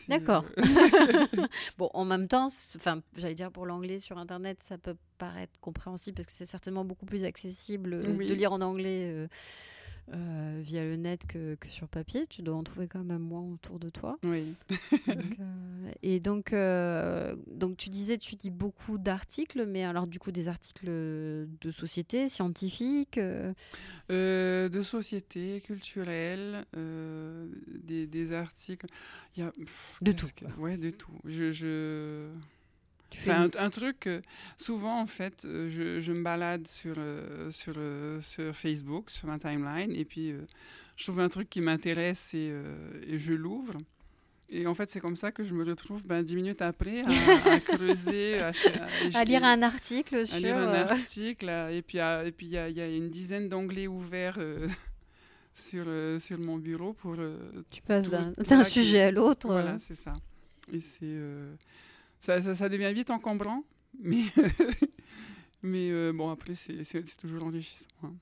D'accord. 0.07 0.45
bon, 1.77 1.89
en 1.93 2.05
même 2.05 2.27
temps, 2.27 2.47
enfin, 2.75 3.01
j'allais 3.17 3.35
dire 3.35 3.51
pour 3.51 3.65
l'anglais 3.65 3.99
sur 3.99 4.17
Internet, 4.17 4.59
ça 4.61 4.77
peut 4.77 4.95
paraître 5.17 5.59
compréhensible 5.59 6.15
parce 6.15 6.27
que 6.27 6.33
c'est 6.33 6.45
certainement 6.45 6.85
beaucoup 6.85 7.05
plus 7.05 7.25
accessible 7.25 8.01
de 8.01 8.33
lire 8.33 8.51
en 8.51 8.61
anglais 8.61 9.11
euh, 9.11 9.27
via 10.11 10.83
le 10.83 10.95
net 10.95 11.25
que, 11.27 11.55
que, 11.55 11.67
sur 11.67 11.87
papier. 11.87 12.25
Tu 12.27 12.41
dois 12.41 12.55
en 12.55 12.63
trouver 12.63 12.87
quand 12.87 13.03
même 13.03 13.21
moins 13.21 13.41
autour 13.41 13.79
de 13.79 13.89
toi. 13.89 14.17
Oui. 14.23 14.53
Euh, 15.39 15.91
et 16.01 16.19
donc, 16.19 16.53
euh, 16.53 17.35
donc, 17.47 17.77
tu 17.77 17.89
disais, 17.89 18.17
tu 18.17 18.35
dis 18.35 18.49
beaucoup 18.49 18.97
d'articles, 18.97 19.65
mais 19.65 19.83
alors 19.83 20.07
du 20.07 20.19
coup, 20.19 20.31
des 20.31 20.47
articles 20.47 20.87
de 20.87 21.71
société, 21.71 22.27
scientifiques 22.29 23.19
De 24.09 24.81
société, 24.81 25.61
culturelle, 25.61 26.65
des, 26.73 28.07
des, 28.07 28.31
articles. 28.31 28.87
Il 29.35 29.41
y 29.41 29.43
a, 29.43 29.51
de 30.01 30.11
tout. 30.11 30.27
Ouais, 30.57 30.77
de 30.77 30.89
tout. 30.89 31.11
je... 31.25 31.51
je 31.51 32.29
un, 33.27 33.69
truc, 33.69 34.09
souvent 34.57 35.01
en 35.01 35.07
fait, 35.07 35.45
euh, 35.45 35.69
je, 35.69 35.99
je, 35.99 36.11
me 36.11 36.23
balade 36.23 36.67
sur, 36.67 36.95
euh, 36.97 37.49
sur, 37.51 37.73
euh, 37.77 38.19
sur 38.21 38.55
Facebook, 38.55 39.09
sur 39.09 39.27
ma 39.27 39.39
timeline, 39.39 39.95
et 39.95 40.05
puis 40.05 40.33
je 40.95 41.03
trouve 41.03 41.19
un 41.19 41.29
truc 41.29 41.49
qui 41.49 41.61
m'intéresse 41.61 42.33
et, 42.33 42.51
et, 43.07 43.17
je 43.17 43.33
l'ouvre. 43.33 43.73
Et 44.51 44.67
en 44.67 44.75
fait, 44.75 44.91
c'est 44.91 44.99
comme 44.99 45.15
ça 45.15 45.31
que 45.31 45.43
je 45.43 45.55
me 45.55 45.63
retrouve 45.63 46.05
ben, 46.05 46.21
dix 46.21 46.35
minutes 46.35 46.61
après 46.61 47.01
à, 47.01 47.59
creuser, 47.65 48.39
à, 48.39 48.51
à, 49.15 49.23
lire 49.23 49.43
un 49.43 49.63
article 49.63 50.27
sur... 50.27 50.35
À 50.35 50.39
lire 50.39 50.57
un 50.57 50.73
article, 50.87 51.49
et 51.71 51.81
puis 51.81 51.97
et 51.97 52.31
puis 52.31 52.45
il 52.45 52.51
y, 52.51 52.73
y, 52.73 52.81
a 52.81 52.87
une 52.87 53.09
dizaine 53.09 53.49
d'onglets 53.49 53.87
ouverts 53.87 54.37
sur, 55.55 55.85
sur 56.19 56.39
mon 56.39 56.57
bureau 56.57 56.93
pour... 56.93 57.15
tu 57.71 57.81
passes 57.81 58.09
d'un 58.09 58.63
sujet 58.63 59.01
à 59.01 59.11
l'autre. 59.11 59.47
Voilà, 59.47 59.77
c'est 59.79 59.95
ça. 59.95 60.13
Et 60.71 60.79
c'est 60.79 61.17
ça, 62.25 62.55
ça, 62.55 62.69
devient 62.69 62.91
vite 62.93 63.11
encombrant, 63.11 63.63
mais, 63.99 64.23
mais 65.61 65.89
euh, 65.91 66.11
bon, 66.11 66.29
après, 66.29 66.55
c'est 66.55 67.17
toujours 67.17 67.43
enrichissant. 67.43 67.85
Hein. 68.03 68.13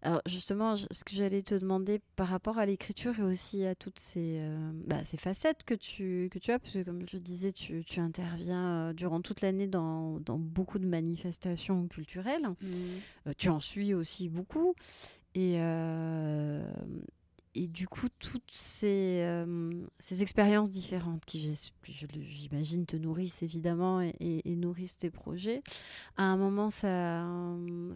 Alors 0.00 0.22
justement, 0.26 0.76
ce 0.76 1.02
que 1.02 1.16
j'allais 1.16 1.42
te 1.42 1.56
demander 1.56 2.00
par 2.14 2.28
rapport 2.28 2.58
à 2.58 2.66
l'écriture 2.66 3.18
et 3.18 3.24
aussi 3.24 3.64
à 3.64 3.74
toutes 3.74 3.98
ces, 3.98 4.38
euh, 4.38 4.70
bah, 4.86 5.02
ces 5.02 5.16
facettes 5.16 5.64
que 5.64 5.74
tu, 5.74 6.28
que 6.30 6.38
tu 6.38 6.52
as, 6.52 6.60
parce 6.60 6.74
que 6.74 6.84
comme 6.84 7.04
je 7.08 7.18
disais, 7.18 7.50
tu, 7.50 7.84
tu 7.84 7.98
interviens 7.98 8.90
euh, 8.90 8.92
durant 8.92 9.20
toute 9.20 9.40
l'année 9.40 9.66
dans, 9.66 10.20
dans, 10.20 10.38
beaucoup 10.38 10.78
de 10.78 10.86
manifestations 10.86 11.88
culturelles. 11.88 12.46
Mmh. 12.46 13.32
tu 13.38 13.48
en 13.48 13.58
suis 13.58 13.92
aussi 13.92 14.28
beaucoup. 14.28 14.76
Et, 15.34 15.58
et 17.54 17.66
du 17.66 17.88
coup, 17.88 18.08
toutes 18.18 18.50
ces, 18.50 19.22
euh, 19.22 19.72
ces 19.98 20.22
expériences 20.22 20.70
différentes 20.70 21.24
qui, 21.24 21.54
j'imagine, 21.84 22.86
te 22.86 22.96
nourrissent 22.96 23.42
évidemment 23.42 24.00
et, 24.00 24.42
nourrissent 24.44 24.96
tes 24.96 25.10
projets, 25.10 25.62
à 26.16 26.24
un 26.24 26.36
moment, 26.36 26.70
ça, 26.70 27.26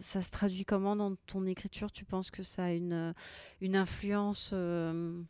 ça 0.01 0.21
se 0.21 0.31
traduit 0.31 0.65
comment 0.65 0.95
dans 0.95 1.15
ton 1.27 1.45
écriture? 1.45 1.91
Tu 1.91 2.05
penses 2.05 2.31
que 2.31 2.43
ça 2.43 2.65
a 2.65 2.71
une, 2.71 3.13
une 3.61 3.75
influence 3.75 4.51
euh, 4.53 5.21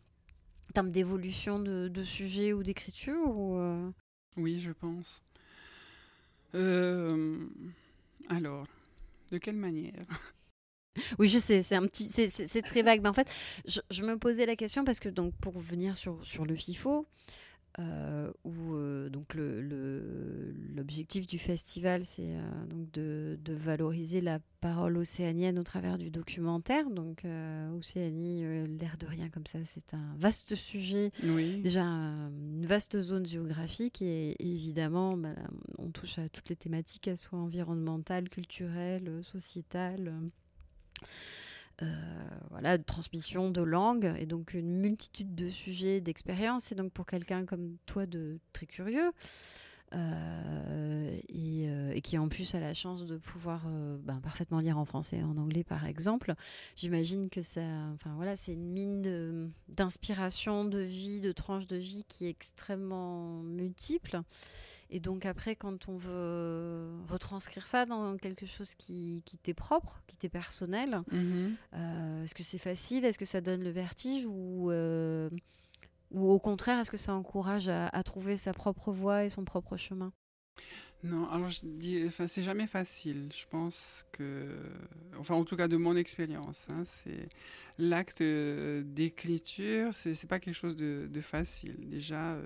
en 0.69 0.71
termes 0.73 0.91
d'évolution 0.91 1.59
de, 1.59 1.87
de 1.87 2.03
sujet 2.03 2.53
ou 2.53 2.63
d'écriture 2.63 3.29
euh? 3.29 3.91
Oui, 4.37 4.59
je 4.59 4.71
pense. 4.71 5.21
alors, 8.29 8.67
de 9.31 9.37
quelle 9.37 9.57
manière? 9.57 10.05
oui, 11.19 11.27
je 11.27 11.37
sais, 11.37 11.61
c'est 11.61 11.75
un 11.75 11.85
petit, 11.87 12.07
c'est 12.07 12.61
très 12.61 12.83
vague, 12.83 13.01
mais 13.01 13.09
en 13.09 13.13
fait, 13.13 13.29
je, 13.65 14.03
me 14.03 14.17
posais 14.17 14.45
la 14.45 14.55
question 14.55 14.83
parce 14.83 14.99
que 14.99 15.09
donc 15.09 15.33
pour 15.35 15.57
venir 15.59 15.97
sur, 15.97 16.19
sur 16.23 16.45
le 16.45 16.55
FIFO, 16.55 17.07
euh, 17.79 18.31
où 18.43 18.75
euh, 18.75 19.09
donc 19.09 19.33
l'objectif 19.33 21.25
du 21.25 21.39
festival, 21.39 22.05
c'est 22.05 22.35
euh, 22.35 22.65
donc 22.67 22.91
de, 22.91 23.39
de, 23.43 23.53
valoriser 23.53 24.21
la 24.21 24.37
parole 24.61 24.95
océanienne 24.97 25.57
au 25.57 25.63
travers 25.63 25.97
du 25.97 26.11
documentaire. 26.11 26.87
Donc 26.91 27.25
Océanie, 27.75 28.43
l'air 28.79 28.97
de 28.99 29.07
rien 29.07 29.29
comme 29.29 29.47
ça, 29.47 29.57
c'est 29.65 29.95
un 29.95 30.13
vaste 30.17 30.53
sujet, 30.53 31.11
déjà 31.23 31.83
une 31.83 32.65
vaste 32.67 33.01
zone 33.01 33.25
géographique 33.25 34.03
et, 34.03 34.35
évidemment, 34.39 35.17
bah, 35.17 35.33
on 35.79 35.89
touche 35.89 36.19
à 36.19 36.29
toutes 36.29 36.49
les 36.49 36.55
thématiques, 36.55 37.01
qu'elles 37.01 37.17
soient 37.17 37.39
environnementales, 37.39 38.29
culturelles, 38.29 39.21
sociétales. 39.23 40.13
Euh, 41.81 41.85
voilà, 42.51 42.77
de 42.77 42.83
transmission 42.83 43.49
de 43.49 43.61
langue 43.61 44.13
et 44.19 44.27
donc 44.27 44.53
une 44.53 44.77
multitude 44.77 45.33
de 45.33 45.49
sujets, 45.49 46.01
d'expériences. 46.01 46.71
Et 46.71 46.75
donc 46.75 46.91
pour 46.91 47.05
quelqu'un 47.05 47.45
comme 47.45 47.77
toi 47.87 48.05
de 48.05 48.39
très 48.53 48.67
curieux 48.67 49.11
euh, 49.95 51.19
euh, 51.35 51.91
et, 51.93 52.01
qui 52.01 52.17
en 52.19 52.27
plus 52.29 52.53
a 52.53 52.59
la 52.59 52.75
chance 52.75 53.05
de 53.05 53.17
pouvoir 53.17 53.63
ben, 54.03 54.21
parfaitement 54.21 54.59
lire 54.59 54.77
en 54.77 54.85
français 54.85 55.17
et 55.17 55.23
en 55.23 55.37
anglais 55.37 55.63
par 55.63 55.85
exemple, 55.85 56.35
j'imagine 56.75 57.29
que 57.29 57.41
ça, 57.41 57.61
enfin 57.93 58.13
voilà, 58.15 58.35
c'est 58.35 58.53
une 58.53 58.71
mine 58.71 59.51
d'inspiration, 59.69 60.65
de, 60.65 60.77
de 60.77 60.83
vie, 60.83 61.21
de 61.21 61.31
tranches 61.31 61.67
de 61.67 61.77
vie 61.77 62.05
qui 62.07 62.25
est 62.25 62.29
extrêmement 62.29 63.41
multiple. 63.41 64.21
Et 64.95 64.99
donc 64.99 65.25
après, 65.25 65.55
quand 65.55 65.89
on 65.89 65.97
veut 65.97 66.87
retranscrire 67.09 67.65
ça 67.65 67.87
dans 67.87 68.15
quelque 68.15 68.45
chose 68.45 68.75
qui, 68.75 69.23
qui 69.25 69.39
t'est 69.39 69.55
propre, 69.55 70.03
qui 70.05 70.17
t'est 70.17 70.29
personnel, 70.29 71.01
mhm. 71.11 71.55
euh, 71.73 72.23
est-ce 72.23 72.35
que 72.35 72.43
c'est 72.43 72.59
facile? 72.59 73.03
Est-ce 73.03 73.17
que 73.17 73.25
ça 73.25 73.41
donne 73.41 73.63
le 73.63 73.71
vertige? 73.71 74.23
Ou, 74.27 74.69
euh, 74.69 75.31
ou 76.11 76.29
au 76.29 76.37
contraire, 76.37 76.79
est-ce 76.79 76.91
que 76.91 76.97
ça 76.97 77.15
encourage 77.15 77.69
à, 77.69 78.03
trouver 78.03 78.37
sa 78.37 78.53
propre 78.53 78.91
voie 78.91 79.25
et 79.25 79.31
son 79.31 79.43
propre 79.43 79.77
chemin? 79.77 80.13
Non, 81.03 81.27
alors 81.29 81.49
je 81.49 81.61
dis, 81.63 82.03
enfin, 82.05 82.27
c'est 82.27 82.43
jamais 82.43 82.67
facile. 82.67 83.29
Je 83.35 83.45
pense 83.49 84.05
que, 84.11 84.47
enfin, 85.17 85.33
en 85.33 85.43
tout 85.43 85.55
cas 85.55 85.67
de 85.67 85.75
mon 85.75 85.95
expérience, 85.95 86.67
hein, 86.69 86.83
c'est 86.85 87.29
l'acte 87.79 88.21
euh, 88.21 88.83
d'écriture, 88.85 89.95
c'est, 89.95 90.27
pas 90.27 90.39
quelque 90.39 90.53
chose 90.53 90.75
de, 90.75 91.09
de 91.11 91.21
facile. 91.21 91.89
Déjà, 91.89 92.37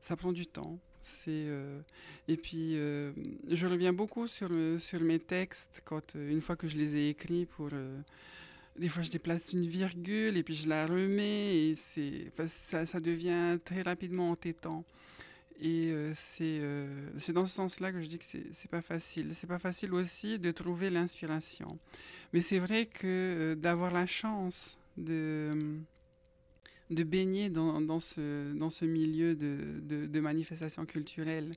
ça 0.00 0.14
prend 0.14 0.30
du 0.30 0.46
temps. 0.46 0.78
C'est 1.04 1.30
euh, 1.30 1.80
et 2.28 2.38
puis 2.38 2.76
euh, 2.76 3.12
je 3.50 3.66
reviens 3.66 3.92
beaucoup 3.92 4.26
sur 4.26 4.50
sur 4.78 5.00
mes 5.00 5.18
textes 5.18 5.82
quand 5.84 6.16
euh, 6.16 6.30
une 6.30 6.40
fois 6.40 6.56
que 6.56 6.66
je 6.66 6.78
les 6.78 6.96
ai 6.96 7.08
écrits 7.10 7.44
pour 7.44 7.68
des 8.78 8.88
fois 8.88 9.02
je 9.02 9.10
déplace 9.10 9.52
une 9.52 9.66
virgule 9.66 10.38
et 10.38 10.42
puis 10.42 10.54
je 10.54 10.66
la 10.66 10.86
remets 10.86 11.56
et 11.56 11.74
c'est 11.76 12.32
ça, 12.46 12.86
ça, 12.86 13.00
devient 13.00 13.58
très 13.64 13.82
rapidement 13.82 14.30
entêtant. 14.30 14.84
Et 15.60 15.92
c'est 16.14 16.60
c'est 17.18 17.32
dans 17.32 17.46
ce 17.46 17.54
sens-là 17.54 17.92
que 17.92 18.00
je 18.00 18.08
dis 18.08 18.18
que 18.18 18.24
c'est 18.24 18.70
pas 18.70 18.80
facile. 18.80 19.28
C'est 19.34 19.46
pas 19.46 19.58
facile 19.58 19.94
aussi 19.94 20.38
de 20.38 20.50
trouver 20.50 20.90
l'inspiration. 20.90 21.78
Mais 22.32 22.40
c'est 22.40 22.58
vrai 22.58 22.86
que 22.86 23.54
d'avoir 23.54 23.92
la 23.92 24.06
chance 24.06 24.78
de 24.96 25.78
de 26.90 27.02
baigner 27.02 27.48
dans, 27.50 28.00
ce, 28.00 28.52
dans 28.54 28.70
ce 28.70 28.84
milieu 28.84 29.34
de, 29.34 29.80
de, 30.06 30.20
manifestations 30.20 30.84
culturelles 30.84 31.54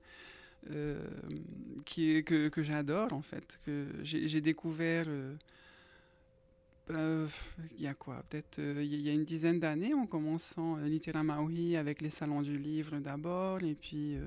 euh, 0.72 1.06
que, 1.86 2.50
que 2.50 2.64
j'adore 2.64 3.12
en 3.14 3.22
fait, 3.22 3.60
que 3.66 3.88
j'ai 4.04 4.42
découvert 4.42 5.06
euh, 5.08 5.36
euh, 6.92 7.28
il 7.78 7.84
y 7.84 7.88
a 7.88 7.94
quoi 7.94 8.24
Peut-être 8.30 8.60
il 8.60 9.02
y 9.02 9.10
a 9.10 9.14
une 9.14 9.26
dizaine 9.26 9.60
d'années 9.60 9.94
en 9.94 10.06
commençant 10.06 10.78
Littéra 10.78 11.24
Maui 11.24 11.76
avec 11.76 12.02
les 12.02 12.10
salons 12.10 12.42
du 12.42 12.58
livre 12.58 12.98
d'abord 13.00 13.62
et 13.64 13.76
puis 13.76 14.18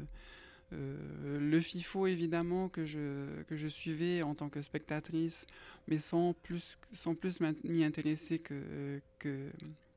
le 0.72 1.61
FIFO 1.61 2.07
évidemment 2.07 2.68
que 2.68 2.84
je, 2.84 3.42
que 3.44 3.57
je 3.57 3.66
suivais 3.66 4.22
en 4.22 4.34
tant 4.34 4.51
que 4.51 4.61
spectatrice 4.61 5.46
mais 5.88 5.98
sans 5.98 6.34
plus, 6.34 6.78
sans 6.92 7.14
plus 7.14 7.40
m'y 7.64 7.82
intéresser 7.82 8.38
que, 8.38 9.01
que, 9.18 9.51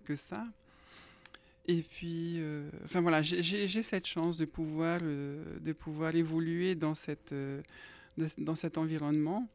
que 0.06 0.16
ça. 0.16 0.48
Et 1.66 1.82
puis, 1.82 2.36
euh, 2.40 2.70
enfin 2.84 3.00
voilà, 3.02 3.22
j'ai 3.22 3.82
cette 3.82 4.06
chance 4.06 4.38
de 4.38 4.46
pouvoir, 4.46 5.00
euh, 5.02 5.60
de 5.60 5.72
pouvoir 5.72 6.14
évoluer 6.14 6.76
dans, 6.76 6.94
cette, 6.94 7.32
euh, 7.32 7.62
dans 8.38 8.56
cet 8.56 8.78
environnement. 8.78 9.48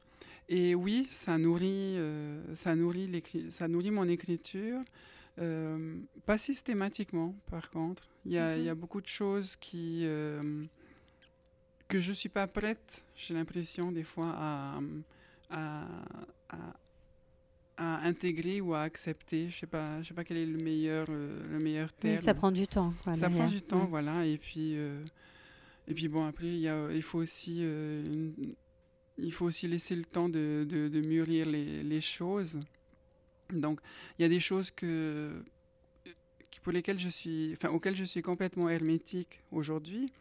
Et 0.49 0.75
oui, 0.75 1.07
ça 1.11 1.37
nourrit, 1.37 1.99
ça 2.55 2.75
nourrit, 2.75 3.23
ça 3.51 3.69
nourrit 3.69 3.91
mon 3.91 4.09
écriture. 4.09 4.81
pas 5.37 6.39
systématiquement, 6.39 7.35
par 7.51 7.69
contre. 7.69 8.09
Il 8.25 8.33
y, 8.33 8.39
a, 8.39 8.57
il 8.57 8.65
y 8.65 8.69
a 8.71 8.73
mm-hmm. 8.73 8.79
beaucoup 8.79 9.03
de 9.03 9.07
choses 9.07 9.57
qui, 9.57 10.07
que 11.87 12.01
je 12.01 12.09
ne 12.09 12.15
suis 12.15 12.31
pas 12.31 12.47
prête, 12.47 13.05
j'ai 13.15 13.35
l'impression, 13.35 13.93
des 13.93 14.05
fois, 14.05 14.33
à, 14.35 14.81
à, 15.51 15.87
à 16.49 16.75
intégrer 17.79 18.61
ou 18.61 18.74
à 18.74 18.83
accepter. 18.83 19.49
Je 19.49 19.59
sais 19.59 19.66
pas, 19.66 20.03
je 20.03 20.09
sais 20.09 20.14
pas 20.14 20.24
quel 20.24 20.39
est 20.39 20.47
le 20.47 20.59
meilleur, 20.59 21.07
euh, 21.11 21.43
le 21.51 21.59
meilleur 21.59 21.93
terme. 21.93 22.18
ça 22.18 22.35
prend 22.35 22.51
du 22.51 22.66
temps. 22.66 22.93
ça 23.14 23.31
prend 23.31 23.47
du 23.47 23.62
temps, 23.62 23.87
voilà. 23.87 24.26
Et 24.26 24.39
puis, 24.39 24.74
euh, 24.76 25.05
Et 25.87 25.95
puis 25.95 26.09
bon, 26.09 26.26
après, 26.26 26.47
il, 26.47 26.61
y 26.61 26.68
a, 26.68 26.91
il, 26.93 27.03
faut 27.03 27.18
aussi, 27.18 27.64
il 29.18 29.33
faut 29.33 29.47
aussi 29.47 29.68
laisser 29.68 29.95
le 29.95 30.05
temps 30.05 30.29
de, 30.29 30.66
de, 30.68 30.89
de 30.89 31.01
mûrir 31.01 31.47
les, 31.47 31.83
les, 31.83 32.01
choses. 32.01 32.61
Donc, 33.53 33.81
il 34.18 34.22
y 34.22 34.24
a 34.24 34.29
des 34.29 34.41
choses 34.41 34.70
que, 34.70 35.43
pour 36.62 36.72
lesquelles 36.72 36.99
je 36.99 37.09
suis, 37.09 37.53
enfin, 37.53 37.70
auxquelles 37.70 37.97
je 37.97 38.05
suis 38.05 38.22
complètement 38.22 38.68
hermétique 38.68 39.41
aujourd'hui. 39.53 40.12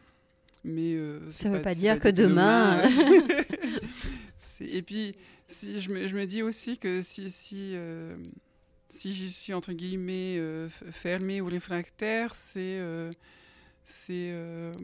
Mais 0.64 0.96
ça 1.30 1.48
ne 1.48 1.56
veut 1.56 1.62
pas, 1.62 1.74
dire 1.74 1.98
que 1.98 2.08
demain. 2.08 2.82
et 4.60 4.82
puis, 4.82 5.14
si, 5.48 5.80
je, 5.80 5.90
me, 5.90 6.24
dis 6.24 6.42
aussi 6.42 6.78
que 6.78 7.02
si, 7.02 7.30
si, 7.30 7.76
si 8.88 9.12
je 9.12 9.26
suis 9.26 9.54
entre 9.54 9.72
guillemets 9.72 10.36
euh, 10.38 10.68
fermé 10.68 11.40
ou 11.40 11.46
réfractaire, 11.46 12.34
c'est. 12.34 12.78
Euh, 12.78 13.12
c'est 13.84 14.30
euh, 14.32 14.74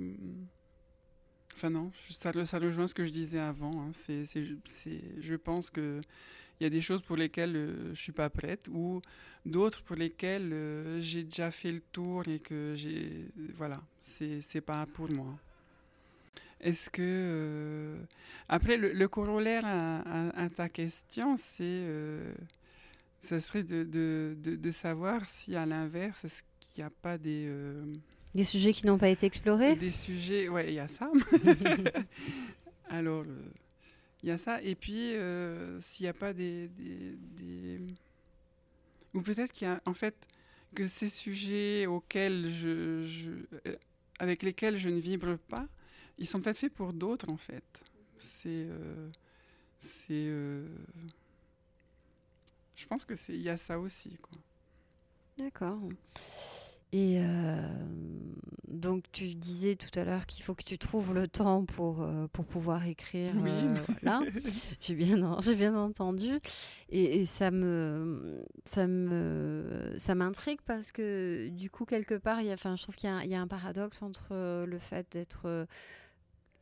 enfin, 1.52 1.70
non, 1.70 1.92
ça, 1.96 2.32
ça, 2.44 2.58
rejoint 2.58 2.86
ce 2.86 2.94
que 2.94 3.04
je 3.04 3.10
disais 3.10 3.38
avant. 3.38 3.82
Hein. 3.82 3.90
C'est, 3.92 4.24
je 4.24 5.34
pense 5.34 5.70
qu'il 5.70 6.02
y 6.60 6.64
a 6.64 6.70
des 6.70 6.80
choses 6.80 7.02
pour 7.02 7.16
lesquelles 7.16 7.52
je 7.52 7.88
ne 7.90 7.94
suis 7.94 8.12
pas 8.12 8.30
prête 8.30 8.66
ou 8.72 9.02
d'autres 9.44 9.82
pour 9.82 9.96
lesquelles 9.96 10.98
j'ai 11.00 11.24
déjà 11.24 11.50
fait 11.50 11.72
le 11.72 11.80
tour 11.80 12.26
et 12.28 12.40
que 12.40 12.72
j'ai. 12.74 13.26
Voilà, 13.52 13.82
c'est, 14.00 14.40
c'est 14.40 14.62
pas 14.62 14.86
pour 14.86 15.10
moi. 15.10 15.38
Est-ce 16.64 16.90
que. 16.90 17.96
Après, 18.48 18.76
le, 18.76 19.08
corollaire 19.08 19.62
à, 19.64 20.48
ta 20.50 20.68
question, 20.68 21.36
c'est 21.36 21.84
ça 23.24 23.40
serait 23.40 23.62
de, 23.62 23.82
de, 23.84 24.36
de, 24.56 24.70
savoir 24.70 25.26
si, 25.26 25.56
à 25.56 25.64
l'inverse, 25.64 26.24
est-ce 26.24 26.42
qu'il 26.60 26.82
n'y 26.82 26.86
a 26.86 26.90
pas 26.90 27.16
des... 27.16 27.46
Euh, 27.48 27.82
des 28.34 28.44
sujets 28.44 28.72
qui 28.72 28.86
n'ont 28.86 28.98
pas 28.98 29.08
été 29.08 29.26
explorés? 29.26 29.76
Des 29.76 29.90
sujets, 29.90 30.48
ouais, 30.48 30.68
il 30.68 30.74
y 30.74 30.78
a 30.78 30.88
ça. 30.88 31.10
Alors, 32.90 33.24
il 34.22 34.28
y 34.28 34.32
a 34.32 34.38
ça. 34.38 34.60
Et 34.62 34.74
puis, 34.74 35.14
euh, 35.14 35.80
s'il 35.80 36.04
n'y 36.04 36.10
a 36.10 36.12
pas 36.12 36.32
des... 36.32 36.68
des, 36.68 37.16
des... 37.38 37.80
Ou 39.14 39.22
peut-être 39.22 39.52
qu'il 39.52 39.68
y 39.68 39.70
a, 39.70 39.80
en 39.86 39.94
fait, 39.94 40.14
que 40.74 40.86
ces 40.86 41.08
sujets 41.08 41.86
auxquels 41.86 42.50
je, 42.50 43.04
je, 43.04 43.30
euh, 43.66 43.76
avec 44.18 44.42
lesquels 44.42 44.76
je 44.76 44.90
ne 44.90 45.00
vibre 45.00 45.38
pas, 45.48 45.66
ils 46.18 46.26
sont 46.26 46.40
peut-être 46.40 46.58
faits 46.58 46.72
pour 46.72 46.92
d'autres, 46.92 47.28
en 47.30 47.36
fait. 47.36 47.64
C'est... 48.18 48.64
c'est 49.80 50.30
je 52.74 52.86
pense 52.86 53.04
que 53.04 53.14
c'est 53.14 53.34
il 53.34 53.42
y 53.42 53.48
a 53.48 53.56
ça 53.56 53.78
aussi 53.78 54.18
quoi. 54.20 54.38
D'accord. 55.38 55.80
Et 56.92 57.18
euh, 57.18 57.68
donc 58.68 59.04
tu 59.10 59.34
disais 59.34 59.74
tout 59.74 59.98
à 59.98 60.04
l'heure 60.04 60.26
qu'il 60.26 60.44
faut 60.44 60.54
que 60.54 60.62
tu 60.62 60.78
trouves 60.78 61.12
le 61.12 61.26
temps 61.26 61.64
pour, 61.64 62.02
euh, 62.02 62.28
pour 62.32 62.44
pouvoir 62.44 62.86
écrire. 62.86 63.32
Oui. 63.36 63.50
Euh, 63.50 63.74
là, 64.02 64.20
j'ai 64.80 64.94
bien, 64.94 65.40
j'ai 65.40 65.56
bien 65.56 65.74
entendu. 65.74 66.38
Et, 66.90 67.26
ça 67.26 67.50
me, 67.50 68.44
ça 68.64 68.86
me, 68.86 69.94
ça 69.98 70.14
m'intrigue 70.14 70.60
parce 70.66 70.92
que 70.92 71.48
du 71.48 71.68
coup 71.68 71.84
quelque 71.84 72.14
part, 72.14 72.42
il 72.42 72.46
y 72.46 72.50
a, 72.50 72.54
enfin, 72.54 72.76
je 72.76 72.84
trouve 72.84 72.94
qu'il 72.94 73.10
y, 73.10 73.28
y, 73.28 73.34
a 73.34 73.40
un 73.40 73.48
paradoxe 73.48 74.02
entre 74.02 74.64
le 74.64 74.78
fait 74.78 75.10
d'être 75.10 75.66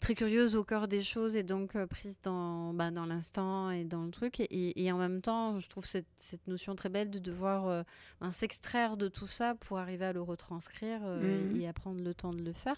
très 0.02 0.14
curieuse 0.16 0.56
au 0.56 0.64
cœur 0.64 0.88
des 0.88 1.02
choses 1.02 1.36
et 1.36 1.44
donc 1.44 1.76
euh, 1.76 1.86
prise 1.86 2.18
dans, 2.24 2.74
bah, 2.74 2.90
dans 2.90 3.06
l'instant 3.06 3.70
et 3.70 3.84
dans 3.84 4.02
le 4.02 4.10
truc. 4.10 4.40
Et, 4.40 4.84
et, 4.84 4.92
en 4.92 4.98
même 4.98 5.22
temps, 5.22 5.58
je 5.60 5.68
trouve 5.68 5.86
cette, 5.86 6.08
cette 6.16 6.46
notion 6.48 6.74
très 6.74 6.88
belle 6.88 7.08
de 7.08 7.20
devoir 7.20 7.68
euh, 7.68 7.82
ben, 8.20 8.32
s'extraire 8.32 8.96
de 8.96 9.08
tout 9.08 9.28
ça 9.28 9.54
pour 9.54 9.78
arriver 9.78 10.04
à 10.04 10.12
le 10.12 10.20
retranscrire 10.20 11.00
euh, 11.04 11.44
mmh. 11.44 11.60
et 11.60 11.68
à 11.68 11.72
prendre 11.72 12.02
le 12.02 12.14
temps 12.14 12.32
de 12.32 12.42
le 12.42 12.52
faire. 12.52 12.76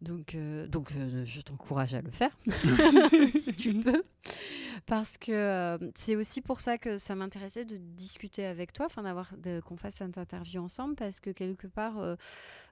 Donc, 0.00 0.36
donc 0.68 0.92
je 1.24 1.40
t'encourage 1.42 1.94
à 1.94 2.02
le 2.02 2.10
faire, 2.10 2.36
si 3.38 3.54
tu 3.54 3.74
peux. 3.74 4.02
Parce 4.86 5.16
que 5.16 5.78
c'est 5.94 6.16
aussi 6.16 6.40
pour 6.40 6.60
ça 6.60 6.76
que 6.76 6.96
ça 6.96 7.14
m'intéressait 7.14 7.64
de 7.64 7.76
discuter 7.76 8.44
avec 8.46 8.72
toi, 8.72 8.86
enfin 8.86 9.02
d'avoir 9.02 9.32
qu'on 9.64 9.76
fasse 9.76 9.96
cette 9.96 10.18
interview 10.18 10.60
ensemble, 10.60 10.96
parce 10.96 11.20
que 11.20 11.30
quelque 11.30 11.68
part, 11.68 12.16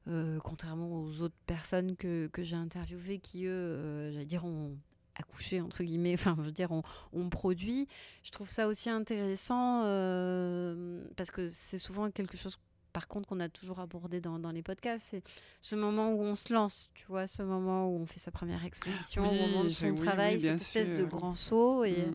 euh, 0.08 0.38
contrairement 0.42 1.02
aux 1.02 1.20
autres 1.20 1.36
personnes 1.46 1.94
que, 1.96 2.28
que 2.28 2.42
j'ai 2.42 2.56
interviewées 2.56 3.18
qui, 3.18 3.44
eux, 3.44 3.50
euh, 3.50 4.12
j'allais 4.12 4.24
dire, 4.24 4.44
ont 4.44 4.76
accouché, 5.14 5.61
entre 5.61 5.84
guillemets, 5.84 6.14
enfin, 6.18 6.34
je 6.38 6.44
veux 6.44 6.52
dire, 6.52 6.70
on, 7.12 7.28
produit. 7.28 7.86
Je 8.22 8.30
trouve 8.30 8.48
ça 8.48 8.66
aussi 8.66 8.88
intéressant 8.88 9.82
euh, 9.84 11.06
parce 11.16 11.30
que 11.30 11.48
c'est 11.48 11.78
souvent 11.78 12.11
quelque 12.11 12.36
chose 12.36 12.58
par 12.93 13.09
contre 13.09 13.28
qu'on 13.28 13.41
a 13.41 13.49
toujours 13.49 13.80
abordé 13.80 14.20
dans, 14.20 14.38
dans 14.38 14.51
les 14.51 14.62
podcasts, 14.62 15.07
c'est 15.11 15.22
ce 15.61 15.76
moment 15.76 16.12
où 16.12 16.22
on 16.22 16.34
se 16.34 16.53
lance, 16.53 16.91
tu 16.95 17.07
vois, 17.07 17.26
ce 17.26 17.43
moment 17.43 17.88
où 17.88 17.97
on 17.99 18.07
fait 18.07 18.20
sa 18.20 18.30
première 18.30 18.64
exposition, 18.64 19.28
au 19.28 19.34
moment 19.34 19.64
de 19.64 19.68
son 19.68 19.95
travail, 19.95 20.41
cette 20.41 20.61
espèce 20.61 20.91
de 20.91 21.05
grand 21.05 21.34
saut. 21.34 21.84
Et, 21.84 22.07
mm. 22.07 22.14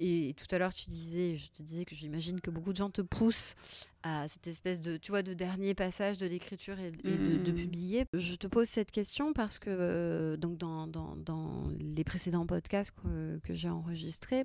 et, 0.00 0.34
tout 0.34 0.54
à 0.54 0.58
l'heure, 0.58 0.74
tu 0.74 0.88
disais, 0.90 1.36
je 1.36 1.50
te 1.50 1.62
disais 1.62 1.84
que 1.84 1.94
j'imagine 1.94 2.40
que 2.40 2.50
beaucoup 2.50 2.72
de 2.72 2.76
gens 2.76 2.90
te 2.90 3.02
poussent 3.02 3.54
à 4.02 4.28
cette 4.28 4.46
espèce 4.46 4.80
de, 4.80 4.96
tu 4.96 5.12
vois, 5.12 5.22
de 5.22 5.34
dernier 5.34 5.74
passage 5.74 6.16
de 6.18 6.26
l'écriture 6.26 6.78
et, 6.78 6.90
de, 6.90 7.50
mmh. 7.50 7.54
publier. 7.54 8.04
Je 8.14 8.34
te 8.34 8.46
pose 8.46 8.68
cette 8.68 8.90
question 8.90 9.32
parce 9.32 9.58
que 9.58 9.70
euh, 9.70 10.36
donc 10.36 10.58
dans, 10.58 10.86
dans, 10.86 11.16
dans, 11.16 11.68
les 11.78 12.04
précédents 12.04 12.46
podcasts 12.46 12.92
que, 12.92 13.38
que 13.44 13.54
j'ai 13.54 13.68
enregistrés, 13.68 14.44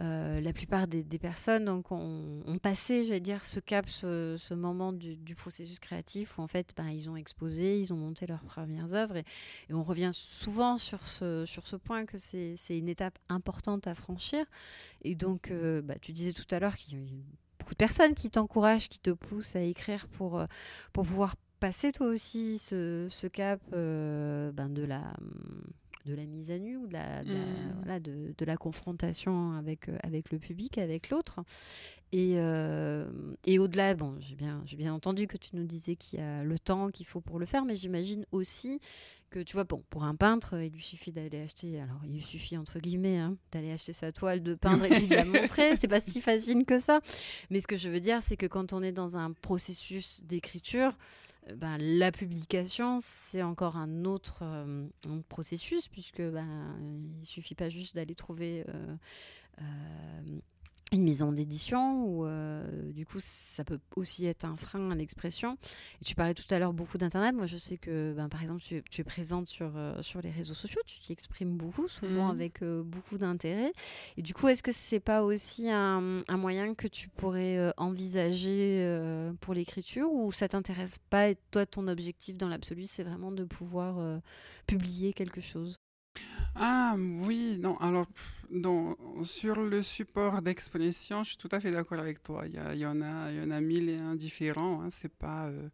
euh, 0.00 0.40
la 0.40 0.52
plupart 0.52 0.86
des, 0.86 1.02
des 1.02 1.18
personnes 1.18 1.64
donc, 1.66 1.92
ont, 1.92 2.42
ont 2.46 2.58
passé, 2.58 3.04
j'allais 3.04 3.20
dire, 3.20 3.44
ce 3.44 3.60
cap, 3.60 3.88
ce, 3.88 4.36
ce 4.38 4.54
moment 4.54 4.92
du, 4.92 5.16
du, 5.16 5.34
processus 5.34 5.78
créatif 5.78 6.38
où 6.38 6.42
en 6.42 6.46
fait, 6.46 6.72
ben, 6.76 6.88
ils 6.88 7.08
ont 7.10 7.16
exposé, 7.16 7.78
ils 7.78 7.92
ont 7.92 7.96
monté 7.96 8.26
leurs 8.26 8.44
premières 8.44 8.94
œuvres 8.94 9.16
et, 9.16 9.24
et 9.68 9.74
on 9.74 9.82
revient 9.82 10.10
souvent 10.12 10.78
sur 10.78 11.06
ce, 11.06 11.44
sur 11.46 11.66
ce 11.66 11.76
point 11.76 12.06
que 12.06 12.18
c'est 12.18 12.56
une 12.70 12.88
étape 12.88 13.18
importante 13.28 13.86
à 13.86 13.94
franchir. 13.94 14.44
Et 15.02 15.14
donc, 15.14 15.50
euh, 15.50 15.82
bah, 15.82 15.94
tu 16.00 16.12
disais 16.12 16.32
tout 16.32 16.46
à 16.50 16.60
l'heure 16.60 16.76
qu'il 16.76 17.24
beaucoup 17.60 17.74
de 17.74 17.78
personnes 17.78 18.14
qui 18.14 18.30
t'encouragent, 18.30 18.88
qui 18.88 18.98
te 18.98 19.10
poussent 19.10 19.54
à 19.54 19.60
écrire 19.60 20.08
pour, 20.08 20.40
euh, 20.40 20.46
pour 20.92 21.04
pouvoir 21.06 21.36
passer 21.60 21.92
toi 21.92 22.06
aussi 22.08 22.58
ce, 22.58 23.06
ce 23.10 23.26
cap 23.26 23.60
euh, 23.74 24.50
ben 24.52 24.70
de 24.70 24.82
la 24.82 25.14
de 26.06 26.14
la 26.14 26.24
mise 26.24 26.50
à 26.50 26.58
nu 26.58 26.78
ou 26.78 26.86
de 26.86 26.94
la, 26.94 27.22
de, 27.22 27.34
mmh. 27.34 27.72
voilà, 27.82 28.00
de, 28.00 28.34
de, 28.36 28.44
la 28.46 28.56
confrontation 28.56 29.52
avec, 29.52 29.90
euh, 29.90 29.98
avec 30.02 30.30
le 30.32 30.38
public, 30.38 30.78
avec 30.78 31.10
l'autre. 31.10 31.40
Et, 32.12 32.36
et 33.46 33.58
au-delà, 33.58 33.94
bon, 33.94 34.16
j'ai 34.20 34.34
bien, 34.34 34.62
bien 34.76 34.92
entendu 34.92 35.26
que 35.26 35.36
tu 35.36 35.54
nous 35.54 35.64
disais 35.64 35.96
qu'il 35.96 36.18
y 36.18 36.22
a 36.22 36.42
le 36.42 36.58
temps 36.58 36.90
qu'il 36.90 37.06
faut 37.06 37.20
pour 37.20 37.38
le 37.38 37.46
faire, 37.46 37.64
mais 37.64 37.76
j'imagine 37.76 38.26
aussi 38.32 38.80
que 39.30 39.38
tu 39.38 39.54
vois, 39.54 39.64
bon, 39.64 39.82
pour 39.90 40.02
un 40.04 40.16
peintre, 40.16 40.60
il 40.60 40.72
lui 40.72 40.82
suffit 40.82 41.12
d'aller 41.12 41.40
acheter, 41.40 41.80
alors 41.80 42.00
il 42.04 42.14
lui 42.14 42.22
suffit 42.22 42.56
entre 42.56 42.80
guillemets, 42.80 43.18
hein, 43.18 43.36
d'aller 43.52 43.70
acheter 43.70 43.92
sa 43.92 44.10
toile 44.10 44.42
de 44.42 44.54
peindre 44.54 44.84
et 44.84 44.90
puis 44.90 45.06
de 45.06 45.14
la 45.14 45.24
montrer. 45.24 45.76
C'est 45.76 45.88
pas 45.88 46.00
si 46.00 46.20
facile 46.20 46.64
que 46.66 46.80
ça. 46.80 47.00
Mais 47.48 47.60
ce 47.60 47.68
que 47.68 47.76
je 47.76 47.88
veux 47.88 48.00
dire, 48.00 48.22
c'est 48.22 48.36
que 48.36 48.46
quand 48.46 48.72
on 48.72 48.82
est 48.82 48.92
dans 48.92 49.16
un 49.16 49.32
processus 49.32 50.22
d'écriture, 50.24 50.98
euh, 51.48 51.54
ben, 51.54 51.78
la 51.78 52.10
publication, 52.10 52.98
c'est 53.00 53.42
encore 53.42 53.76
un 53.76 54.04
autre, 54.04 54.40
euh, 54.42 54.88
processus, 55.28 55.86
puisque 55.88 56.22
ben, 56.22 56.76
il 57.20 57.26
suffit 57.26 57.54
pas 57.54 57.70
juste 57.70 57.94
d'aller 57.94 58.16
trouver. 58.16 58.64
Euh, 58.68 58.96
une 60.92 61.04
maison 61.04 61.32
d'édition 61.32 62.04
où 62.04 62.26
euh, 62.26 62.64
du 62.92 63.06
coup 63.06 63.18
ça 63.20 63.64
peut 63.64 63.78
aussi 63.94 64.26
être 64.26 64.44
un 64.44 64.56
frein 64.56 64.90
à 64.90 64.94
l'expression. 64.94 65.56
Et 66.00 66.04
tu 66.04 66.14
parlais 66.14 66.34
tout 66.34 66.52
à 66.52 66.58
l'heure 66.58 66.72
beaucoup 66.72 66.98
d'internet. 66.98 67.34
Moi 67.34 67.46
je 67.46 67.56
sais 67.56 67.76
que 67.76 68.12
ben, 68.16 68.28
par 68.28 68.42
exemple 68.42 68.60
tu, 68.60 68.82
tu 68.90 69.00
es 69.00 69.04
présente 69.04 69.46
sur, 69.46 69.72
euh, 69.76 70.02
sur 70.02 70.20
les 70.20 70.30
réseaux 70.30 70.54
sociaux, 70.54 70.80
tu 70.86 71.00
t'exprimes 71.00 71.56
beaucoup, 71.56 71.86
souvent 71.88 72.28
mmh. 72.28 72.30
avec 72.30 72.62
euh, 72.62 72.82
beaucoup 72.82 73.18
d'intérêt. 73.18 73.72
Et 74.16 74.22
du 74.22 74.34
coup 74.34 74.48
est-ce 74.48 74.62
que 74.62 74.72
c'est 74.72 75.00
pas 75.00 75.22
aussi 75.22 75.70
un, 75.70 76.22
un, 76.26 76.36
moyen 76.36 76.74
que 76.74 76.88
tu 76.88 77.08
pourrais 77.08 77.72
envisager 77.76 79.30
pour 79.40 79.54
l'écriture 79.54 80.10
ou 80.12 80.32
ça 80.32 80.48
t'intéresse 80.48 80.98
pas 81.10 81.28
et 81.28 81.36
toi 81.50 81.66
ton 81.66 81.86
objectif 81.86 82.36
dans 82.36 82.48
l'absolu 82.48 82.86
c'est 82.86 83.04
vraiment 83.04 83.30
de 83.30 83.44
pouvoir 83.44 84.20
publier 84.66 85.12
quelque 85.12 85.40
chose? 85.40 85.76
Ah 86.56 86.96
oui, 86.96 87.58
non, 87.58 87.76
alors 87.78 88.06
sur 89.22 89.60
le 89.60 89.82
support 89.82 90.42
d'expression, 90.42 91.22
je 91.22 91.30
suis 91.30 91.38
tout 91.38 91.48
à 91.52 91.60
fait 91.60 91.70
d'accord 91.70 92.00
avec 92.00 92.22
toi. 92.22 92.44
Il 92.46 92.54
y, 92.54 92.86
en 92.86 93.00
a, 93.00 93.30
il 93.30 93.38
y 93.38 93.40
en 93.40 93.50
a 93.50 93.60
mille 93.60 93.88
et 93.88 93.98
un 93.98 94.14
différents. 94.16 94.82
Hein. 94.82 94.88
C'est 94.90 95.12
pas, 95.12 95.46
euh, 95.46 95.68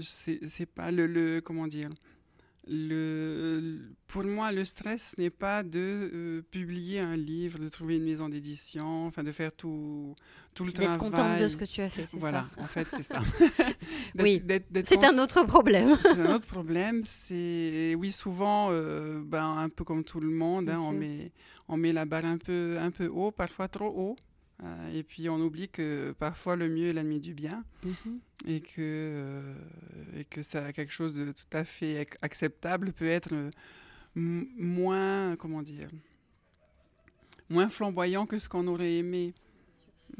c'est 0.00 0.66
pas 0.66 0.90
le, 0.90 1.06
le, 1.06 1.40
comment 1.40 1.66
dire, 1.66 1.90
le, 2.68 3.80
pour 4.06 4.24
moi, 4.24 4.52
le 4.52 4.64
stress 4.64 5.14
n'est 5.18 5.30
pas 5.30 5.62
de 5.62 6.10
euh, 6.14 6.42
publier 6.50 7.00
un 7.00 7.16
livre, 7.16 7.58
de 7.58 7.68
trouver 7.68 7.96
une 7.96 8.04
maison 8.04 8.28
d'édition, 8.28 9.06
enfin 9.06 9.24
de 9.24 9.32
faire 9.32 9.52
tout, 9.52 10.14
tout 10.54 10.64
le 10.64 10.72
travail. 10.72 10.90
D'être 10.90 11.00
contente 11.00 11.40
de 11.40 11.48
ce 11.48 11.56
que 11.56 11.64
tu 11.64 11.80
as 11.80 11.88
fait, 11.88 12.06
c'est 12.06 12.18
voilà, 12.18 12.40
ça. 12.40 12.48
Voilà, 12.54 12.64
en 12.64 12.68
fait, 12.68 12.86
c'est 12.90 13.02
ça. 13.02 13.20
oui, 14.18 14.42
c'est 14.84 15.04
un 15.04 15.18
autre 15.18 15.44
problème. 15.44 15.96
c'est 16.00 16.20
un 16.20 16.34
autre 16.34 16.46
problème. 16.46 17.02
C'est 17.04 17.96
oui, 17.98 18.12
souvent, 18.12 18.68
euh, 18.70 19.20
ben, 19.24 19.58
un 19.58 19.68
peu 19.68 19.82
comme 19.84 20.04
tout 20.04 20.20
le 20.20 20.30
monde, 20.30 20.68
hein, 20.68 20.78
on 20.78 20.92
met 20.92 21.32
on 21.68 21.76
met 21.76 21.92
la 21.92 22.04
barre 22.04 22.26
un 22.26 22.38
peu 22.38 22.76
un 22.80 22.90
peu 22.90 23.06
haut, 23.06 23.32
parfois 23.32 23.66
trop 23.68 23.88
haut. 23.88 24.16
Euh, 24.62 24.92
et 24.92 25.02
puis 25.02 25.28
on 25.28 25.40
oublie 25.40 25.68
que 25.68 26.12
parfois 26.18 26.54
le 26.56 26.68
mieux 26.68 26.88
est 26.88 26.92
l'ennemi 26.92 27.18
du 27.20 27.34
bien 27.34 27.64
Mhm. 27.84 28.20
et 28.46 28.60
que, 28.60 28.74
euh, 28.78 29.54
et 30.14 30.24
que 30.24 30.42
ça 30.42 30.72
quelque 30.72 30.92
chose 30.92 31.14
de 31.14 31.32
tout 31.32 31.44
à 31.56 31.64
fait 31.64 32.02
ac- 32.04 32.16
acceptable 32.22 32.92
peut 32.92 33.08
être 33.08 33.34
euh, 33.34 33.50
moins, 34.14 35.34
comment 35.36 35.62
dire, 35.62 35.88
moins 37.48 37.68
flamboyant 37.68 38.26
que 38.26 38.38
ce 38.38 38.48
qu'on 38.48 38.66
aurait 38.66 38.94
aimé. 38.96 39.34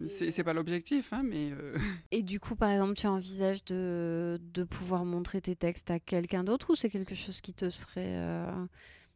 C'est 0.06 0.30
c'est 0.30 0.42
pas 0.42 0.54
l'objectif, 0.54 1.12
hein, 1.12 1.22
mais 1.22 1.52
euh, 1.52 1.76
Et 2.10 2.22
du 2.22 2.40
coup, 2.40 2.56
par 2.56 2.70
exemple, 2.70 2.94
tu 2.94 3.06
envisages 3.06 3.64
de, 3.66 4.40
de 4.54 4.64
pouvoir 4.64 5.04
montrer 5.04 5.40
tes 5.40 5.54
textes 5.54 5.90
à 5.90 6.00
quelqu'un 6.00 6.44
d'autre 6.44 6.70
ou 6.72 6.74
c'est 6.76 6.90
quelque 6.90 7.14
chose 7.14 7.40
qui 7.40 7.52
te 7.52 7.68
serait 7.70 8.16
euh, 8.16 8.66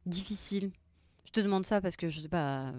difficile? 0.04 0.70
Je 1.24 1.30
te 1.32 1.40
demande 1.40 1.64
ça 1.66 1.80
parce 1.80 1.96
que 1.96 2.08
je 2.08 2.20
sais 2.20 2.28
pas. 2.28 2.72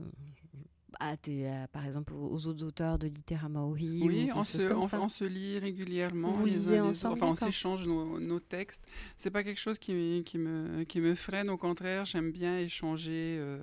Euh, 1.01 1.05
à 1.53 1.63
à- 1.63 1.67
par 1.67 1.85
exemple, 1.85 2.13
aux 2.13 2.45
autres 2.47 2.63
auteurs 2.63 2.97
de 2.99 3.07
Littéra 3.07 3.49
Maori 3.49 4.01
ou 4.03 4.07
oui, 4.07 4.29
on 4.33 4.43
se, 4.43 4.67
comme 4.67 4.79
on, 4.79 4.81
ça. 4.81 4.99
on 5.01 5.09
se 5.09 5.23
lit 5.25 5.59
régulièrement. 5.59 6.31
Vous 6.31 6.45
les 6.45 6.51
lisez 6.53 6.77
uns 6.79 6.85
ensemble. 6.85 7.15
Enfin, 7.23 7.27
on 7.27 7.35
s'échange 7.35 7.87
nos, 7.87 8.19
nos 8.19 8.39
textes. 8.39 8.83
C'est 9.15 9.31
pas 9.31 9.43
quelque 9.43 9.59
chose 9.59 9.79
qui, 9.79 10.23
qui, 10.25 10.37
me, 10.37 10.83
qui 10.83 10.99
me 11.01 11.15
freine. 11.15 11.49
Au 11.49 11.57
contraire, 11.57 12.05
j'aime 12.05 12.31
bien 12.31 12.57
échanger 12.59 13.37
euh, 13.39 13.59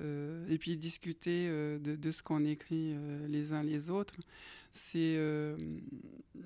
euh, 0.00 0.46
et 0.48 0.58
puis 0.58 0.76
discuter 0.76 1.46
euh, 1.48 1.78
de, 1.78 1.96
de 1.96 2.10
ce 2.10 2.22
qu'on 2.22 2.44
écrit 2.44 2.92
euh, 2.94 3.26
les 3.28 3.52
uns 3.52 3.62
les 3.62 3.90
autres. 3.90 4.14
C'est 4.72 5.16
euh, 5.18 5.56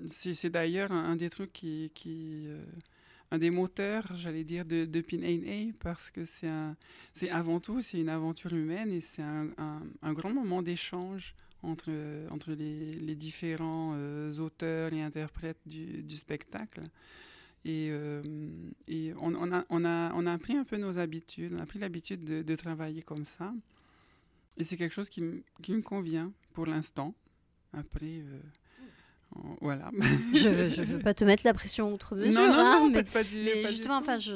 c'est 0.07 0.49
d'ailleurs 0.49 0.91
un, 0.91 1.03
un 1.11 1.15
des 1.15 1.29
trucs 1.29 1.53
qui, 1.53 1.89
qui 1.93 2.43
euh, 2.47 2.61
un 3.31 3.37
des 3.37 3.49
moteurs, 3.49 4.05
j'allais 4.15 4.43
dire, 4.43 4.65
de, 4.65 4.85
de 4.85 5.01
Pin 5.01 5.17
parce 5.79 6.11
que 6.11 6.23
c'est 6.25 6.49
c'est 7.13 7.29
avant 7.29 7.59
tout 7.59 7.81
c'est 7.81 7.99
une 7.99 8.09
aventure 8.09 8.53
humaine 8.53 8.91
et 8.91 9.01
c'est 9.01 9.23
un, 9.23 10.13
grand 10.13 10.33
moment 10.33 10.61
d'échange 10.61 11.35
entre, 11.63 11.91
entre 12.31 12.53
les, 12.53 13.15
différents 13.15 13.93
euh, 13.95 14.37
auteurs 14.39 14.93
et 14.93 15.01
interprètes 15.01 15.59
du, 15.65 16.15
spectacle. 16.15 16.83
Et, 17.65 17.89
euh, 17.91 18.21
on, 19.19 19.51
a, 19.51 19.65
on, 19.69 19.83
a, 19.83 20.13
on 20.13 20.25
a 20.25 20.37
pris 20.37 20.55
un 20.55 20.63
peu 20.63 20.77
nos 20.77 20.99
habitudes, 20.99 21.53
on 21.53 21.59
a 21.59 21.65
pris 21.65 21.79
l'habitude 21.79 22.23
de, 22.23 22.55
travailler 22.55 23.01
comme 23.01 23.25
ça. 23.25 23.53
Et 24.57 24.63
c'est 24.63 24.77
quelque 24.77 24.93
chose 24.93 25.09
qui, 25.09 25.23
qui 25.61 25.73
me 25.73 25.81
convient 25.81 26.31
pour 26.53 26.65
l'instant. 26.65 27.13
Après, 27.73 28.05
euh, 28.05 28.39
voilà. 29.61 29.91
Je 30.33 30.49
ne 30.49 30.85
veux 30.85 30.99
pas 30.99 31.13
te 31.13 31.23
mettre 31.23 31.43
la 31.45 31.53
pression 31.53 31.93
outre 31.93 32.15
mesure. 32.15 32.41
non, 32.41 32.47
non, 32.47 32.59
hein, 32.59 32.79
non, 32.79 32.89
mais 32.89 33.03
pas, 33.03 33.23
du, 33.23 33.43
Mais 33.43 33.63
pas 33.63 33.69
justement, 33.69 33.97
enfin, 33.97 34.17
je, 34.17 34.33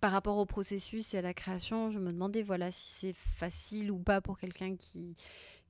par 0.00 0.12
rapport 0.12 0.36
au 0.36 0.46
processus 0.46 1.14
et 1.14 1.18
à 1.18 1.22
la 1.22 1.32
création, 1.32 1.90
je 1.90 1.98
me 1.98 2.12
demandais 2.12 2.42
voilà, 2.42 2.72
si 2.72 2.88
c'est 2.88 3.12
facile 3.12 3.90
ou 3.92 3.98
pas 3.98 4.20
pour 4.20 4.38
quelqu'un 4.38 4.74
qui, 4.76 5.14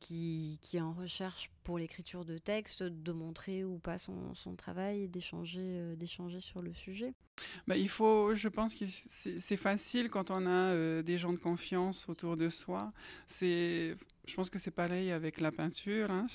qui, 0.01 0.59
qui 0.63 0.79
est 0.79 0.81
en 0.81 0.93
recherche 0.93 1.51
pour 1.63 1.79
l'écriture 1.79 2.25
de 2.25 2.39
texte, 2.39 2.83
de 2.83 3.13
montrer 3.13 3.63
ou 3.63 3.79
pas 3.79 3.99
son, 3.99 4.35
son 4.35 4.57
travail 4.57 5.03
et 5.03 5.09
d'échanger, 5.09 5.61
euh, 5.63 5.97
d'échanger 5.97 6.41
sur 6.41 6.61
le 6.61 6.75
sujet. 6.75 7.15
Bah, 7.67 7.77
il 7.77 7.89
faut, 7.89 8.35
je 8.35 8.49
pense 8.49 8.75
que 8.75 8.85
c'est 8.87 9.57
facile 9.57 10.11
quand 10.11 10.31
on 10.31 10.47
a 10.47 10.51
euh, 10.51 11.03
des 11.03 11.19
gens 11.19 11.33
de 11.33 11.39
confiance 11.39 12.09
autour 12.09 12.37
de 12.39 12.49
soi. 12.49 12.93
C'est, 13.29 13.95
je 14.27 14.35
pense 14.35 14.51
que 14.51 14.59
c'est 14.59 14.73
pareil 14.73 15.13
avec 15.13 15.41
la 15.41 15.53
peinture, 15.53 16.11
hein, 16.11 16.27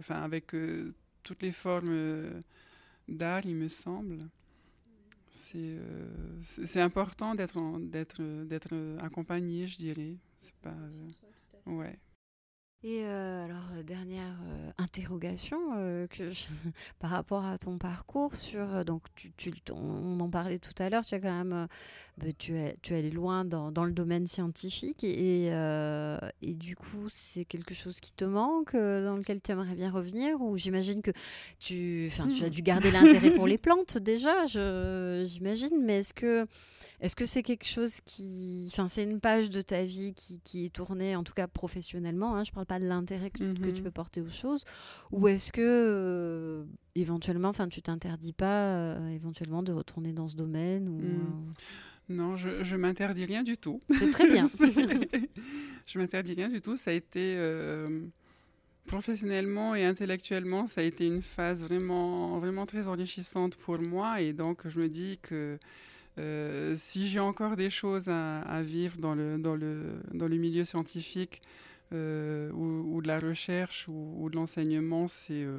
enfin 0.00 0.22
avec 0.22 0.54
euh, 0.54 0.92
toutes 1.24 1.42
les 1.42 1.52
formes 1.52 1.90
euh, 1.90 2.40
d'art, 3.08 3.44
il 3.44 3.56
me 3.56 3.68
semble. 3.68 4.28
C'est 5.30 5.56
euh, 5.56 6.84
important 6.84 7.34
d'être 7.34 7.58
euh, 8.20 8.98
accompagné, 9.00 9.66
je 9.66 9.78
dirais. 9.78 10.16
C'est 10.40 10.54
pas, 10.56 10.74
ouais. 11.66 11.98
Et 12.86 13.02
euh, 13.02 13.44
alors, 13.46 13.64
euh, 13.78 13.82
dernière 13.82 14.36
euh, 14.46 14.70
interrogation 14.76 15.58
euh, 15.78 16.06
que 16.06 16.28
je- 16.28 16.48
par 16.98 17.08
rapport 17.10 17.42
à 17.46 17.56
ton 17.56 17.78
parcours 17.78 18.34
sur 18.36 18.84
donc 18.84 19.02
tu, 19.16 19.32
tu- 19.38 19.54
on 19.72 20.20
en 20.20 20.28
parlait 20.28 20.58
tout 20.58 20.74
à 20.78 20.90
l'heure, 20.90 21.02
tu 21.02 21.14
as 21.14 21.18
quand 21.20 21.32
même 21.44 21.66
bah, 22.18 22.26
tu 22.38 22.58
es 22.58 22.76
tu 22.82 22.92
es 22.92 22.98
allé 22.98 23.10
loin 23.10 23.46
dans, 23.46 23.72
dans 23.72 23.84
le 23.84 23.92
domaine 23.92 24.26
scientifique 24.26 25.02
et, 25.02 25.46
et 25.46 26.54
du 26.54 26.76
coup 26.76 27.08
c'est 27.10 27.46
quelque 27.46 27.72
chose 27.72 28.00
qui 28.00 28.12
te 28.12 28.24
manque 28.26 28.74
dans 28.74 29.16
lequel 29.16 29.40
tu 29.40 29.50
aimerais 29.52 29.74
bien 29.74 29.90
revenir 29.90 30.40
ou 30.42 30.58
j'imagine 30.58 31.00
que 31.00 31.10
tu 31.58 32.10
tu 32.36 32.44
as 32.44 32.50
dû 32.50 32.60
garder 32.60 32.90
l'intérêt 32.90 33.30
pour 33.30 33.46
les 33.46 33.58
plantes 33.64 33.96
déjà 33.96 34.44
je 34.46 35.24
j'imagine 35.26 35.82
mais 35.82 36.00
est-ce 36.00 36.12
que 36.12 36.46
est-ce 37.04 37.14
que 37.16 37.26
c'est 37.26 37.42
quelque 37.42 37.66
chose 37.66 38.00
qui. 38.04 38.68
Enfin, 38.72 38.88
c'est 38.88 39.02
une 39.02 39.20
page 39.20 39.50
de 39.50 39.60
ta 39.62 39.84
vie 39.84 40.14
qui, 40.14 40.40
qui 40.40 40.64
est 40.66 40.70
tournée, 40.74 41.14
en 41.16 41.22
tout 41.24 41.34
cas 41.34 41.46
professionnellement, 41.46 42.34
hein, 42.36 42.44
je 42.44 42.50
ne 42.50 42.54
parle 42.54 42.66
pas 42.66 42.78
de 42.80 42.86
l'intérêt 42.86 43.30
que, 43.30 43.52
que 43.52 43.70
tu 43.70 43.80
Mhm. 43.80 43.82
peux 43.84 43.90
porter 43.90 44.20
aux 44.20 44.28
choses, 44.30 44.64
ou 45.12 45.28
est-ce 45.28 45.52
que 45.52 45.60
euh, 45.62 46.64
éventuellement, 46.94 47.48
enfin, 47.50 47.68
tu 47.68 47.82
t'interdis 47.82 48.32
pas 48.32 48.74
euh, 48.76 49.08
éventuellement 49.10 49.62
de 49.62 49.72
retourner 49.72 50.12
dans 50.12 50.28
ce 50.28 50.36
domaine 50.36 50.88
ou, 50.88 51.00
Mm. 51.02 51.52
Non, 52.10 52.36
je, 52.36 52.62
je 52.62 52.76
m'interdis 52.76 53.24
rien 53.24 53.42
du 53.42 53.56
tout. 53.56 53.80
euh, 53.90 53.94
C'est 53.98 54.10
très 54.10 54.26
bien. 54.26 54.46
je 55.86 55.98
m'interdis 55.98 56.34
rien 56.34 56.48
du 56.50 56.60
tout. 56.60 56.76
Ça 56.76 56.90
a 56.90 56.94
été 56.94 57.34
euh, 57.38 58.00
professionnellement 58.86 59.74
et 59.74 59.84
intellectuellement, 59.84 60.66
ça 60.66 60.80
a 60.82 60.84
été 60.84 61.06
une 61.06 61.22
phase 61.22 61.62
vraiment, 61.62 62.38
vraiment 62.38 62.66
très 62.66 62.88
enrichissante 62.88 63.56
pour 63.56 63.78
moi. 63.78 64.20
Et 64.20 64.32
donc, 64.32 64.68
je 64.68 64.78
me 64.80 64.88
dis 64.88 65.18
que 65.22 65.58
euh, 66.18 66.76
si 66.76 67.08
j'ai 67.08 67.20
encore 67.20 67.56
des 67.56 67.70
choses 67.70 68.08
à, 68.08 68.62
vivre 68.62 68.98
dans 68.98 69.14
le, 69.14 69.38
dans 69.38 69.56
le, 69.56 70.00
dans 70.12 70.28
le 70.28 70.36
milieu 70.36 70.64
scientifique 70.64 71.42
euh, 71.92 72.50
ou, 72.52 73.02
de 73.02 73.08
la 73.08 73.18
recherche 73.18 73.88
ou, 73.88 74.28
de 74.30 74.36
l'enseignement, 74.36 75.08
c'est 75.08 75.44
euh, 75.44 75.58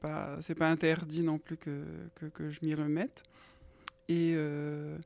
pas 0.00 0.38
pas 0.58 0.68
interdit 0.68 1.22
non 1.22 1.38
plus 1.38 1.56
que, 1.56 1.84
que, 2.14 2.26
que 2.26 2.50
je 2.50 2.60
m'y 2.62 2.74
remette. 2.74 3.22
Et 4.08 4.32
euh, 4.34 4.98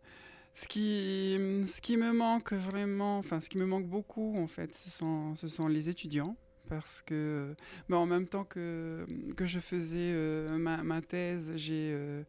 ce 0.54 0.66
qui, 0.66 1.38
ce 1.68 1.80
qui 1.80 1.96
me 1.96 2.12
manque 2.12 2.52
vraiment, 2.52 3.18
enfin 3.18 3.40
ce 3.40 3.48
qui 3.48 3.58
me 3.58 3.66
manque 3.66 3.86
beaucoup 3.86 4.36
en 4.38 4.46
fait, 4.46 4.74
ce 4.74 4.90
sont, 4.90 5.34
ce 5.36 5.48
sont 5.48 5.68
les 5.68 5.88
étudiants. 5.88 6.36
Parce 6.68 7.02
que, 7.06 7.54
ben, 7.88 7.96
en 7.96 8.06
même 8.06 8.26
temps 8.26 8.44
que, 8.44 9.06
que 9.36 9.46
je 9.46 9.58
faisais 9.60 9.98
euh, 10.12 10.56
ma, 10.58 10.82
ma 10.82 11.00
thèse, 11.00 11.52
j'ai 11.56 11.92
euh, 11.92 12.22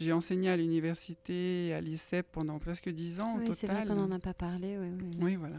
j'ai 0.00 0.12
enseigné 0.12 0.50
à 0.50 0.56
l'université, 0.56 1.72
à 1.72 1.80
l'ICEP 1.80 2.26
pendant 2.32 2.58
presque 2.58 2.88
dix 2.88 3.20
ans 3.20 3.36
au 3.36 3.38
oui, 3.38 3.50
c'est 3.52 3.68
vrai 3.68 3.86
qu'on 3.86 3.94
n'en 3.94 4.10
a 4.10 4.18
pas 4.18 4.34
parlé. 4.34 4.76
Oui, 4.78 4.88
oui, 4.90 5.04
oui. 5.12 5.16
Oui, 5.20 5.36
voilà. 5.36 5.58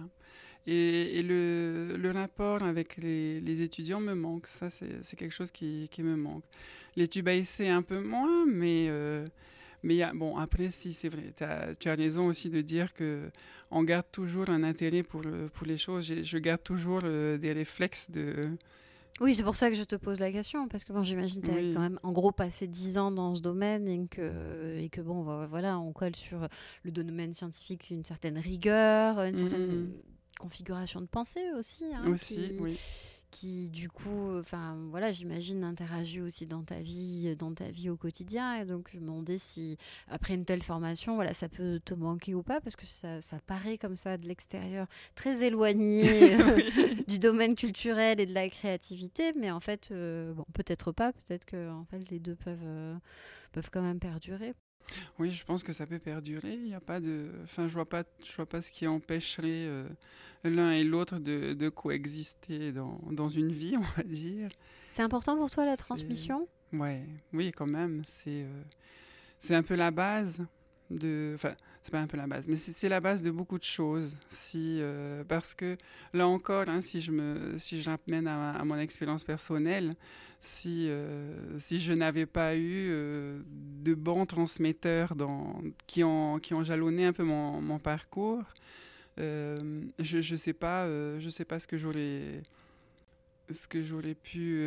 Et, 0.68 1.20
et 1.20 1.24
le, 1.24 1.90
le 1.96 2.12
rapport 2.12 2.64
avec 2.64 2.98
les, 2.98 3.40
les 3.40 3.62
étudiants 3.62 4.02
me 4.02 4.16
manque. 4.16 4.48
Ça, 4.48 4.70
c'est 4.70 5.16
quelque 5.16 5.34
chose 5.34 5.52
qui, 5.52 5.88
qui 5.90 6.02
me 6.04 6.16
manque. 6.16 6.44
Les 6.96 7.08
tubaïsés 7.08 7.70
un 7.70 7.84
peu 7.84 8.02
moins, 8.02 8.46
mais, 8.48 8.90
mais 9.86 10.02
bon, 10.14 10.36
après, 10.38 10.70
si 10.70 10.92
c'est 10.94 11.10
vrai, 11.10 11.32
t'as- 11.36 11.74
tu 11.76 11.88
as 11.90 11.96
raison 11.96 12.28
aussi 12.28 12.50
de 12.50 12.62
dire 12.62 12.94
que 12.94 13.30
on 13.72 13.84
garde 13.84 14.06
toujours 14.12 14.50
un 14.50 14.64
intérêt 14.64 15.04
pour, 15.04 15.22
pour 15.54 15.66
les 15.68 15.78
choses. 15.78 16.06
Je 16.22 16.38
garde 16.38 16.64
toujours 16.64 17.02
euh, 17.04 17.38
des 17.38 17.54
réflexes 17.54 18.10
de. 18.12 18.50
Oui, 19.22 19.34
c'est 19.34 19.44
pour 19.44 19.56
ça 19.56 19.70
que 19.70 19.78
je 19.78 19.84
te 19.84 19.96
pose 19.96 20.20
la 20.20 20.30
question, 20.30 20.68
parce 20.68 20.84
que 20.84 20.92
bon, 20.92 21.02
j'imagine 21.02 21.42
que 21.42 21.48
tu 21.48 21.52
as 21.54 21.56
Oui. 21.56 21.72
quand 21.74 21.80
même 21.80 22.00
en 22.04 22.12
gros 22.12 22.34
passé 22.34 22.68
10 22.68 22.98
ans 22.98 23.12
dans 23.12 23.34
ce 23.34 23.42
domaine 23.42 23.88
et 23.88 24.08
que, 24.10 24.78
et 24.78 24.90
que 24.90 25.00
bon, 25.00 25.22
vo- 25.24 25.48
voilà, 25.48 25.80
on 25.80 25.94
colle 25.94 26.16
sur 26.18 26.48
le 26.84 26.92
domaine 26.92 27.34
scientifique 27.34 27.92
une 27.92 28.04
certaine 28.04 28.38
rigueur, 28.38 29.20
une 29.22 29.38
certaine 29.38 29.84
Mhm. 29.84 29.92
configuration 30.38 31.00
de 31.00 31.06
pensée 31.06 31.46
aussi. 31.58 31.86
hein, 31.94 32.12
aussi, 32.12 32.36
qui, 32.36 32.58
oui. 32.60 32.78
Qui, 33.36 33.70
du 33.70 33.90
coup, 33.90 34.38
enfin 34.38 34.78
voilà, 34.92 35.12
j'imagine 35.12 35.66
interagit 35.66 36.22
aussi 36.22 36.48
dans 36.48 36.64
ta 36.64 36.80
vie, 36.80 37.36
dans 37.36 37.54
ta 37.54 37.70
vie 37.70 37.90
au 37.90 37.98
quotidien. 37.98 38.62
Et 38.62 38.66
donc, 38.66 38.90
je 38.94 38.98
me 38.98 39.02
demandais 39.02 39.38
si 39.38 39.78
après 40.08 40.36
une 40.36 40.46
telle 40.46 40.64
formation, 40.64 41.16
voilà, 41.16 41.34
ça 41.34 41.50
peut 41.50 41.82
te 41.84 41.94
manquer 41.94 42.34
ou 42.34 42.44
pas, 42.44 42.62
parce 42.62 42.78
que 42.78 42.86
ça, 42.86 43.22
ça 43.22 43.40
paraît 43.46 43.78
comme 43.78 43.98
ça 43.98 44.18
de 44.18 44.26
l'extérieur 44.26 44.88
très 45.16 45.44
éloigné 45.44 46.34
euh, 46.40 46.62
du 47.10 47.20
domaine 47.20 47.56
culturel 47.56 48.22
et 48.22 48.26
de 48.26 48.34
la 48.34 48.48
créativité, 48.48 49.34
mais 49.38 49.52
en 49.52 49.60
fait, 49.60 49.90
euh, 49.92 50.34
bon, 50.34 50.46
peut-être 50.54 50.94
pas, 50.94 51.12
peut-être 51.12 51.44
que 51.44 51.70
en 51.72 51.84
fait 51.84 52.10
les 52.10 52.20
deux 52.20 52.36
peuvent 52.36 52.58
euh, 52.64 52.96
peuvent 53.52 53.70
quand 53.70 53.82
même 53.82 54.00
perdurer. 54.00 54.54
Oui, 55.20 55.32
je 55.32 55.44
pense 55.46 55.64
que 55.64 55.74
ça 55.74 55.86
peut 55.86 56.00
perdurer. 56.00 56.54
Il 56.54 56.68
y 56.68 56.74
a 56.74 56.80
pas 56.80 57.00
de, 57.00 57.32
enfin, 57.44 57.68
je 57.68 57.74
vois 57.74 57.88
pas, 57.88 58.04
je 58.24 58.36
vois 58.36 58.46
pas 58.46 58.62
ce 58.62 58.72
qui 58.72 58.88
empêcherait 58.88 59.66
euh, 59.68 59.88
l'un 60.44 60.72
et 60.72 60.84
l'autre 60.84 61.20
de, 61.20 61.54
de 61.54 61.70
coexister 61.70 62.72
dans, 62.72 63.00
dans 63.12 63.30
une 63.30 63.52
vie, 63.52 63.76
on 63.78 63.82
va 63.98 64.04
dire. 64.04 64.50
C'est 64.90 65.04
important 65.04 65.36
pour 65.38 65.50
toi 65.50 65.66
la 65.66 65.78
transmission? 65.78 66.48
Ouais, 66.74 67.06
oui, 67.34 67.52
quand 67.52 67.68
même. 67.68 68.02
C'est, 68.08 68.44
euh, 68.44 68.64
c'est 69.40 69.56
un 69.56 69.64
peu 69.64 69.76
la 69.76 69.92
base 69.92 70.46
c'est 70.90 71.92
pas 71.92 72.00
un 72.00 72.08
peu 72.08 72.18
la 72.18 72.28
base, 72.28 72.48
mais 72.48 72.58
c'est, 72.58 72.90
la 72.90 73.00
base 73.00 73.22
de 73.22 73.32
beaucoup 73.32 73.58
de 73.58 73.64
choses. 73.64 74.18
Si, 74.30 74.78
euh, 74.80 75.24
parce 75.24 75.54
que 75.54 75.78
là 76.14 76.28
encore, 76.28 76.68
hein, 76.68 76.82
si 76.82 77.02
je 77.02 77.12
me, 77.12 77.58
si 77.58 77.82
je 77.82 77.90
ramène 77.90 78.28
à, 78.28 78.52
à 78.52 78.66
mon 78.66 78.78
expérience 78.78 79.24
personnelle, 79.24 79.96
si, 80.42 80.88
euh, 80.90 81.58
si 81.58 81.80
je 81.80 81.94
n'avais 81.94 82.26
pas 82.26 82.56
eu 82.56 82.90
euh, 82.90 83.40
de 83.84 83.94
bons 83.96 84.26
transmetteurs 84.26 85.16
dans, 85.16 85.62
qui, 85.88 86.04
ont, 86.04 86.40
qui 86.40 86.54
ont 86.54 86.64
jalonné 86.64 87.06
un 87.06 87.14
peu 87.14 87.24
mon, 87.24 87.80
parcours, 87.80 88.44
je 89.18 89.62
ne 90.18 90.38
sais, 90.38 90.54
pas, 90.54 90.88
je 91.20 91.30
sais 91.30 91.46
pas 91.46 91.60
ce 91.60 91.68
que 91.68 91.78
j'aurais 91.78 92.44
ce 93.52 93.68
que 93.68 93.84
j'aurais 93.84 94.16
pu, 94.16 94.60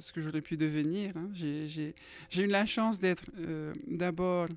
ce 0.00 0.12
que 0.12 0.20
j'aurais 0.20 0.40
pu 0.42 0.56
devenir. 0.56 1.16
Hein. 1.16 1.28
J'ai 1.32 1.94
eu 2.36 2.46
la 2.46 2.66
chance 2.66 2.98
d'être 2.98 3.30
d'abord 3.86 4.48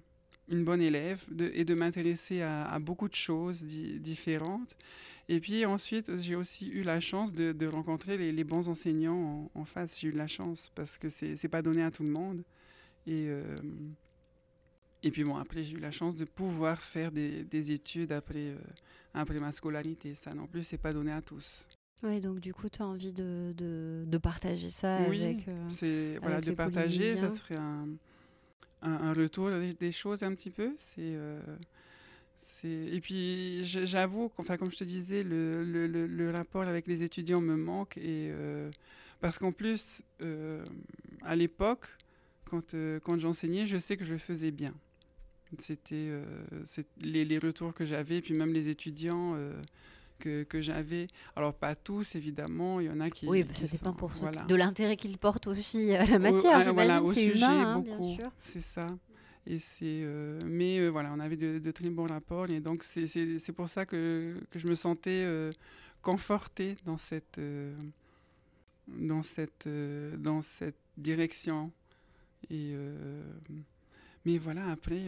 une 0.48 0.64
bonne 0.64 0.82
élève 0.82 1.24
de, 1.32 1.52
et 1.54 1.66
de 1.66 1.74
m'intéresser 1.74 2.42
à, 2.42 2.66
à, 2.66 2.80
beaucoup 2.80 3.08
de 3.08 3.16
choses 3.16 3.64
différentes. 3.66 4.76
Et 5.30 5.40
puis 5.40 5.66
ensuite, 5.66 6.18
j'ai 6.18 6.36
aussi 6.36 6.68
eu 6.70 6.82
la 6.82 7.00
chance 7.00 7.34
de, 7.34 7.52
de 7.52 7.68
rencontrer 7.68 8.18
les, 8.18 8.32
les, 8.32 8.44
bons 8.44 8.68
enseignants 8.68 9.50
en, 9.56 9.62
en 9.62 9.66
face. 9.66 10.00
J'ai 10.00 10.10
eu 10.10 10.12
la 10.12 10.28
chance 10.28 10.72
parce 10.76 10.98
que 10.98 11.10
c'est 11.10 11.48
pas 11.48 11.62
donné 11.62 11.84
à 11.84 11.92
tout 11.92 12.04
le 12.04 12.10
monde. 12.10 12.44
Et, 13.08 13.28
euh, 13.30 13.58
et 15.04 15.12
puis 15.12 15.24
bon, 15.24 15.38
après, 15.38 15.64
j'ai 15.64 15.78
eu 15.78 15.80
la 15.80 15.92
chance 15.92 16.16
de 16.16 16.26
pouvoir 16.26 16.82
faire 16.82 17.12
des, 17.12 17.44
des 17.44 17.72
études 17.72 18.12
après, 18.12 18.50
euh, 18.50 18.58
après 19.14 19.40
ma 19.40 19.52
scolarité. 19.52 20.16
Ça 20.16 20.34
non 20.34 20.48
plus, 20.48 20.64
c'est 20.64 20.78
pas 20.78 20.94
donné 20.94 21.12
à 21.12 21.22
tous. 21.22 21.64
Oui, 22.04 22.20
donc 22.20 22.40
du 22.40 22.54
coup, 22.54 22.68
tu 22.68 22.82
as 22.82 22.88
envie 22.88 23.14
de, 23.14 23.54
de, 23.56 24.04
de, 24.08 24.18
partager 24.18 24.70
ça 24.70 25.02
oui, 25.08 25.24
avec. 25.24 25.48
Euh, 25.48 25.70
c'est 25.70 26.18
voilà, 26.20 26.42
de 26.42 26.52
partager, 26.52 27.16
ça 27.16 27.30
serait 27.30 27.56
un, 27.58 27.88
un, 28.82 29.14
retour 29.14 29.50
des, 29.80 29.92
choses 29.92 30.24
un 30.24 30.34
petit 30.34 30.50
peu. 30.50 30.74
C'est. 30.78 31.02
Euh, 31.02 31.40
et 32.64 33.00
puis 33.00 33.64
j'avoue, 33.64 34.32
enfin, 34.38 34.58
comme 34.58 34.72
je 34.72 34.78
te 34.78 34.84
disais, 34.84 35.24
le, 35.24 35.64
le, 35.64 35.88
le, 35.88 36.32
rapport 36.32 36.68
avec 36.68 36.88
les 36.88 37.04
étudiants 37.04 37.42
me 37.42 37.56
manque. 37.56 37.98
Et, 37.98 38.30
euh, 38.32 38.72
parce 39.20 39.38
qu'en 39.38 39.52
plus, 39.52 40.02
euh, 40.22 40.66
à 41.22 41.36
l'époque, 41.36 41.88
quand, 42.46 42.76
quand 43.04 43.20
j'enseignais, 43.20 43.66
je 43.66 43.78
sais 43.78 43.96
que 43.96 44.04
je 44.04 44.18
faisais 44.18 44.52
bien. 44.52 44.74
C'était 45.60 46.10
les, 47.04 47.26
les, 47.26 47.38
retours 47.38 47.74
que 47.74 47.86
j'avais, 47.86 48.22
puis 48.22 48.34
même 48.34 48.54
les 48.54 48.70
étudiants 48.70 49.38
que, 50.22 50.44
que 50.44 50.62
j'avais. 50.62 51.08
Alors, 51.36 51.54
pas 51.54 51.76
tous, 51.76 52.16
évidemment, 52.16 52.80
il 52.80 52.88
y 52.88 52.90
en 52.90 53.00
a 53.02 53.10
qui. 53.10 53.28
Oui, 53.28 53.46
ça 53.52 53.68
dépend 53.68 53.94
pour 53.94 54.10
voilà. 54.10 54.44
de 54.44 54.56
l'intérêt 54.56 54.96
qu'ils 54.96 55.18
portent 55.18 55.48
aussi 55.48 55.94
à 55.94 56.06
la 56.06 56.20
matière. 56.20 56.68
Au, 56.70 56.74
voilà, 56.74 57.02
au 57.04 57.12
sujet, 57.12 57.46
humain, 57.46 57.76
hein, 57.76 57.80
beaucoup. 57.80 58.18
C'est 58.40 58.62
ça. 58.62 58.88
Et 59.48 59.58
c'est, 59.58 60.02
euh, 60.04 60.40
mais 60.46 60.80
euh, 60.80 60.90
voilà, 60.90 61.12
on 61.14 61.20
avait 61.20 61.36
de, 61.36 61.58
de, 61.58 61.72
très 61.72 61.90
bons 61.90 62.06
rapports. 62.06 62.50
Et 62.50 62.60
donc, 62.60 62.84
c'est 62.84 63.54
pour 63.54 63.70
ça 63.70 63.86
que, 63.86 64.36
que, 64.52 64.60
je 64.60 64.68
me 64.68 64.76
sentais 64.76 65.24
euh, 65.26 65.52
confortée 66.02 66.78
dans 66.86 66.98
cette, 66.98 67.40
euh, 67.40 67.76
dans, 68.88 69.24
cette, 69.24 69.66
euh, 69.68 70.16
dans 70.18 70.42
cette 70.42 70.78
direction. 70.98 71.72
Et, 72.50 72.76
mais 74.26 74.38
voilà, 74.38 74.62
après, 74.72 75.02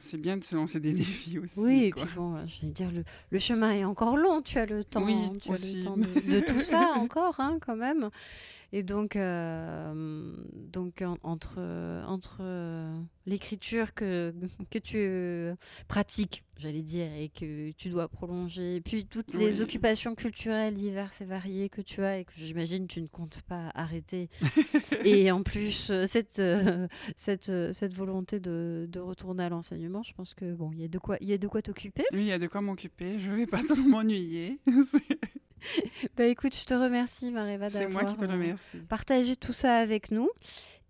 c'est 0.00 0.20
bien 0.20 0.36
de 0.36 0.44
se 0.44 0.54
lancer 0.54 0.80
des 0.80 0.92
défis 0.94 1.38
aussi. 1.38 1.54
Oui, 1.56 1.90
quoi. 1.90 2.02
et 2.02 2.06
puis 2.06 2.14
bon, 2.16 2.36
je 2.46 2.66
vais 2.66 2.72
dire, 2.72 2.90
le, 2.90 3.04
le, 3.30 3.38
chemin 3.38 3.72
est 3.72 3.84
encore 3.84 4.16
long. 4.16 4.42
Tu 4.42 4.58
as 4.58 4.66
le 4.66 4.84
temps, 4.84 5.02
oui, 5.04 5.16
tu 5.40 5.50
as 5.50 5.56
le 5.56 5.84
temps 5.84 5.96
de, 5.96 6.32
de 6.32 6.40
tout 6.40 6.60
ça 6.62 6.92
encore, 6.96 7.40
hein, 7.40 7.58
quand 7.64 7.76
même. 7.76 8.10
Et 8.72 8.82
donc, 8.82 9.16
euh, 9.16 10.32
donc 10.54 11.02
en, 11.02 11.16
entre, 11.22 11.58
entre 12.06 12.42
l'écriture 13.26 13.94
que, 13.94 14.32
que 14.70 14.78
tu 14.78 15.56
pratiques, 15.88 16.44
j'allais 16.56 16.82
dire, 16.82 17.12
et 17.12 17.28
que 17.28 17.72
tu 17.72 17.88
dois 17.88 18.08
prolonger, 18.08 18.76
et 18.76 18.80
puis 18.80 19.04
toutes 19.06 19.34
les 19.34 19.62
occupations 19.62 20.14
culturelles 20.14 20.74
diverses 20.74 21.20
et 21.20 21.24
variées 21.24 21.68
que 21.68 21.80
tu 21.80 22.02
as 22.02 22.18
et 22.18 22.24
que 22.24 22.32
j'imagine 22.36 22.86
tu 22.86 23.00
ne 23.00 23.06
comptes 23.06 23.40
pas 23.42 23.70
arrêter. 23.74 24.28
et 25.04 25.30
en 25.30 25.42
plus, 25.42 25.90
euh, 25.90 26.06
cette, 26.06 26.38
euh, 26.38 26.86
cette, 27.16 27.50
cette 27.72 27.94
volonté 27.94 28.40
de, 28.40 28.86
de 28.88 29.00
retourner 29.00 29.44
à 29.44 29.48
l'enseignement, 29.48 30.02
je 30.02 30.12
pense 30.12 30.34
que 30.34 30.54
bon, 30.54 30.70
il 30.72 30.80
y 30.80 30.84
a 30.84 30.88
de 30.88 30.98
quoi, 30.98 31.16
il 31.20 31.28
y 31.28 31.32
a 31.32 31.38
de 31.38 31.48
quoi 31.48 31.62
t'occuper. 31.62 32.04
Oui, 32.12 32.20
il 32.20 32.26
y 32.26 32.32
a 32.32 32.38
de 32.38 32.46
quoi 32.46 32.60
m'occuper. 32.60 33.18
Je 33.18 33.32
vais 33.32 33.46
pas 33.46 33.62
trop 33.68 33.82
m'ennuyer. 33.82 34.58
Bah 36.16 36.24
écoute, 36.24 36.56
je 36.56 36.64
te 36.64 36.74
remercie 36.74 37.30
Maréva 37.30 37.68
C'est 37.68 37.86
moi 37.86 38.04
qui 38.04 38.14
te 38.14 38.20
d'avoir 38.20 38.38
remercie. 38.60 38.86
partagé 38.88 39.36
tout 39.36 39.52
ça 39.52 39.76
avec 39.76 40.10
nous. 40.10 40.28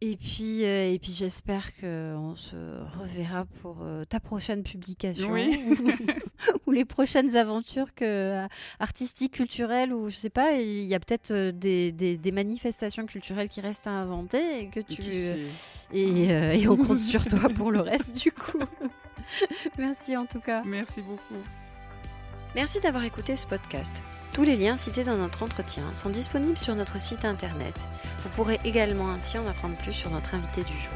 Et 0.03 0.17
puis, 0.17 0.65
euh, 0.65 0.91
et 0.91 0.99
puis 0.99 1.13
j'espère 1.13 1.79
qu'on 1.79 2.35
se 2.35 2.57
reverra 2.99 3.45
pour 3.61 3.81
euh, 3.83 4.07
ta 4.07 4.19
prochaine 4.19 4.63
publication 4.63 5.31
Oui. 5.31 5.55
ou, 5.79 5.91
ou 6.67 6.71
les 6.73 6.87
prochaines 6.87 7.37
aventures 7.37 7.95
que, 7.95 8.05
euh, 8.05 8.47
artistiques, 8.79 9.33
culturelles, 9.35 9.93
ou 9.93 10.09
je 10.09 10.17
sais 10.17 10.31
pas, 10.31 10.53
il 10.53 10.85
y 10.85 10.95
a 10.95 11.01
peut-être 11.01 11.51
des, 11.51 11.93
des, 11.93 12.17
des 12.17 12.33
manifestations 12.33 13.05
culturelles 13.05 13.51
qui 13.51 13.61
restent 13.61 13.89
à 13.89 13.91
inventer 13.91 14.61
et 14.61 14.69
que 14.69 14.81
tu 14.81 15.03
euh, 15.03 16.53
et 16.53 16.67
on 16.67 16.77
compte 16.79 17.01
sur 17.01 17.27
toi 17.27 17.51
pour 17.55 17.71
le 17.71 17.81
reste 17.81 18.15
du 18.17 18.33
coup. 18.33 18.59
Merci 19.79 20.17
en 20.17 20.25
tout 20.25 20.41
cas. 20.41 20.63
Merci 20.65 21.03
beaucoup. 21.03 21.43
Merci 22.55 22.81
d'avoir 22.81 23.05
écouté 23.05 23.37
ce 23.37 23.47
podcast. 23.47 24.03
Tous 24.33 24.45
les 24.45 24.57
liens 24.57 24.77
cités 24.77 25.03
dans 25.03 25.17
notre 25.17 25.43
entretien 25.43 25.93
sont 25.93 26.09
disponibles 26.09 26.57
sur 26.57 26.77
notre 26.77 27.01
site 27.01 27.25
internet. 27.25 27.89
Vous 28.23 28.29
pourrez 28.31 28.61
également 28.65 29.11
ainsi 29.11 29.37
en 29.39 29.47
apprendre 29.47 29.77
plus 29.77 29.93
sur 29.93 30.11
notre 30.11 30.35
invité 30.35 30.63
du 30.63 30.73
jour. 30.75 30.93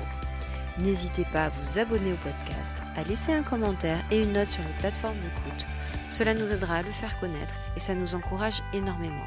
N'hésitez 0.79 1.25
pas 1.33 1.47
à 1.47 1.49
vous 1.49 1.79
abonner 1.79 2.13
au 2.13 2.17
podcast, 2.17 2.73
à 2.97 3.03
laisser 3.05 3.33
un 3.33 3.43
commentaire 3.43 4.05
et 4.11 4.23
une 4.23 4.33
note 4.33 4.51
sur 4.51 4.63
les 4.63 4.77
plateformes 4.79 5.19
d'écoute. 5.19 5.67
Cela 6.11 6.35
nous 6.35 6.53
aidera 6.53 6.77
à 6.77 6.83
le 6.83 6.91
faire 6.91 7.19
connaître 7.19 7.55
et 7.77 7.81
ça 7.81 7.95
nous 7.95 8.15
encourage 8.15 8.63
énormément. 8.73 9.27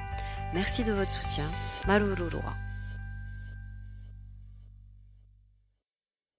Merci 0.53 0.83
de 0.83 0.93
votre 0.93 1.11
soutien. 1.11 1.45
Marururua. 1.85 2.55